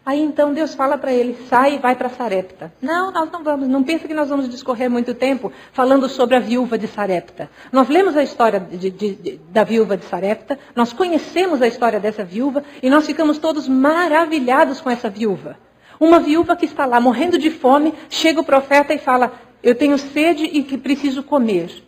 Aí 0.06 0.22
então 0.22 0.54
Deus 0.54 0.76
fala 0.76 1.00
para 1.00 1.12
ele: 1.12 1.36
sai 1.50 1.76
e 1.76 1.80
vai 1.80 1.96
para 1.96 2.10
Sarepta. 2.10 2.72
Não, 2.80 3.12
nós 3.12 3.32
não 3.32 3.44
vamos. 3.44 3.68
Não 3.68 3.84
pensa 3.84 4.08
que 4.08 4.14
nós 4.14 4.30
vamos 4.30 4.48
discorrer 4.48 4.88
muito 4.88 5.16
tempo 5.16 5.52
falando 5.74 6.08
sobre 6.08 6.36
a 6.36 6.40
viúva 6.40 6.78
de 6.78 6.88
Sarepta. 6.88 7.50
Nós 7.72 7.90
lemos 7.90 8.16
a 8.16 8.22
história 8.22 8.60
de, 8.60 8.92
de, 8.92 9.16
de, 9.16 9.40
da 9.50 9.64
viúva 9.64 9.98
de 9.98 10.06
Sarepta, 10.06 10.60
nós 10.76 10.94
conhecemos 10.94 11.60
a 11.60 11.68
história 11.68 12.00
dessa 12.00 12.24
viúva 12.24 12.64
e 12.84 12.90
nós 12.90 13.08
ficamos 13.08 13.40
todos 13.40 13.68
maravilhados 13.68 14.80
com 14.80 14.92
essa 14.92 15.10
viúva. 15.10 15.58
Uma 16.00 16.20
viúva 16.20 16.56
que 16.56 16.66
está 16.66 16.86
lá 16.86 17.02
morrendo 17.02 17.40
de 17.40 17.50
fome, 17.50 17.92
chega 18.08 18.40
o 18.40 18.46
profeta 18.46 18.94
e 18.94 19.00
fala: 19.00 19.34
Eu 19.64 19.74
tenho 19.74 19.98
sede 19.98 20.44
e 20.46 20.62
que 20.62 20.78
preciso 20.78 21.24
comer. 21.24 21.84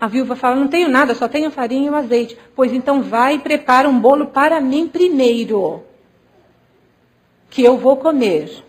A 0.00 0.08
viúva 0.08 0.34
fala: 0.34 0.56
Não 0.56 0.66
tenho 0.66 0.88
nada, 0.88 1.14
só 1.14 1.28
tenho 1.28 1.52
farinha 1.52 1.86
e 1.86 1.90
o 1.90 1.94
azeite. 1.94 2.36
Pois 2.56 2.72
então 2.72 3.00
vai 3.00 3.36
e 3.36 3.38
prepara 3.38 3.88
um 3.88 4.00
bolo 4.00 4.26
para 4.26 4.60
mim 4.60 4.88
primeiro 4.88 5.84
que 7.54 7.62
eu 7.62 7.78
vou 7.78 7.96
comer. 7.96 8.64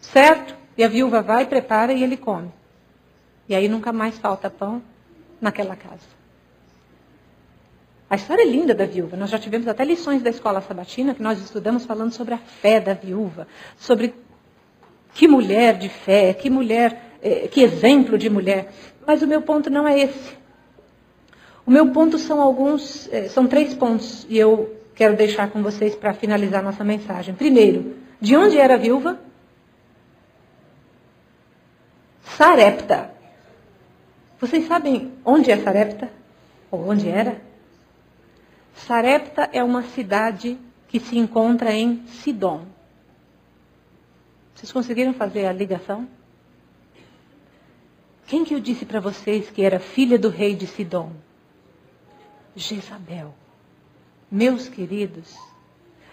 Certo? 0.00 0.56
E 0.76 0.82
a 0.82 0.88
viúva 0.88 1.20
vai, 1.20 1.44
prepara 1.44 1.92
e 1.92 2.02
ele 2.02 2.16
come. 2.16 2.50
E 3.46 3.54
aí 3.54 3.68
nunca 3.68 3.92
mais 3.92 4.16
falta 4.16 4.48
pão 4.48 4.82
naquela 5.38 5.76
casa. 5.76 6.08
A 8.08 8.16
história 8.16 8.42
é 8.42 8.46
linda 8.46 8.74
da 8.74 8.86
viúva. 8.86 9.18
Nós 9.18 9.28
já 9.28 9.38
tivemos 9.38 9.68
até 9.68 9.84
lições 9.84 10.22
da 10.22 10.30
escola 10.30 10.62
sabatina 10.62 11.14
que 11.14 11.22
nós 11.22 11.38
estudamos 11.40 11.84
falando 11.84 12.12
sobre 12.12 12.32
a 12.32 12.38
fé 12.38 12.80
da 12.80 12.94
viúva, 12.94 13.46
sobre 13.76 14.14
que 15.12 15.28
mulher 15.28 15.76
de 15.76 15.90
fé, 15.90 16.32
que 16.32 16.48
mulher, 16.48 17.18
eh, 17.22 17.48
que 17.48 17.60
exemplo 17.60 18.16
de 18.16 18.30
mulher. 18.30 18.72
Mas 19.06 19.20
o 19.20 19.26
meu 19.26 19.42
ponto 19.42 19.68
não 19.68 19.86
é 19.86 20.00
esse. 20.00 20.38
O 21.66 21.70
meu 21.70 21.92
ponto 21.92 22.16
são 22.16 22.40
alguns, 22.40 23.12
eh, 23.12 23.28
são 23.28 23.46
três 23.46 23.74
pontos 23.74 24.26
e 24.30 24.38
eu 24.38 24.79
quero 25.00 25.16
deixar 25.16 25.50
com 25.50 25.62
vocês 25.62 25.94
para 25.94 26.12
finalizar 26.12 26.62
nossa 26.62 26.84
mensagem. 26.84 27.34
Primeiro, 27.34 27.96
de 28.20 28.36
onde 28.36 28.58
era 28.58 28.74
a 28.74 28.76
viúva? 28.76 29.18
Sarepta. 32.22 33.10
Vocês 34.38 34.66
sabem 34.66 35.10
onde 35.24 35.50
é 35.50 35.56
Sarepta? 35.56 36.12
Ou 36.70 36.86
onde 36.86 37.08
era? 37.08 37.40
Sarepta 38.74 39.48
é 39.54 39.64
uma 39.64 39.84
cidade 39.84 40.58
que 40.86 41.00
se 41.00 41.16
encontra 41.16 41.72
em 41.72 42.06
Sidom. 42.06 42.66
Vocês 44.54 44.70
conseguiram 44.70 45.14
fazer 45.14 45.46
a 45.46 45.52
ligação? 45.52 46.06
Quem 48.26 48.44
que 48.44 48.54
eu 48.54 48.60
disse 48.60 48.84
para 48.84 49.00
vocês 49.00 49.48
que 49.48 49.62
era 49.62 49.80
filha 49.80 50.18
do 50.18 50.28
rei 50.28 50.54
de 50.54 50.66
Sidom? 50.66 51.10
Jezabel. 52.54 53.34
Meus 54.30 54.68
queridos, 54.68 55.34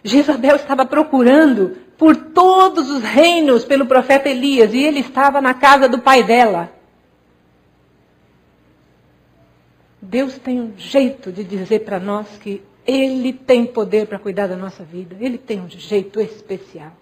Jezabel 0.04 0.56
estava 0.56 0.86
procurando 0.86 1.78
por 1.98 2.16
todos 2.16 2.90
os 2.90 3.04
reinos 3.04 3.64
pelo 3.66 3.86
profeta 3.86 4.30
Elias 4.30 4.74
e 4.74 4.84
ele 4.84 5.00
estava 5.00 5.42
na 5.42 5.54
casa 5.54 5.88
do 5.88 6.00
pai 6.00 6.24
dela. 6.24 6.72
Deus 10.02 10.38
tem 10.38 10.62
um 10.62 10.74
jeito 10.78 11.32
de 11.32 11.44
dizer 11.44 11.80
para 11.80 12.00
nós 12.00 12.28
que 12.40 12.62
Ele 12.86 13.34
tem 13.34 13.66
poder 13.66 14.08
para 14.08 14.18
cuidar 14.18 14.48
da 14.48 14.56
nossa 14.56 14.84
vida. 14.84 15.18
Ele 15.20 15.38
tem 15.38 15.60
um 15.60 15.70
jeito 15.70 16.22
especial. 16.22 16.94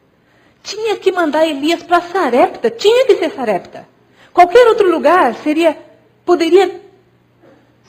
Tinha 0.63 0.97
que 0.97 1.11
mandar 1.11 1.45
Elias 1.45 1.83
para 1.83 2.01
Sarepta, 2.01 2.71
tinha 2.71 3.05
que 3.05 3.17
ser 3.17 3.29
Sarepta. 3.31 3.87
Qualquer 4.33 4.67
outro 4.67 4.89
lugar 4.89 5.35
seria, 5.35 5.77
poderia 6.25 6.81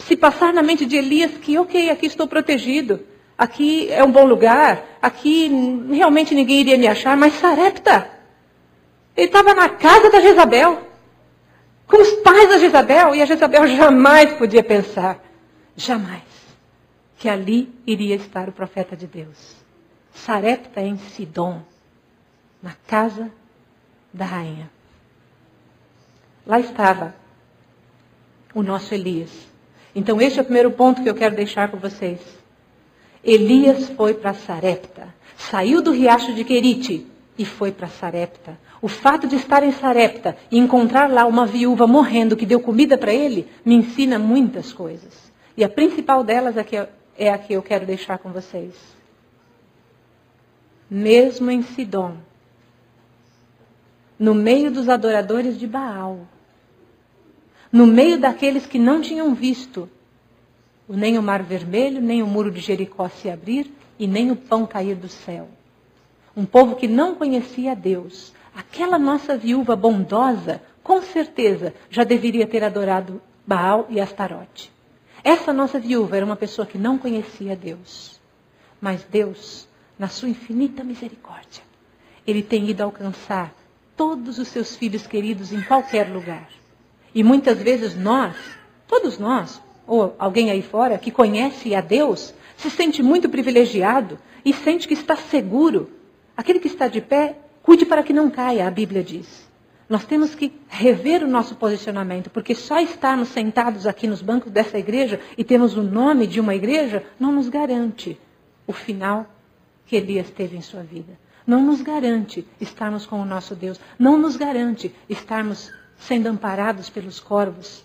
se 0.00 0.14
passar 0.16 0.52
na 0.52 0.62
mente 0.62 0.84
de 0.84 0.96
Elias 0.96 1.32
que, 1.38 1.58
ok, 1.58 1.88
aqui 1.88 2.04
estou 2.04 2.28
protegido, 2.28 3.00
aqui 3.36 3.90
é 3.90 4.02
um 4.02 4.10
bom 4.10 4.24
lugar, 4.24 4.84
aqui 5.00 5.48
realmente 5.90 6.34
ninguém 6.34 6.60
iria 6.60 6.78
me 6.78 6.86
achar, 6.86 7.16
mas 7.16 7.34
Sarepta, 7.34 8.10
ele 9.16 9.26
estava 9.26 9.54
na 9.54 9.68
casa 9.68 10.10
da 10.10 10.20
Jezabel 10.20 10.86
com 11.86 12.02
os 12.02 12.12
pais 12.14 12.48
da 12.48 12.58
Jezabel, 12.58 13.14
e 13.14 13.22
a 13.22 13.26
Jezabel 13.26 13.66
jamais 13.76 14.32
podia 14.34 14.62
pensar, 14.62 15.22
jamais, 15.76 16.22
que 17.18 17.28
ali 17.28 17.72
iria 17.86 18.16
estar 18.16 18.48
o 18.48 18.52
profeta 18.52 18.96
de 18.96 19.06
Deus. 19.06 19.56
Sarepta 20.12 20.80
em 20.80 20.98
Sidom, 20.98 21.62
na 22.62 22.72
casa 22.86 23.30
da 24.12 24.24
rainha. 24.24 24.70
Lá 26.46 26.58
estava 26.58 27.14
o 28.54 28.62
nosso 28.62 28.94
Elias. 28.94 29.30
Então, 29.94 30.20
este 30.20 30.38
é 30.38 30.42
o 30.42 30.44
primeiro 30.44 30.70
ponto 30.70 31.02
que 31.02 31.08
eu 31.08 31.14
quero 31.14 31.36
deixar 31.36 31.70
com 31.70 31.78
vocês. 31.78 32.20
Elias 33.26 33.88
foi 33.90 34.14
para 34.14 34.32
Sarepta, 34.34 35.12
saiu 35.36 35.82
do 35.82 35.90
riacho 35.90 36.32
de 36.32 36.44
Querite 36.44 37.04
e 37.36 37.44
foi 37.44 37.72
para 37.72 37.88
Sarepta. 37.88 38.56
O 38.80 38.86
fato 38.86 39.26
de 39.26 39.34
estar 39.34 39.64
em 39.64 39.72
Sarepta 39.72 40.36
e 40.48 40.56
encontrar 40.56 41.10
lá 41.10 41.26
uma 41.26 41.44
viúva 41.44 41.88
morrendo 41.88 42.36
que 42.36 42.46
deu 42.46 42.60
comida 42.60 42.96
para 42.96 43.12
ele, 43.12 43.48
me 43.64 43.74
ensina 43.74 44.16
muitas 44.16 44.72
coisas. 44.72 45.32
E 45.56 45.64
a 45.64 45.68
principal 45.68 46.22
delas 46.22 46.56
é, 46.56 46.62
que 46.62 46.76
é 47.18 47.30
a 47.30 47.36
que 47.36 47.54
eu 47.54 47.62
quero 47.62 47.84
deixar 47.84 48.18
com 48.18 48.30
vocês. 48.30 48.74
Mesmo 50.88 51.50
em 51.50 51.62
Sidom, 51.62 52.18
no 54.16 54.34
meio 54.34 54.70
dos 54.70 54.88
adoradores 54.88 55.58
de 55.58 55.66
Baal, 55.66 56.20
no 57.72 57.88
meio 57.88 58.20
daqueles 58.20 58.66
que 58.66 58.78
não 58.78 59.00
tinham 59.00 59.34
visto 59.34 59.90
nem 60.94 61.18
o 61.18 61.22
mar 61.22 61.42
vermelho, 61.42 62.00
nem 62.00 62.22
o 62.22 62.26
muro 62.26 62.50
de 62.50 62.60
Jericó 62.60 63.08
se 63.08 63.30
abrir 63.30 63.72
e 63.98 64.06
nem 64.06 64.30
o 64.30 64.36
pão 64.36 64.66
cair 64.66 64.94
do 64.94 65.08
céu. 65.08 65.48
Um 66.36 66.44
povo 66.44 66.76
que 66.76 66.86
não 66.86 67.14
conhecia 67.14 67.74
Deus, 67.74 68.34
Aquela 68.56 68.98
nossa 68.98 69.36
viúva 69.36 69.76
bondosa, 69.76 70.62
com 70.82 71.02
certeza, 71.02 71.74
já 71.90 72.04
deveria 72.04 72.46
ter 72.46 72.64
adorado 72.64 73.20
Baal 73.46 73.86
e 73.90 74.00
Astarote. 74.00 74.72
Essa 75.22 75.52
nossa 75.52 75.78
viúva 75.78 76.16
era 76.16 76.24
uma 76.24 76.36
pessoa 76.36 76.64
que 76.64 76.78
não 76.78 76.96
conhecia 76.96 77.54
Deus. 77.54 78.18
Mas 78.80 79.04
Deus, 79.04 79.68
na 79.98 80.08
sua 80.08 80.30
infinita 80.30 80.82
misericórdia, 80.82 81.62
Ele 82.26 82.42
tem 82.42 82.70
ido 82.70 82.82
alcançar 82.82 83.54
todos 83.94 84.38
os 84.38 84.48
seus 84.48 84.74
filhos 84.74 85.06
queridos 85.06 85.52
em 85.52 85.60
qualquer 85.60 86.08
lugar. 86.08 86.48
E 87.14 87.22
muitas 87.22 87.58
vezes 87.58 87.94
nós, 87.94 88.34
todos 88.88 89.18
nós, 89.18 89.60
ou 89.86 90.14
alguém 90.18 90.50
aí 90.50 90.62
fora 90.62 90.98
que 90.98 91.10
conhece 91.10 91.74
a 91.74 91.80
Deus, 91.80 92.34
se 92.56 92.70
sente 92.70 93.02
muito 93.02 93.28
privilegiado 93.28 94.18
e 94.44 94.52
sente 94.52 94.88
que 94.88 94.94
está 94.94 95.16
seguro. 95.16 95.90
Aquele 96.36 96.58
que 96.58 96.68
está 96.68 96.88
de 96.88 97.00
pé 97.00 97.36
Cuide 97.66 97.84
para 97.84 98.04
que 98.04 98.12
não 98.12 98.30
caia, 98.30 98.68
a 98.68 98.70
Bíblia 98.70 99.02
diz. 99.02 99.44
Nós 99.88 100.04
temos 100.04 100.36
que 100.36 100.52
rever 100.68 101.24
o 101.24 101.26
nosso 101.26 101.56
posicionamento, 101.56 102.30
porque 102.30 102.54
só 102.54 102.78
estarmos 102.78 103.30
sentados 103.30 103.88
aqui 103.88 104.06
nos 104.06 104.22
bancos 104.22 104.52
dessa 104.52 104.78
igreja 104.78 105.18
e 105.36 105.42
temos 105.42 105.76
o 105.76 105.82
nome 105.82 106.28
de 106.28 106.38
uma 106.38 106.54
igreja 106.54 107.02
não 107.18 107.32
nos 107.32 107.48
garante 107.48 108.16
o 108.68 108.72
final 108.72 109.26
que 109.84 109.96
Elias 109.96 110.30
teve 110.30 110.56
em 110.56 110.60
sua 110.60 110.84
vida. 110.84 111.18
Não 111.44 111.60
nos 111.60 111.82
garante 111.82 112.46
estarmos 112.60 113.04
com 113.04 113.20
o 113.20 113.24
nosso 113.24 113.56
Deus. 113.56 113.80
Não 113.98 114.16
nos 114.16 114.36
garante 114.36 114.94
estarmos 115.08 115.72
sendo 115.98 116.28
amparados 116.28 116.88
pelos 116.88 117.18
corvos, 117.18 117.84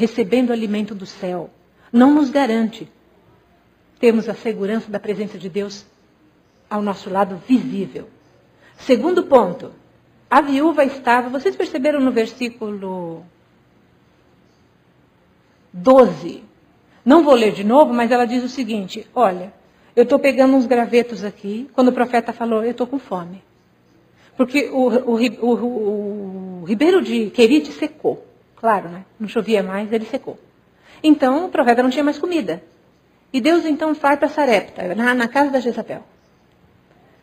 recebendo 0.00 0.50
alimento 0.50 0.94
do 0.94 1.04
céu. 1.04 1.50
Não 1.92 2.14
nos 2.14 2.30
garante 2.30 2.88
termos 3.98 4.28
a 4.28 4.34
segurança 4.34 4.90
da 4.90 4.98
presença 4.98 5.36
de 5.36 5.50
Deus 5.50 5.84
ao 6.70 6.80
nosso 6.80 7.10
lado 7.10 7.40
visível. 7.46 8.08
Segundo 8.78 9.24
ponto, 9.24 9.72
a 10.30 10.40
viúva 10.40 10.84
estava, 10.84 11.28
vocês 11.28 11.54
perceberam 11.54 12.00
no 12.00 12.10
versículo 12.10 13.22
12. 15.70 16.42
Não 17.04 17.22
vou 17.22 17.34
ler 17.34 17.52
de 17.52 17.62
novo, 17.62 17.92
mas 17.92 18.10
ela 18.10 18.24
diz 18.24 18.42
o 18.42 18.48
seguinte: 18.48 19.06
Olha, 19.14 19.52
eu 19.94 20.04
estou 20.04 20.18
pegando 20.18 20.56
uns 20.56 20.66
gravetos 20.66 21.24
aqui, 21.24 21.68
quando 21.74 21.88
o 21.88 21.92
profeta 21.92 22.32
falou, 22.32 22.64
eu 22.64 22.70
estou 22.70 22.86
com 22.86 22.98
fome. 22.98 23.42
Porque 24.34 24.70
o, 24.70 24.88
o, 24.88 25.18
o, 25.44 26.62
o, 26.62 26.64
ribeiro 26.64 27.02
de 27.02 27.28
Querite 27.28 27.72
secou. 27.72 28.29
Claro, 28.60 28.90
né? 28.90 29.04
Não 29.18 29.26
chovia 29.26 29.62
mais, 29.62 29.90
ele 29.90 30.04
secou. 30.04 30.38
Então 31.02 31.46
o 31.46 31.48
profeta 31.48 31.82
não 31.82 31.88
tinha 31.88 32.04
mais 32.04 32.18
comida. 32.18 32.62
E 33.32 33.40
Deus 33.40 33.64
então 33.64 33.94
vai 33.94 34.18
para 34.18 34.28
Sarepta, 34.28 34.94
na, 34.94 35.14
na 35.14 35.28
casa 35.28 35.50
da 35.50 35.60
Jezabel. 35.60 36.04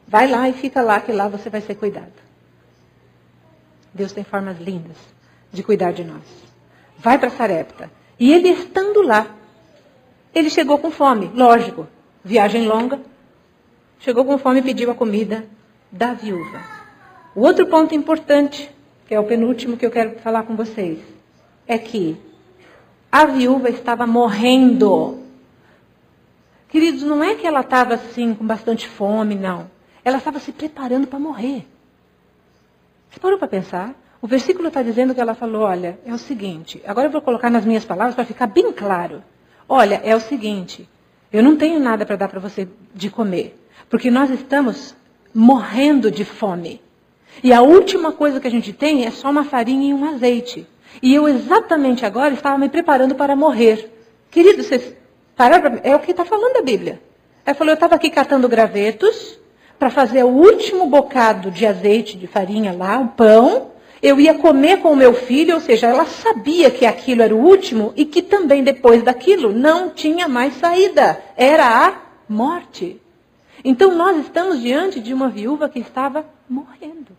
Vai 0.08 0.28
lá 0.28 0.50
e 0.50 0.54
fica 0.54 0.82
lá, 0.82 1.00
que 1.00 1.12
lá 1.12 1.28
você 1.28 1.48
vai 1.50 1.62
ser 1.62 1.76
cuidado. 1.76 2.12
Deus 3.94 4.12
tem 4.14 4.24
formas 4.24 4.58
lindas 4.60 4.98
de 5.52 5.62
cuidar 5.62 5.92
de 5.92 6.04
nós. 6.04 6.24
Vai 6.98 7.20
para 7.20 7.30
Sarepta. 7.30 7.92
E 8.20 8.34
ele 8.34 8.50
estando 8.50 9.04
lá, 9.04 9.28
ele 10.34 10.50
chegou 10.50 10.80
com 10.80 10.90
fome, 10.90 11.30
lógico, 11.36 11.88
viagem 12.24 12.66
longa. 12.66 13.00
Chegou 14.00 14.26
com 14.26 14.40
fome 14.40 14.60
e 14.60 14.64
pediu 14.64 14.90
a 14.90 14.96
comida 14.96 15.46
da 15.92 16.14
viúva. 16.14 16.62
O 17.36 17.42
outro 17.42 17.68
ponto 17.68 17.94
importante, 17.94 18.72
que 19.08 19.14
é 19.14 19.20
o 19.20 19.26
penúltimo 19.26 19.78
que 19.78 19.86
eu 19.86 19.92
quero 19.92 20.18
falar 20.20 20.44
com 20.44 20.56
vocês, 20.56 21.17
é 21.68 21.78
que 21.78 22.18
a 23.12 23.26
viúva 23.26 23.70
estava 23.70 24.08
morrendo. 24.08 25.20
Queridos, 26.70 27.04
não 27.04 27.24
é 27.24 27.36
que 27.36 27.48
ela 27.48 27.62
estava 27.62 27.96
assim 27.96 28.34
com 28.34 28.46
bastante 28.46 28.88
fome, 28.88 29.36
não. 29.36 29.70
Ela 30.04 30.18
estava 30.18 30.40
se 30.40 30.52
preparando 30.52 31.08
para 31.08 31.20
morrer. 31.20 31.66
Você 33.10 33.20
parou 33.20 33.38
para 33.38 33.48
pensar? 33.48 33.96
O 34.22 34.28
versículo 34.28 34.68
está 34.68 34.82
dizendo 34.82 35.14
que 35.14 35.22
ela 35.22 35.34
falou: 35.34 35.64
olha, 35.64 36.00
é 36.06 36.14
o 36.14 36.18
seguinte, 36.18 36.82
agora 36.86 37.08
eu 37.08 37.12
vou 37.12 37.22
colocar 37.22 37.50
nas 37.50 37.66
minhas 37.66 37.86
palavras 37.86 38.16
para 38.16 38.26
ficar 38.26 38.48
bem 38.48 38.72
claro. 38.72 39.24
Olha, 39.70 40.02
é 40.04 40.16
o 40.16 40.20
seguinte, 40.20 40.88
eu 41.32 41.44
não 41.44 41.56
tenho 41.56 41.80
nada 41.80 42.06
para 42.06 42.16
dar 42.16 42.30
para 42.30 42.40
você 42.40 42.68
de 42.94 43.10
comer, 43.10 43.58
porque 43.90 44.10
nós 44.10 44.30
estamos 44.30 44.96
morrendo 45.34 46.10
de 46.10 46.24
fome. 46.24 46.82
E 47.44 47.54
a 47.54 47.62
última 47.62 48.12
coisa 48.12 48.40
que 48.40 48.48
a 48.48 48.52
gente 48.52 48.74
tem 48.74 49.06
é 49.06 49.12
só 49.12 49.30
uma 49.30 49.44
farinha 49.44 49.90
e 49.90 49.94
um 49.94 50.06
azeite. 50.06 50.66
E 51.02 51.14
eu 51.14 51.28
exatamente 51.28 52.06
agora 52.06 52.34
estava 52.34 52.58
me 52.58 52.70
preparando 52.70 53.16
para 53.16 53.36
morrer. 53.36 53.92
Querido, 54.32 54.64
vocês 54.64 54.94
pararam 55.36 55.62
para... 55.62 55.90
É 55.90 55.96
o 55.96 56.00
que 56.00 56.12
está 56.12 56.26
falando 56.26 56.58
a 56.58 56.62
Bíblia. 56.62 57.02
Ela 57.46 57.56
falou, 57.56 57.72
eu 57.72 57.76
estava 57.76 57.96
aqui 57.96 58.10
catando 58.10 58.50
gravetos, 58.50 59.40
para 59.80 59.90
fazer 59.90 60.24
o 60.24 60.30
último 60.30 60.88
bocado 60.88 61.52
de 61.52 61.66
azeite, 61.66 62.18
de 62.18 62.28
farinha 62.28 62.74
lá, 62.74 62.98
um 62.98 63.08
pão. 63.08 63.72
Eu 64.02 64.20
ia 64.20 64.34
comer 64.34 64.82
com 64.82 64.92
o 64.92 64.96
meu 64.96 65.14
filho, 65.14 65.56
ou 65.56 65.62
seja, 65.62 65.88
ela 65.88 66.06
sabia 66.06 66.70
que 66.70 66.86
aquilo 66.86 67.22
era 67.22 67.36
o 67.36 67.40
último 67.40 67.94
e 67.96 68.06
que 68.06 68.22
também 68.22 68.64
depois 68.64 69.04
daquilo 69.04 69.52
não 69.52 69.90
tinha 69.90 70.28
mais 70.28 70.56
saída. 70.56 71.22
Era 71.36 71.88
a 71.88 72.02
morte. 72.28 73.00
Então 73.64 73.96
nós 73.96 74.18
estamos 74.20 74.62
diante 74.62 75.00
de 75.00 75.14
uma 75.14 75.30
viúva 75.30 75.68
que 75.70 75.80
estava 75.80 76.26
morrendo. 76.50 77.18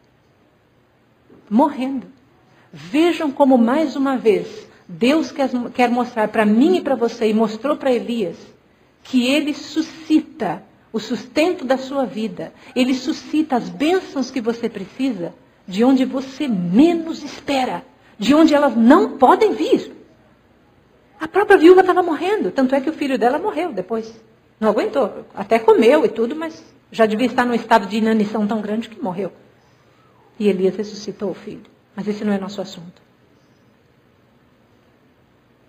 Morrendo. 1.51 2.07
Vejam 2.73 3.31
como, 3.31 3.57
mais 3.57 3.97
uma 3.97 4.17
vez, 4.17 4.67
Deus 4.87 5.33
quer, 5.33 5.51
quer 5.75 5.91
mostrar 5.91 6.29
para 6.29 6.45
mim 6.45 6.77
e 6.77 6.81
para 6.81 6.95
você, 6.95 7.29
e 7.29 7.35
mostrou 7.35 7.77
para 7.77 7.93
Elias, 7.93 8.37
que 9.03 9.27
ele 9.27 9.55
suscita 9.55 10.63
o 10.93 10.99
sustento 10.99 11.65
da 11.65 11.79
sua 11.79 12.05
vida. 12.05 12.53
Ele 12.75 12.95
suscita 12.95 13.57
as 13.57 13.69
bênçãos 13.69 14.31
que 14.31 14.41
você 14.41 14.69
precisa 14.69 15.35
de 15.67 15.85
onde 15.85 16.05
você 16.05 16.49
menos 16.49 17.23
espera, 17.23 17.85
de 18.19 18.35
onde 18.35 18.55
elas 18.55 18.75
não 18.75 19.19
podem 19.19 19.53
vir. 19.53 19.93
A 21.21 21.29
própria 21.29 21.59
viúva 21.59 21.81
estava 21.81 22.03
morrendo, 22.03 22.51
tanto 22.51 22.75
é 22.75 22.81
que 22.81 22.89
o 22.89 22.93
filho 22.93 23.19
dela 23.19 23.39
morreu 23.39 23.73
depois. 23.73 24.13
Não 24.59 24.71
aguentou, 24.71 25.25
até 25.35 25.59
comeu 25.59 26.05
e 26.05 26.09
tudo, 26.09 26.35
mas 26.35 26.63
já 26.91 27.07
devia 27.07 27.27
estar 27.27 27.45
num 27.45 27.55
estado 27.55 27.87
de 27.87 27.99
inanição 27.99 28.47
tão 28.47 28.61
grande 28.61 28.89
que 28.89 29.03
morreu. 29.03 29.33
E 30.39 30.49
Elias 30.49 30.77
ressuscitou 30.77 31.31
o 31.31 31.35
filho. 31.35 31.78
Mas 31.99 32.07
esse 32.07 32.25
não 32.25 32.33
é 32.33 32.39
nosso 32.39 32.61
assunto. 32.61 33.03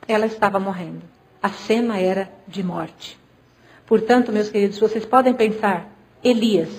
Ela 0.08 0.28
estava 0.28 0.60
morrendo. 0.60 1.02
A 1.42 1.50
cena 1.50 2.00
era 2.00 2.32
de 2.48 2.62
morte. 2.62 3.18
Portanto, 3.88 4.32
meus 4.32 4.48
queridos, 4.48 4.78
vocês 4.78 5.04
podem 5.04 5.34
pensar, 5.34 5.90
Elias, 6.24 6.70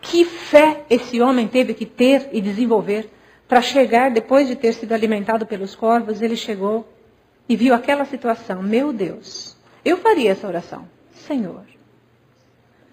que 0.00 0.24
fé 0.24 0.84
esse 0.88 1.20
homem 1.20 1.48
teve 1.48 1.74
que 1.74 1.84
ter 1.84 2.28
e 2.30 2.40
desenvolver 2.40 3.10
para 3.48 3.60
chegar, 3.60 4.12
depois 4.12 4.46
de 4.46 4.54
ter 4.54 4.72
sido 4.72 4.92
alimentado 4.92 5.44
pelos 5.44 5.74
corvos, 5.74 6.22
ele 6.22 6.36
chegou 6.36 6.88
e 7.48 7.56
viu 7.56 7.74
aquela 7.74 8.04
situação, 8.04 8.62
meu 8.62 8.92
Deus, 8.92 9.56
eu 9.84 9.96
faria 9.96 10.30
essa 10.30 10.46
oração. 10.46 10.88
Senhor, 11.12 11.64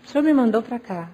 o 0.03 0.07
Senhor 0.07 0.23
me 0.23 0.33
mandou 0.33 0.63
para 0.63 0.79
cá. 0.79 1.11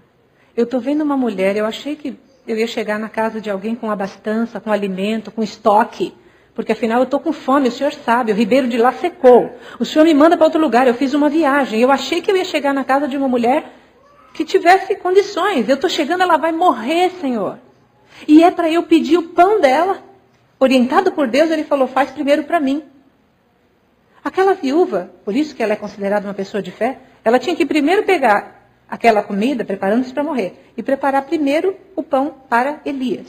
Eu 0.55 0.63
estou 0.63 0.79
vendo 0.79 1.03
uma 1.03 1.17
mulher, 1.17 1.57
eu 1.57 1.65
achei 1.65 1.97
que 1.97 2.17
eu 2.47 2.57
ia 2.57 2.67
chegar 2.67 2.97
na 2.97 3.09
casa 3.09 3.41
de 3.41 3.49
alguém 3.49 3.75
com 3.75 3.91
abastança, 3.91 4.59
com 4.59 4.71
alimento, 4.71 5.31
com 5.31 5.43
estoque. 5.43 6.13
Porque 6.55 6.71
afinal 6.71 6.99
eu 6.99 7.03
estou 7.03 7.19
com 7.19 7.33
fome, 7.33 7.67
o 7.67 7.71
senhor 7.71 7.93
sabe, 7.93 8.31
o 8.31 8.35
ribeiro 8.35 8.67
de 8.67 8.77
lá 8.77 8.91
secou. 8.93 9.51
O 9.79 9.85
senhor 9.85 10.05
me 10.05 10.13
manda 10.13 10.35
para 10.37 10.45
outro 10.45 10.59
lugar, 10.59 10.87
eu 10.87 10.93
fiz 10.93 11.13
uma 11.13 11.29
viagem. 11.29 11.79
Eu 11.81 11.91
achei 11.91 12.21
que 12.21 12.31
eu 12.31 12.37
ia 12.37 12.45
chegar 12.45 12.73
na 12.73 12.83
casa 12.83 13.07
de 13.07 13.17
uma 13.17 13.27
mulher 13.27 13.71
que 14.33 14.45
tivesse 14.45 14.95
condições. 14.95 15.67
Eu 15.67 15.75
estou 15.75 15.89
chegando, 15.89 16.23
ela 16.23 16.37
vai 16.37 16.51
morrer, 16.51 17.11
senhor. 17.19 17.59
E 18.27 18.43
é 18.43 18.49
para 18.49 18.69
eu 18.71 18.83
pedir 18.83 19.17
o 19.17 19.29
pão 19.29 19.59
dela. 19.59 20.01
Orientado 20.59 21.11
por 21.11 21.27
Deus, 21.27 21.51
ele 21.51 21.63
falou: 21.63 21.87
faz 21.87 22.09
primeiro 22.09 22.43
para 22.43 22.59
mim. 22.59 22.83
Aquela 24.23 24.53
viúva, 24.53 25.11
por 25.23 25.35
isso 25.35 25.55
que 25.55 25.61
ela 25.61 25.73
é 25.73 25.75
considerada 25.75 26.27
uma 26.27 26.33
pessoa 26.33 26.61
de 26.61 26.71
fé, 26.71 26.97
ela 27.23 27.37
tinha 27.37 27.55
que 27.55 27.65
primeiro 27.65 28.03
pegar 28.03 28.56
aquela 28.89 29.21
comida, 29.21 29.65
preparando-se 29.65 30.13
para 30.13 30.23
morrer, 30.23 30.71
e 30.75 30.83
preparar 30.83 31.23
primeiro 31.23 31.75
o 31.95 32.03
pão 32.03 32.35
para 32.49 32.81
Elias. 32.85 33.27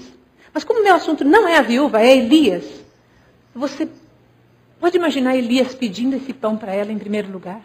Mas 0.53 0.65
como 0.65 0.83
meu 0.83 0.95
assunto 0.95 1.25
não 1.25 1.47
é 1.47 1.57
a 1.57 1.63
viúva, 1.63 2.01
é 2.01 2.17
Elias, 2.17 2.65
você 3.55 3.89
pode 4.81 4.97
imaginar 4.97 5.37
Elias 5.37 5.75
pedindo 5.75 6.17
esse 6.17 6.33
pão 6.33 6.57
para 6.57 6.73
ela 6.73 6.93
em 6.93 6.99
primeiro 6.99 7.31
lugar? 7.31 7.61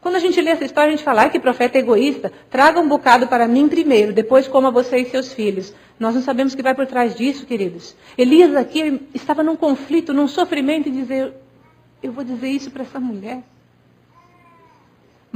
Quando 0.00 0.14
a 0.14 0.20
gente 0.20 0.40
lê 0.40 0.50
essa 0.50 0.64
história, 0.64 0.88
a 0.88 0.96
gente 0.96 1.04
fala, 1.04 1.22
ai 1.22 1.30
que 1.30 1.40
profeta 1.40 1.78
egoísta, 1.78 2.32
traga 2.48 2.78
um 2.78 2.88
bocado 2.88 3.26
para 3.26 3.48
mim 3.48 3.68
primeiro, 3.68 4.12
depois 4.12 4.46
coma 4.46 4.70
você 4.70 4.98
e 4.98 5.10
seus 5.10 5.32
filhos. 5.32 5.74
Nós 5.98 6.14
não 6.14 6.22
sabemos 6.22 6.52
o 6.52 6.56
que 6.56 6.62
vai 6.62 6.74
por 6.74 6.86
trás 6.86 7.14
disso, 7.14 7.44
queridos. 7.44 7.96
Elias 8.16 8.54
aqui 8.54 9.08
estava 9.12 9.42
num 9.42 9.56
conflito, 9.56 10.14
num 10.14 10.28
sofrimento, 10.28 10.88
e 10.88 10.92
dizer, 10.92 11.34
eu 12.00 12.12
vou 12.12 12.22
dizer 12.22 12.48
isso 12.48 12.70
para 12.70 12.82
essa 12.82 13.00
mulher. 13.00 13.42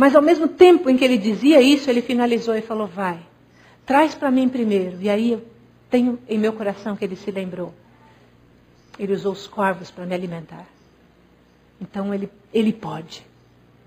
Mas 0.03 0.17
ao 0.17 0.21
mesmo 0.21 0.49
tempo 0.49 0.91
em 0.91 0.97
que 0.97 1.05
ele 1.05 1.17
dizia 1.17 1.63
isso, 1.63 1.89
ele 1.89 2.03
finalizou 2.03 2.57
e 2.57 2.61
falou: 2.61 2.89
Vai, 2.89 3.21
traz 3.87 4.17
para 4.17 4.33
mim 4.33 4.49
primeiro. 4.49 5.01
E 5.01 5.09
aí 5.09 5.31
eu 5.31 5.47
tenho 5.89 6.19
em 6.29 6.37
meu 6.37 6.53
coração 6.53 6.97
que 6.97 7.05
ele 7.05 7.15
se 7.15 7.31
lembrou. 7.31 7.73
Ele 8.99 9.13
usou 9.13 9.31
os 9.31 9.47
corvos 9.47 9.93
para 9.93 10.05
me 10.05 10.13
alimentar. 10.13 10.67
Então 11.81 12.13
ele, 12.13 12.29
ele 12.53 12.73
pode. 12.73 13.25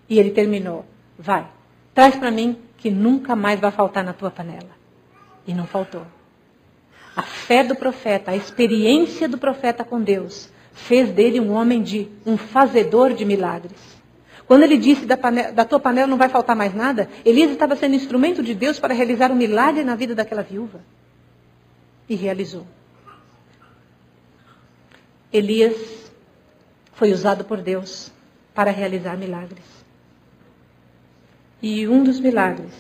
E 0.08 0.18
ele 0.18 0.32
terminou: 0.32 0.86
Vai, 1.20 1.46
traz 1.94 2.16
para 2.16 2.32
mim 2.32 2.60
que 2.78 2.90
nunca 2.90 3.36
mais 3.36 3.60
vai 3.60 3.72
faltar 3.72 4.02
na 4.02 4.14
tua 4.14 4.32
panela. 4.32 4.72
E 5.46 5.54
não 5.54 5.68
faltou. 5.68 6.08
A 7.14 7.24
fé 7.24 7.62
do 7.62 7.76
profeta, 7.76 8.32
a 8.32 8.38
experiência 8.38 9.28
do 9.28 9.38
profeta 9.38 9.84
com 9.84 10.02
Deus, 10.02 10.50
fez 10.72 11.12
dele 11.12 11.42
um 11.42 11.52
homem 11.52 11.84
de 11.84 12.08
um 12.26 12.38
fazedor 12.38 13.14
de 13.14 13.26
milagres. 13.26 13.95
Quando 14.48 14.64
ele 14.64 14.78
disse 14.78 15.06
da, 15.06 15.18
panela, 15.18 15.52
da 15.52 15.66
tua 15.66 15.80
panela 15.80 16.08
não 16.08 16.18
vai 16.18 16.30
faltar 16.30 16.56
mais 16.56 16.74
nada, 16.74 17.10
Elias 17.26 17.52
estava 17.52 17.76
sendo 17.76 17.96
instrumento 17.96 18.44
de 18.44 18.54
Deus 18.54 18.80
para 18.80 18.94
realizar 18.94 19.32
um 19.32 19.36
milagre 19.36 19.84
na 19.84 19.96
vida 19.96 20.14
daquela 20.14 20.44
viúva. 20.44 20.82
E 22.08 22.16
realizou. 22.16 22.68
Elias 25.34 26.12
foi 26.94 27.12
usado 27.12 27.44
por 27.44 27.62
Deus 27.62 28.12
para 28.54 28.72
realizar 28.72 29.18
milagres. 29.18 29.66
E 31.62 31.88
um 31.88 32.04
dos 32.04 32.20
milagres, 32.20 32.72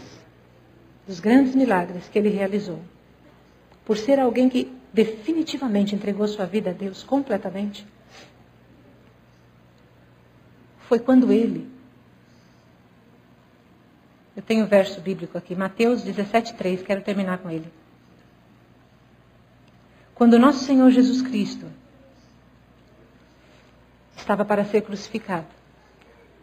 dos 1.08 1.20
grandes 1.20 1.56
milagres 1.56 2.08
que 2.08 2.20
ele 2.20 2.30
realizou, 2.30 2.80
por 3.84 3.98
ser 3.98 4.20
alguém 4.20 4.48
que 4.48 4.72
definitivamente 4.94 5.96
entregou 5.96 6.28
sua 6.28 6.46
vida 6.46 6.70
a 6.70 6.74
Deus 6.74 7.04
completamente, 7.04 7.86
foi 10.88 11.00
quando 11.00 11.32
ele. 11.32 11.70
Eu 14.36 14.44
tenho 14.44 14.66
um 14.66 14.68
verso 14.68 15.00
bíblico 15.00 15.38
aqui, 15.38 15.56
Mateus 15.56 16.04
17,3, 16.04 16.84
quero 16.84 17.02
terminar 17.02 17.38
com 17.38 17.50
ele. 17.50 17.72
Quando 20.14 20.40
nosso 20.40 20.64
Senhor 20.64 20.90
Jesus 20.92 21.22
Cristo 21.22 21.66
estava 24.16 24.44
para 24.44 24.66
ser 24.66 24.82
crucificado, 24.82 25.48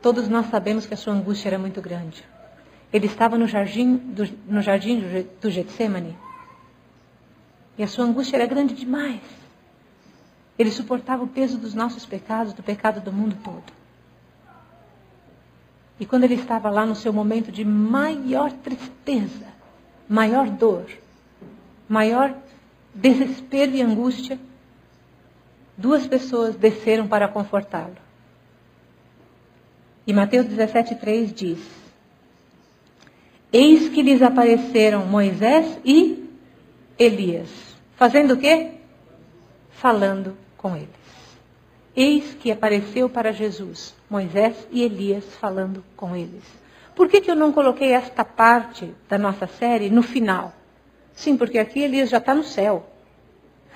todos 0.00 0.28
nós 0.28 0.46
sabemos 0.46 0.86
que 0.86 0.94
a 0.94 0.96
sua 0.96 1.12
angústia 1.12 1.50
era 1.50 1.58
muito 1.58 1.80
grande. 1.80 2.24
Ele 2.92 3.06
estava 3.06 3.38
no 3.38 3.46
jardim 3.46 3.96
do, 3.96 4.28
no 4.46 4.60
jardim 4.60 5.26
do 5.40 5.50
Getsemane 5.50 6.16
e 7.76 7.82
a 7.82 7.88
sua 7.88 8.04
angústia 8.04 8.36
era 8.36 8.46
grande 8.46 8.74
demais. 8.74 9.20
Ele 10.58 10.70
suportava 10.70 11.24
o 11.24 11.28
peso 11.28 11.58
dos 11.58 11.74
nossos 11.74 12.04
pecados, 12.04 12.52
do 12.52 12.62
pecado 12.62 13.00
do 13.00 13.12
mundo 13.12 13.36
todo. 13.42 13.81
E 16.00 16.06
quando 16.06 16.24
ele 16.24 16.34
estava 16.34 16.70
lá 16.70 16.84
no 16.84 16.94
seu 16.94 17.12
momento 17.12 17.52
de 17.52 17.64
maior 17.64 18.50
tristeza, 18.52 19.46
maior 20.08 20.48
dor, 20.48 20.86
maior 21.88 22.34
desespero 22.94 23.72
e 23.72 23.82
angústia, 23.82 24.38
duas 25.76 26.06
pessoas 26.06 26.56
desceram 26.56 27.06
para 27.06 27.28
confortá-lo. 27.28 27.96
E 30.06 30.12
Mateus 30.12 30.46
17,3 30.46 31.32
diz: 31.32 31.58
Eis 33.52 33.88
que 33.88 34.02
lhes 34.02 34.22
apareceram 34.22 35.06
Moisés 35.06 35.78
e 35.84 36.28
Elias. 36.98 37.48
Fazendo 37.96 38.34
o 38.34 38.36
quê? 38.38 38.72
Falando 39.70 40.36
com 40.56 40.76
eles. 40.76 41.01
Eis 41.94 42.34
que 42.34 42.50
apareceu 42.50 43.08
para 43.08 43.32
Jesus 43.32 43.94
Moisés 44.08 44.54
e 44.70 44.82
Elias 44.82 45.24
falando 45.40 45.84
com 45.96 46.16
eles. 46.16 46.42
Por 46.94 47.08
que, 47.08 47.20
que 47.20 47.30
eu 47.30 47.34
não 47.34 47.52
coloquei 47.52 47.92
esta 47.92 48.24
parte 48.24 48.94
da 49.08 49.18
nossa 49.18 49.46
série 49.46 49.90
no 49.90 50.02
final? 50.02 50.54
Sim, 51.14 51.36
porque 51.36 51.58
aqui 51.58 51.80
Elias 51.80 52.10
já 52.10 52.18
está 52.18 52.34
no 52.34 52.44
céu. 52.44 52.86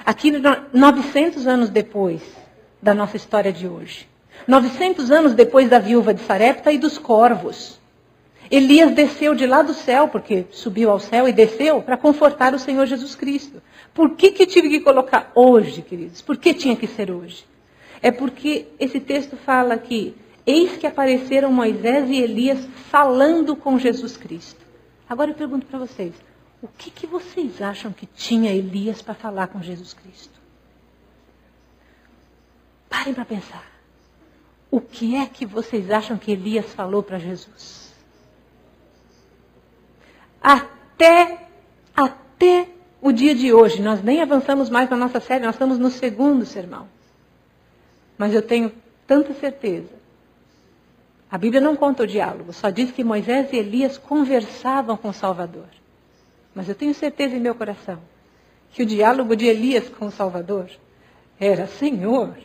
Aqui, 0.04 0.32
900 0.72 1.46
anos 1.46 1.70
depois 1.70 2.22
da 2.80 2.94
nossa 2.94 3.16
história 3.16 3.52
de 3.52 3.66
hoje. 3.66 4.06
900 4.46 5.10
anos 5.10 5.34
depois 5.34 5.68
da 5.68 5.78
viúva 5.78 6.12
de 6.12 6.22
Sarepta 6.22 6.70
e 6.70 6.78
dos 6.78 6.98
corvos. 6.98 7.78
Elias 8.50 8.92
desceu 8.92 9.34
de 9.34 9.46
lá 9.46 9.62
do 9.62 9.74
céu, 9.74 10.08
porque 10.08 10.46
subiu 10.50 10.90
ao 10.90 11.00
céu 11.00 11.28
e 11.28 11.32
desceu 11.32 11.82
para 11.82 11.96
confortar 11.96 12.54
o 12.54 12.58
Senhor 12.58 12.86
Jesus 12.86 13.14
Cristo. 13.14 13.60
Por 13.92 14.14
que, 14.14 14.30
que 14.30 14.46
tive 14.46 14.68
que 14.68 14.80
colocar 14.80 15.32
hoje, 15.34 15.82
queridos? 15.82 16.22
Por 16.22 16.36
que 16.36 16.54
tinha 16.54 16.76
que 16.76 16.86
ser 16.86 17.10
hoje? 17.10 17.44
É 18.02 18.10
porque 18.10 18.68
esse 18.78 19.00
texto 19.00 19.36
fala 19.36 19.78
que 19.78 20.14
eis 20.46 20.76
que 20.76 20.86
apareceram 20.86 21.52
Moisés 21.52 22.08
e 22.10 22.16
Elias 22.16 22.64
falando 22.90 23.56
com 23.56 23.78
Jesus 23.78 24.16
Cristo. 24.16 24.64
Agora 25.08 25.30
eu 25.30 25.34
pergunto 25.34 25.66
para 25.66 25.78
vocês, 25.78 26.14
o 26.62 26.68
que, 26.68 26.90
que 26.90 27.06
vocês 27.06 27.60
acham 27.60 27.92
que 27.92 28.06
tinha 28.06 28.52
Elias 28.52 29.02
para 29.02 29.14
falar 29.14 29.48
com 29.48 29.62
Jesus 29.62 29.94
Cristo? 29.94 30.40
Parem 32.88 33.14
para 33.14 33.24
pensar. 33.24 33.64
O 34.70 34.80
que 34.80 35.16
é 35.16 35.26
que 35.26 35.46
vocês 35.46 35.90
acham 35.90 36.16
que 36.16 36.32
Elias 36.32 36.72
falou 36.74 37.02
para 37.02 37.18
Jesus? 37.18 37.86
até, 40.46 41.48
até 41.94 42.68
o 43.02 43.10
dia 43.10 43.34
de 43.34 43.52
hoje. 43.52 43.82
Nós 43.82 44.00
nem 44.02 44.22
avançamos 44.22 44.70
mais 44.70 44.88
na 44.88 44.96
nossa 44.96 45.18
série, 45.18 45.44
nós 45.44 45.56
estamos 45.56 45.76
no 45.76 45.90
segundo 45.90 46.46
sermão. 46.46 46.88
Mas 48.18 48.34
eu 48.34 48.42
tenho 48.42 48.72
tanta 49.06 49.34
certeza. 49.34 49.94
A 51.30 51.36
Bíblia 51.36 51.60
não 51.60 51.76
conta 51.76 52.04
o 52.04 52.06
diálogo, 52.06 52.52
só 52.52 52.70
diz 52.70 52.90
que 52.90 53.02
Moisés 53.02 53.52
e 53.52 53.56
Elias 53.56 53.98
conversavam 53.98 54.96
com 54.96 55.08
o 55.08 55.12
Salvador. 55.12 55.68
Mas 56.54 56.68
eu 56.68 56.74
tenho 56.74 56.94
certeza 56.94 57.36
em 57.36 57.40
meu 57.40 57.54
coração 57.54 57.98
que 58.72 58.82
o 58.82 58.86
diálogo 58.86 59.34
de 59.34 59.46
Elias 59.46 59.88
com 59.88 60.06
o 60.06 60.10
Salvador 60.10 60.70
era: 61.40 61.66
Senhor, 61.66 62.36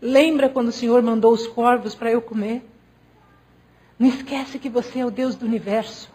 lembra 0.00 0.48
quando 0.48 0.68
o 0.68 0.72
Senhor 0.72 1.02
mandou 1.02 1.32
os 1.32 1.46
corvos 1.46 1.94
para 1.94 2.10
eu 2.10 2.20
comer? 2.20 2.62
Não 3.98 4.08
esquece 4.08 4.58
que 4.58 4.68
você 4.68 5.00
é 5.00 5.06
o 5.06 5.10
Deus 5.10 5.34
do 5.34 5.46
universo. 5.46 6.10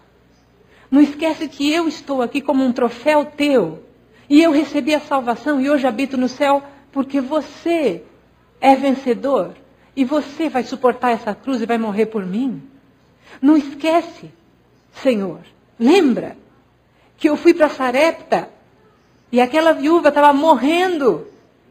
Não 0.91 1.01
esquece 1.01 1.47
que 1.47 1.71
eu 1.71 1.87
estou 1.87 2.21
aqui 2.21 2.41
como 2.41 2.63
um 2.63 2.71
troféu 2.71 3.25
teu. 3.25 3.83
E 4.33 4.41
eu 4.41 4.51
recebi 4.51 4.95
a 4.95 4.99
salvação 4.99 5.61
e 5.61 5.69
hoje 5.69 5.85
habito 5.85 6.17
no 6.17 6.27
céu 6.27 6.63
porque 6.91 7.21
você 7.21 8.01
é 8.59 8.75
vencedor. 8.75 9.51
E 9.95 10.03
você 10.03 10.49
vai 10.49 10.63
suportar 10.63 11.11
essa 11.11 11.35
cruz 11.35 11.61
e 11.61 11.67
vai 11.67 11.77
morrer 11.77 12.07
por 12.07 12.25
mim. 12.25 12.59
Não 13.39 13.55
esquece, 13.55 14.31
Senhor. 14.91 15.41
Lembra 15.79 16.35
que 17.15 17.29
eu 17.29 17.37
fui 17.37 17.53
para 17.53 17.69
Sarepta 17.69 18.49
e 19.31 19.39
aquela 19.39 19.71
viúva 19.71 20.09
estava 20.09 20.33
morrendo. 20.33 21.27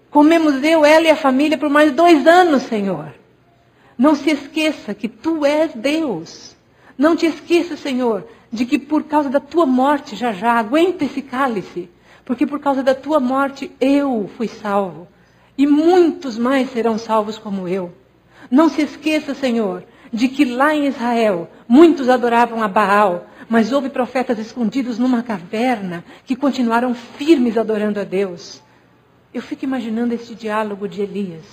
Comemos 0.09 0.63
eu, 0.63 0.85
ela 0.85 1.07
e 1.07 1.11
a 1.11 1.17
família 1.17 1.59
por 1.59 1.69
mais 1.69 1.91
dois 1.91 2.29
anos, 2.29 2.63
Senhor. 2.63 3.13
Não 3.99 4.15
se 4.15 4.31
esqueça 4.31 4.95
que 4.95 5.09
tu 5.09 5.45
és 5.45 5.75
Deus. 5.75 6.55
Não 6.97 7.17
te 7.17 7.27
esqueça, 7.27 7.77
Senhor, 7.77 8.25
de 8.53 8.65
que 8.65 8.79
por 8.79 9.03
causa 9.03 9.29
da 9.29 9.41
tua 9.41 9.67
morte, 9.67 10.15
já 10.15 10.33
já, 10.33 10.53
aguenta 10.53 11.05
esse 11.05 11.23
cálice. 11.23 11.91
Porque 12.33 12.47
por 12.47 12.61
causa 12.61 12.83
da 12.83 12.95
tua 12.95 13.21
morte 13.21 13.71
eu 13.79 14.27
fui 14.39 14.49
salvo, 14.49 15.07
e 15.59 15.67
muitos 15.67 16.39
mais 16.39 16.71
serão 16.71 16.97
salvos 16.97 17.37
como 17.37 17.69
eu. 17.69 17.93
Não 18.51 18.71
se 18.71 18.81
esqueça, 18.81 19.35
Senhor, 19.35 19.85
de 20.11 20.29
que 20.29 20.47
lá 20.47 20.75
em 20.75 20.87
Israel 20.87 21.51
muitos 21.69 22.09
adoravam 22.09 22.63
a 22.63 22.69
Baal, 22.69 23.27
mas 23.51 23.71
houve 23.71 23.91
profetas 23.91 24.39
escondidos 24.39 24.99
numa 24.99 25.23
caverna 25.23 26.03
que 26.25 26.35
continuaram 26.35 26.95
firmes 26.95 27.59
adorando 27.59 28.01
a 28.01 28.05
Deus. 28.05 28.63
Eu 29.35 29.43
fico 29.43 29.67
imaginando 29.67 30.15
este 30.15 30.35
diálogo 30.35 30.89
de 30.89 31.03
Elias 31.03 31.45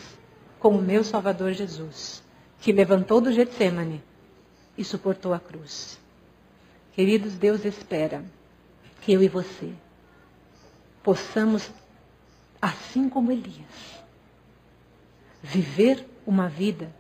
com 0.62 0.70
o 0.70 0.82
meu 0.82 1.04
Salvador 1.04 1.52
Jesus, 1.52 2.24
que 2.62 2.72
levantou 2.72 3.20
do 3.20 3.34
Getsemane 3.34 4.02
e 4.78 4.86
suportou 4.86 5.34
a 5.34 5.42
cruz. 5.42 6.00
Queridos, 6.94 7.34
Deus 7.34 7.66
espera 7.66 8.24
que 9.02 9.12
eu 9.12 9.22
e 9.22 9.28
você 9.28 9.74
possamos, 11.10 11.72
assim 12.62 13.10
como 13.10 13.32
Elias, 13.32 14.04
viver 15.42 16.06
uma 16.24 16.48
vida 16.48 16.94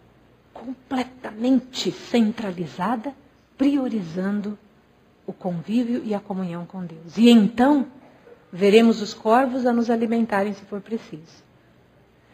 completamente 0.52 1.92
centralizada, 1.92 3.14
priorizando 3.56 4.58
o 5.28 5.32
convívio 5.32 6.02
e 6.04 6.16
a 6.16 6.20
comunhão 6.20 6.66
com 6.66 6.84
Deus. 6.84 7.16
E 7.20 7.30
então 7.30 7.86
veremos 8.52 9.00
os 9.00 9.14
corvos 9.14 9.68
a 9.68 9.72
nos 9.72 9.92
alimentarem 9.92 10.56
se 10.56 10.66
for 10.66 10.82
preciso. 10.82 11.44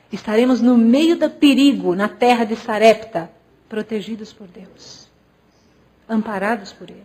Estaremos 0.10 0.62
no 0.62 0.78
meio 0.78 1.18
do 1.18 1.30
perigo, 1.30 1.94
na 1.94 2.08
terra 2.08 2.46
de 2.46 2.56
Sarepta, 2.56 3.30
protegidos 3.68 4.32
por 4.32 4.48
Deus, 4.48 5.10
amparados 6.08 6.72
por 6.72 6.90
Ele. 6.90 7.04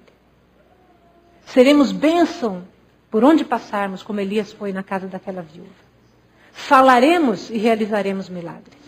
Seremos 1.45 1.91
bênção 1.91 2.63
por 3.11 3.25
onde 3.25 3.45
passarmos, 3.45 4.03
como 4.03 4.21
Elias 4.21 4.53
foi 4.53 4.73
na 4.73 4.83
casa 4.83 5.09
daquela 5.09 5.43
viúva. 5.43 5.71
Falaremos 6.53 7.51
e 7.51 7.59
realizaremos 7.59 8.29
milagres. 8.29 8.79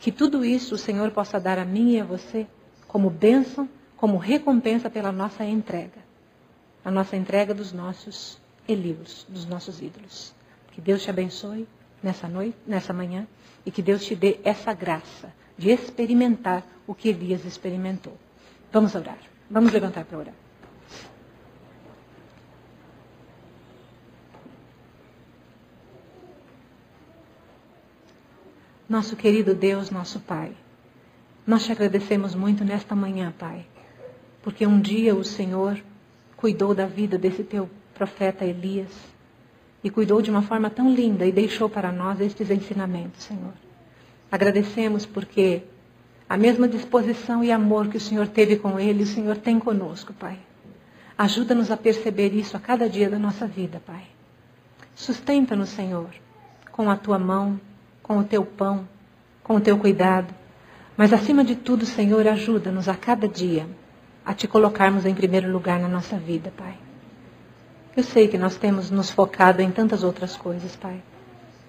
Que 0.00 0.10
tudo 0.10 0.44
isso 0.44 0.74
o 0.74 0.78
Senhor 0.78 1.10
possa 1.10 1.38
dar 1.38 1.58
a 1.58 1.64
mim 1.64 1.92
e 1.92 2.00
a 2.00 2.04
você 2.04 2.46
como 2.88 3.10
bênção, 3.10 3.68
como 3.96 4.16
recompensa 4.16 4.90
pela 4.90 5.12
nossa 5.12 5.44
entrega. 5.44 6.00
A 6.84 6.90
nossa 6.90 7.16
entrega 7.16 7.54
dos 7.54 7.72
nossos 7.72 8.38
Elios, 8.66 9.26
dos 9.28 9.46
nossos 9.46 9.80
ídolos. 9.80 10.34
Que 10.72 10.80
Deus 10.80 11.02
te 11.02 11.10
abençoe 11.10 11.68
nessa 12.02 12.26
noite, 12.26 12.56
nessa 12.66 12.92
manhã, 12.92 13.26
e 13.64 13.70
que 13.70 13.82
Deus 13.82 14.04
te 14.04 14.16
dê 14.16 14.40
essa 14.42 14.72
graça 14.72 15.32
de 15.56 15.70
experimentar 15.70 16.64
o 16.86 16.94
que 16.94 17.08
Elias 17.08 17.44
experimentou. 17.44 18.16
Vamos 18.72 18.94
orar. 18.94 19.18
Vamos 19.50 19.70
levantar 19.70 20.04
para 20.04 20.18
orar. 20.18 20.41
Nosso 28.92 29.16
querido 29.16 29.54
Deus, 29.54 29.90
nosso 29.90 30.20
Pai, 30.20 30.52
nós 31.46 31.64
te 31.64 31.72
agradecemos 31.72 32.34
muito 32.34 32.62
nesta 32.62 32.94
manhã, 32.94 33.32
Pai, 33.38 33.64
porque 34.42 34.66
um 34.66 34.78
dia 34.78 35.14
o 35.14 35.24
Senhor 35.24 35.82
cuidou 36.36 36.74
da 36.74 36.84
vida 36.84 37.16
desse 37.16 37.42
teu 37.42 37.70
profeta 37.94 38.44
Elias 38.44 38.90
e 39.82 39.88
cuidou 39.88 40.20
de 40.20 40.30
uma 40.30 40.42
forma 40.42 40.68
tão 40.68 40.94
linda 40.94 41.24
e 41.24 41.32
deixou 41.32 41.70
para 41.70 41.90
nós 41.90 42.20
estes 42.20 42.50
ensinamentos, 42.50 43.22
Senhor. 43.22 43.54
Agradecemos 44.30 45.06
porque 45.06 45.62
a 46.28 46.36
mesma 46.36 46.68
disposição 46.68 47.42
e 47.42 47.50
amor 47.50 47.88
que 47.88 47.96
o 47.96 48.00
Senhor 48.00 48.28
teve 48.28 48.56
com 48.56 48.78
ele, 48.78 49.04
o 49.04 49.06
Senhor 49.06 49.38
tem 49.38 49.58
conosco, 49.58 50.12
Pai. 50.12 50.38
Ajuda-nos 51.16 51.70
a 51.70 51.78
perceber 51.78 52.34
isso 52.34 52.58
a 52.58 52.60
cada 52.60 52.90
dia 52.90 53.08
da 53.08 53.18
nossa 53.18 53.46
vida, 53.46 53.80
Pai. 53.86 54.04
Sustenta-nos, 54.94 55.70
Senhor, 55.70 56.10
com 56.70 56.90
a 56.90 56.96
tua 56.96 57.18
mão, 57.18 57.58
com 58.02 58.18
o 58.18 58.24
teu 58.24 58.44
pão, 58.44 58.88
com 59.42 59.56
o 59.56 59.60
teu 59.60 59.78
cuidado. 59.78 60.34
Mas 60.96 61.12
acima 61.12 61.44
de 61.44 61.56
tudo, 61.56 61.86
Senhor, 61.86 62.26
ajuda-nos 62.26 62.88
a 62.88 62.94
cada 62.94 63.28
dia 63.28 63.66
a 64.24 64.34
te 64.34 64.46
colocarmos 64.46 65.04
em 65.04 65.14
primeiro 65.14 65.50
lugar 65.50 65.80
na 65.80 65.88
nossa 65.88 66.16
vida, 66.16 66.52
Pai. 66.56 66.74
Eu 67.96 68.02
sei 68.02 68.28
que 68.28 68.38
nós 68.38 68.56
temos 68.56 68.90
nos 68.90 69.10
focado 69.10 69.60
em 69.60 69.70
tantas 69.70 70.02
outras 70.02 70.36
coisas, 70.36 70.76
Pai. 70.76 71.02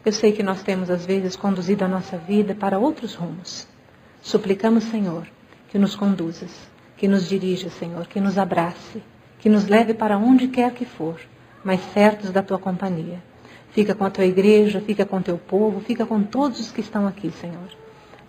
Eu 0.06 0.12
sei 0.12 0.32
que 0.32 0.44
nós 0.44 0.62
temos, 0.62 0.90
às 0.90 1.06
vezes, 1.06 1.36
conduzido 1.36 1.84
a 1.84 1.88
nossa 1.88 2.18
vida 2.18 2.54
para 2.54 2.78
outros 2.78 3.16
rumos. 3.16 3.68
Suplicamos, 4.22 4.84
Senhor, 4.86 5.28
que 5.70 5.80
nos 5.80 5.96
conduzas, 5.96 6.52
que 6.98 7.08
nos 7.08 7.28
dirija, 7.28 7.70
Senhor, 7.70 8.08
que 8.08 8.22
nos 8.22 8.38
abrace, 8.38 9.02
que 9.40 9.50
nos 9.50 9.68
leve 9.68 9.94
para 9.94 10.18
onde 10.18 10.48
quer 10.48 10.72
que 10.74 10.86
for, 10.86 11.20
mas 11.64 11.82
certos 11.94 12.32
da 12.32 12.44
tua 12.44 12.60
companhia. 12.60 13.22
Fica 13.74 13.96
com 13.96 14.06
a 14.06 14.10
tua 14.10 14.26
igreja, 14.26 14.80
fica 14.80 15.04
com 15.04 15.18
o 15.18 15.22
teu 15.22 15.38
povo, 15.38 15.82
fica 15.82 16.06
com 16.06 16.22
todos 16.22 16.60
os 16.60 16.72
que 16.72 16.80
estão 16.80 17.08
aqui, 17.08 17.32
Senhor. 17.32 17.70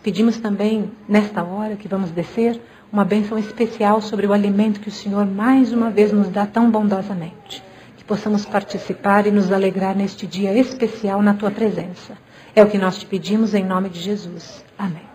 Pedimos 0.03 0.38
também, 0.38 0.90
nesta 1.09 1.45
hora 1.45 1.76
que 1.76 1.86
vamos 1.86 2.11
descer, 2.11 2.61
uma 2.90 3.05
bênção 3.05 3.38
especial 3.38 4.01
sobre 4.01 4.26
o 4.26 4.32
alimento 4.32 4.80
que 4.80 4.88
o 4.88 4.92
Senhor 4.92 5.26
mais 5.26 5.72
uma 5.72 5.90
vez 5.90 6.12
nos 6.12 6.28
dá 6.28 6.47
tão 6.47 6.70
bondosamente. 6.70 7.62
Que 7.97 8.05
possamos 8.05 8.47
participar 8.47 9.26
e 9.26 9.30
nos 9.30 9.53
alegrar 9.53 9.95
neste 9.95 10.26
dia 10.26 10.57
especial 10.59 11.22
na 11.22 11.34
tua 11.34 11.51
presença. 11.51 12.16
É 12.57 12.62
o 12.62 12.68
que 12.68 12.78
nós 12.78 12.99
te 12.99 13.07
pedimos 13.07 13.53
em 13.53 13.64
nome 13.64 13.88
de 13.88 14.01
Jesus. 14.01 14.64
Amém. 14.78 15.14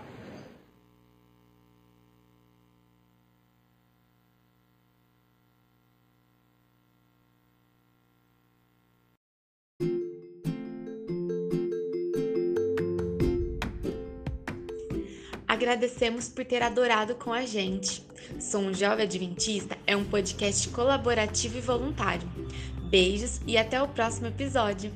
Agradecemos 15.70 16.28
por 16.28 16.43
ter 16.43 16.63
adorado 16.63 17.13
com 17.13 17.32
a 17.32 17.45
gente. 17.45 18.03
Sou 18.39 18.59
um 18.59 18.74
Jovem 18.74 19.05
Adventista 19.05 19.78
é 19.86 19.95
um 19.95 20.03
podcast 20.03 20.67
colaborativo 20.70 21.59
e 21.59 21.61
voluntário. 21.61 22.28
Beijos 22.89 23.39
e 23.45 23.55
até 23.55 23.80
o 23.80 23.88
próximo 23.88 24.26
episódio. 24.26 24.91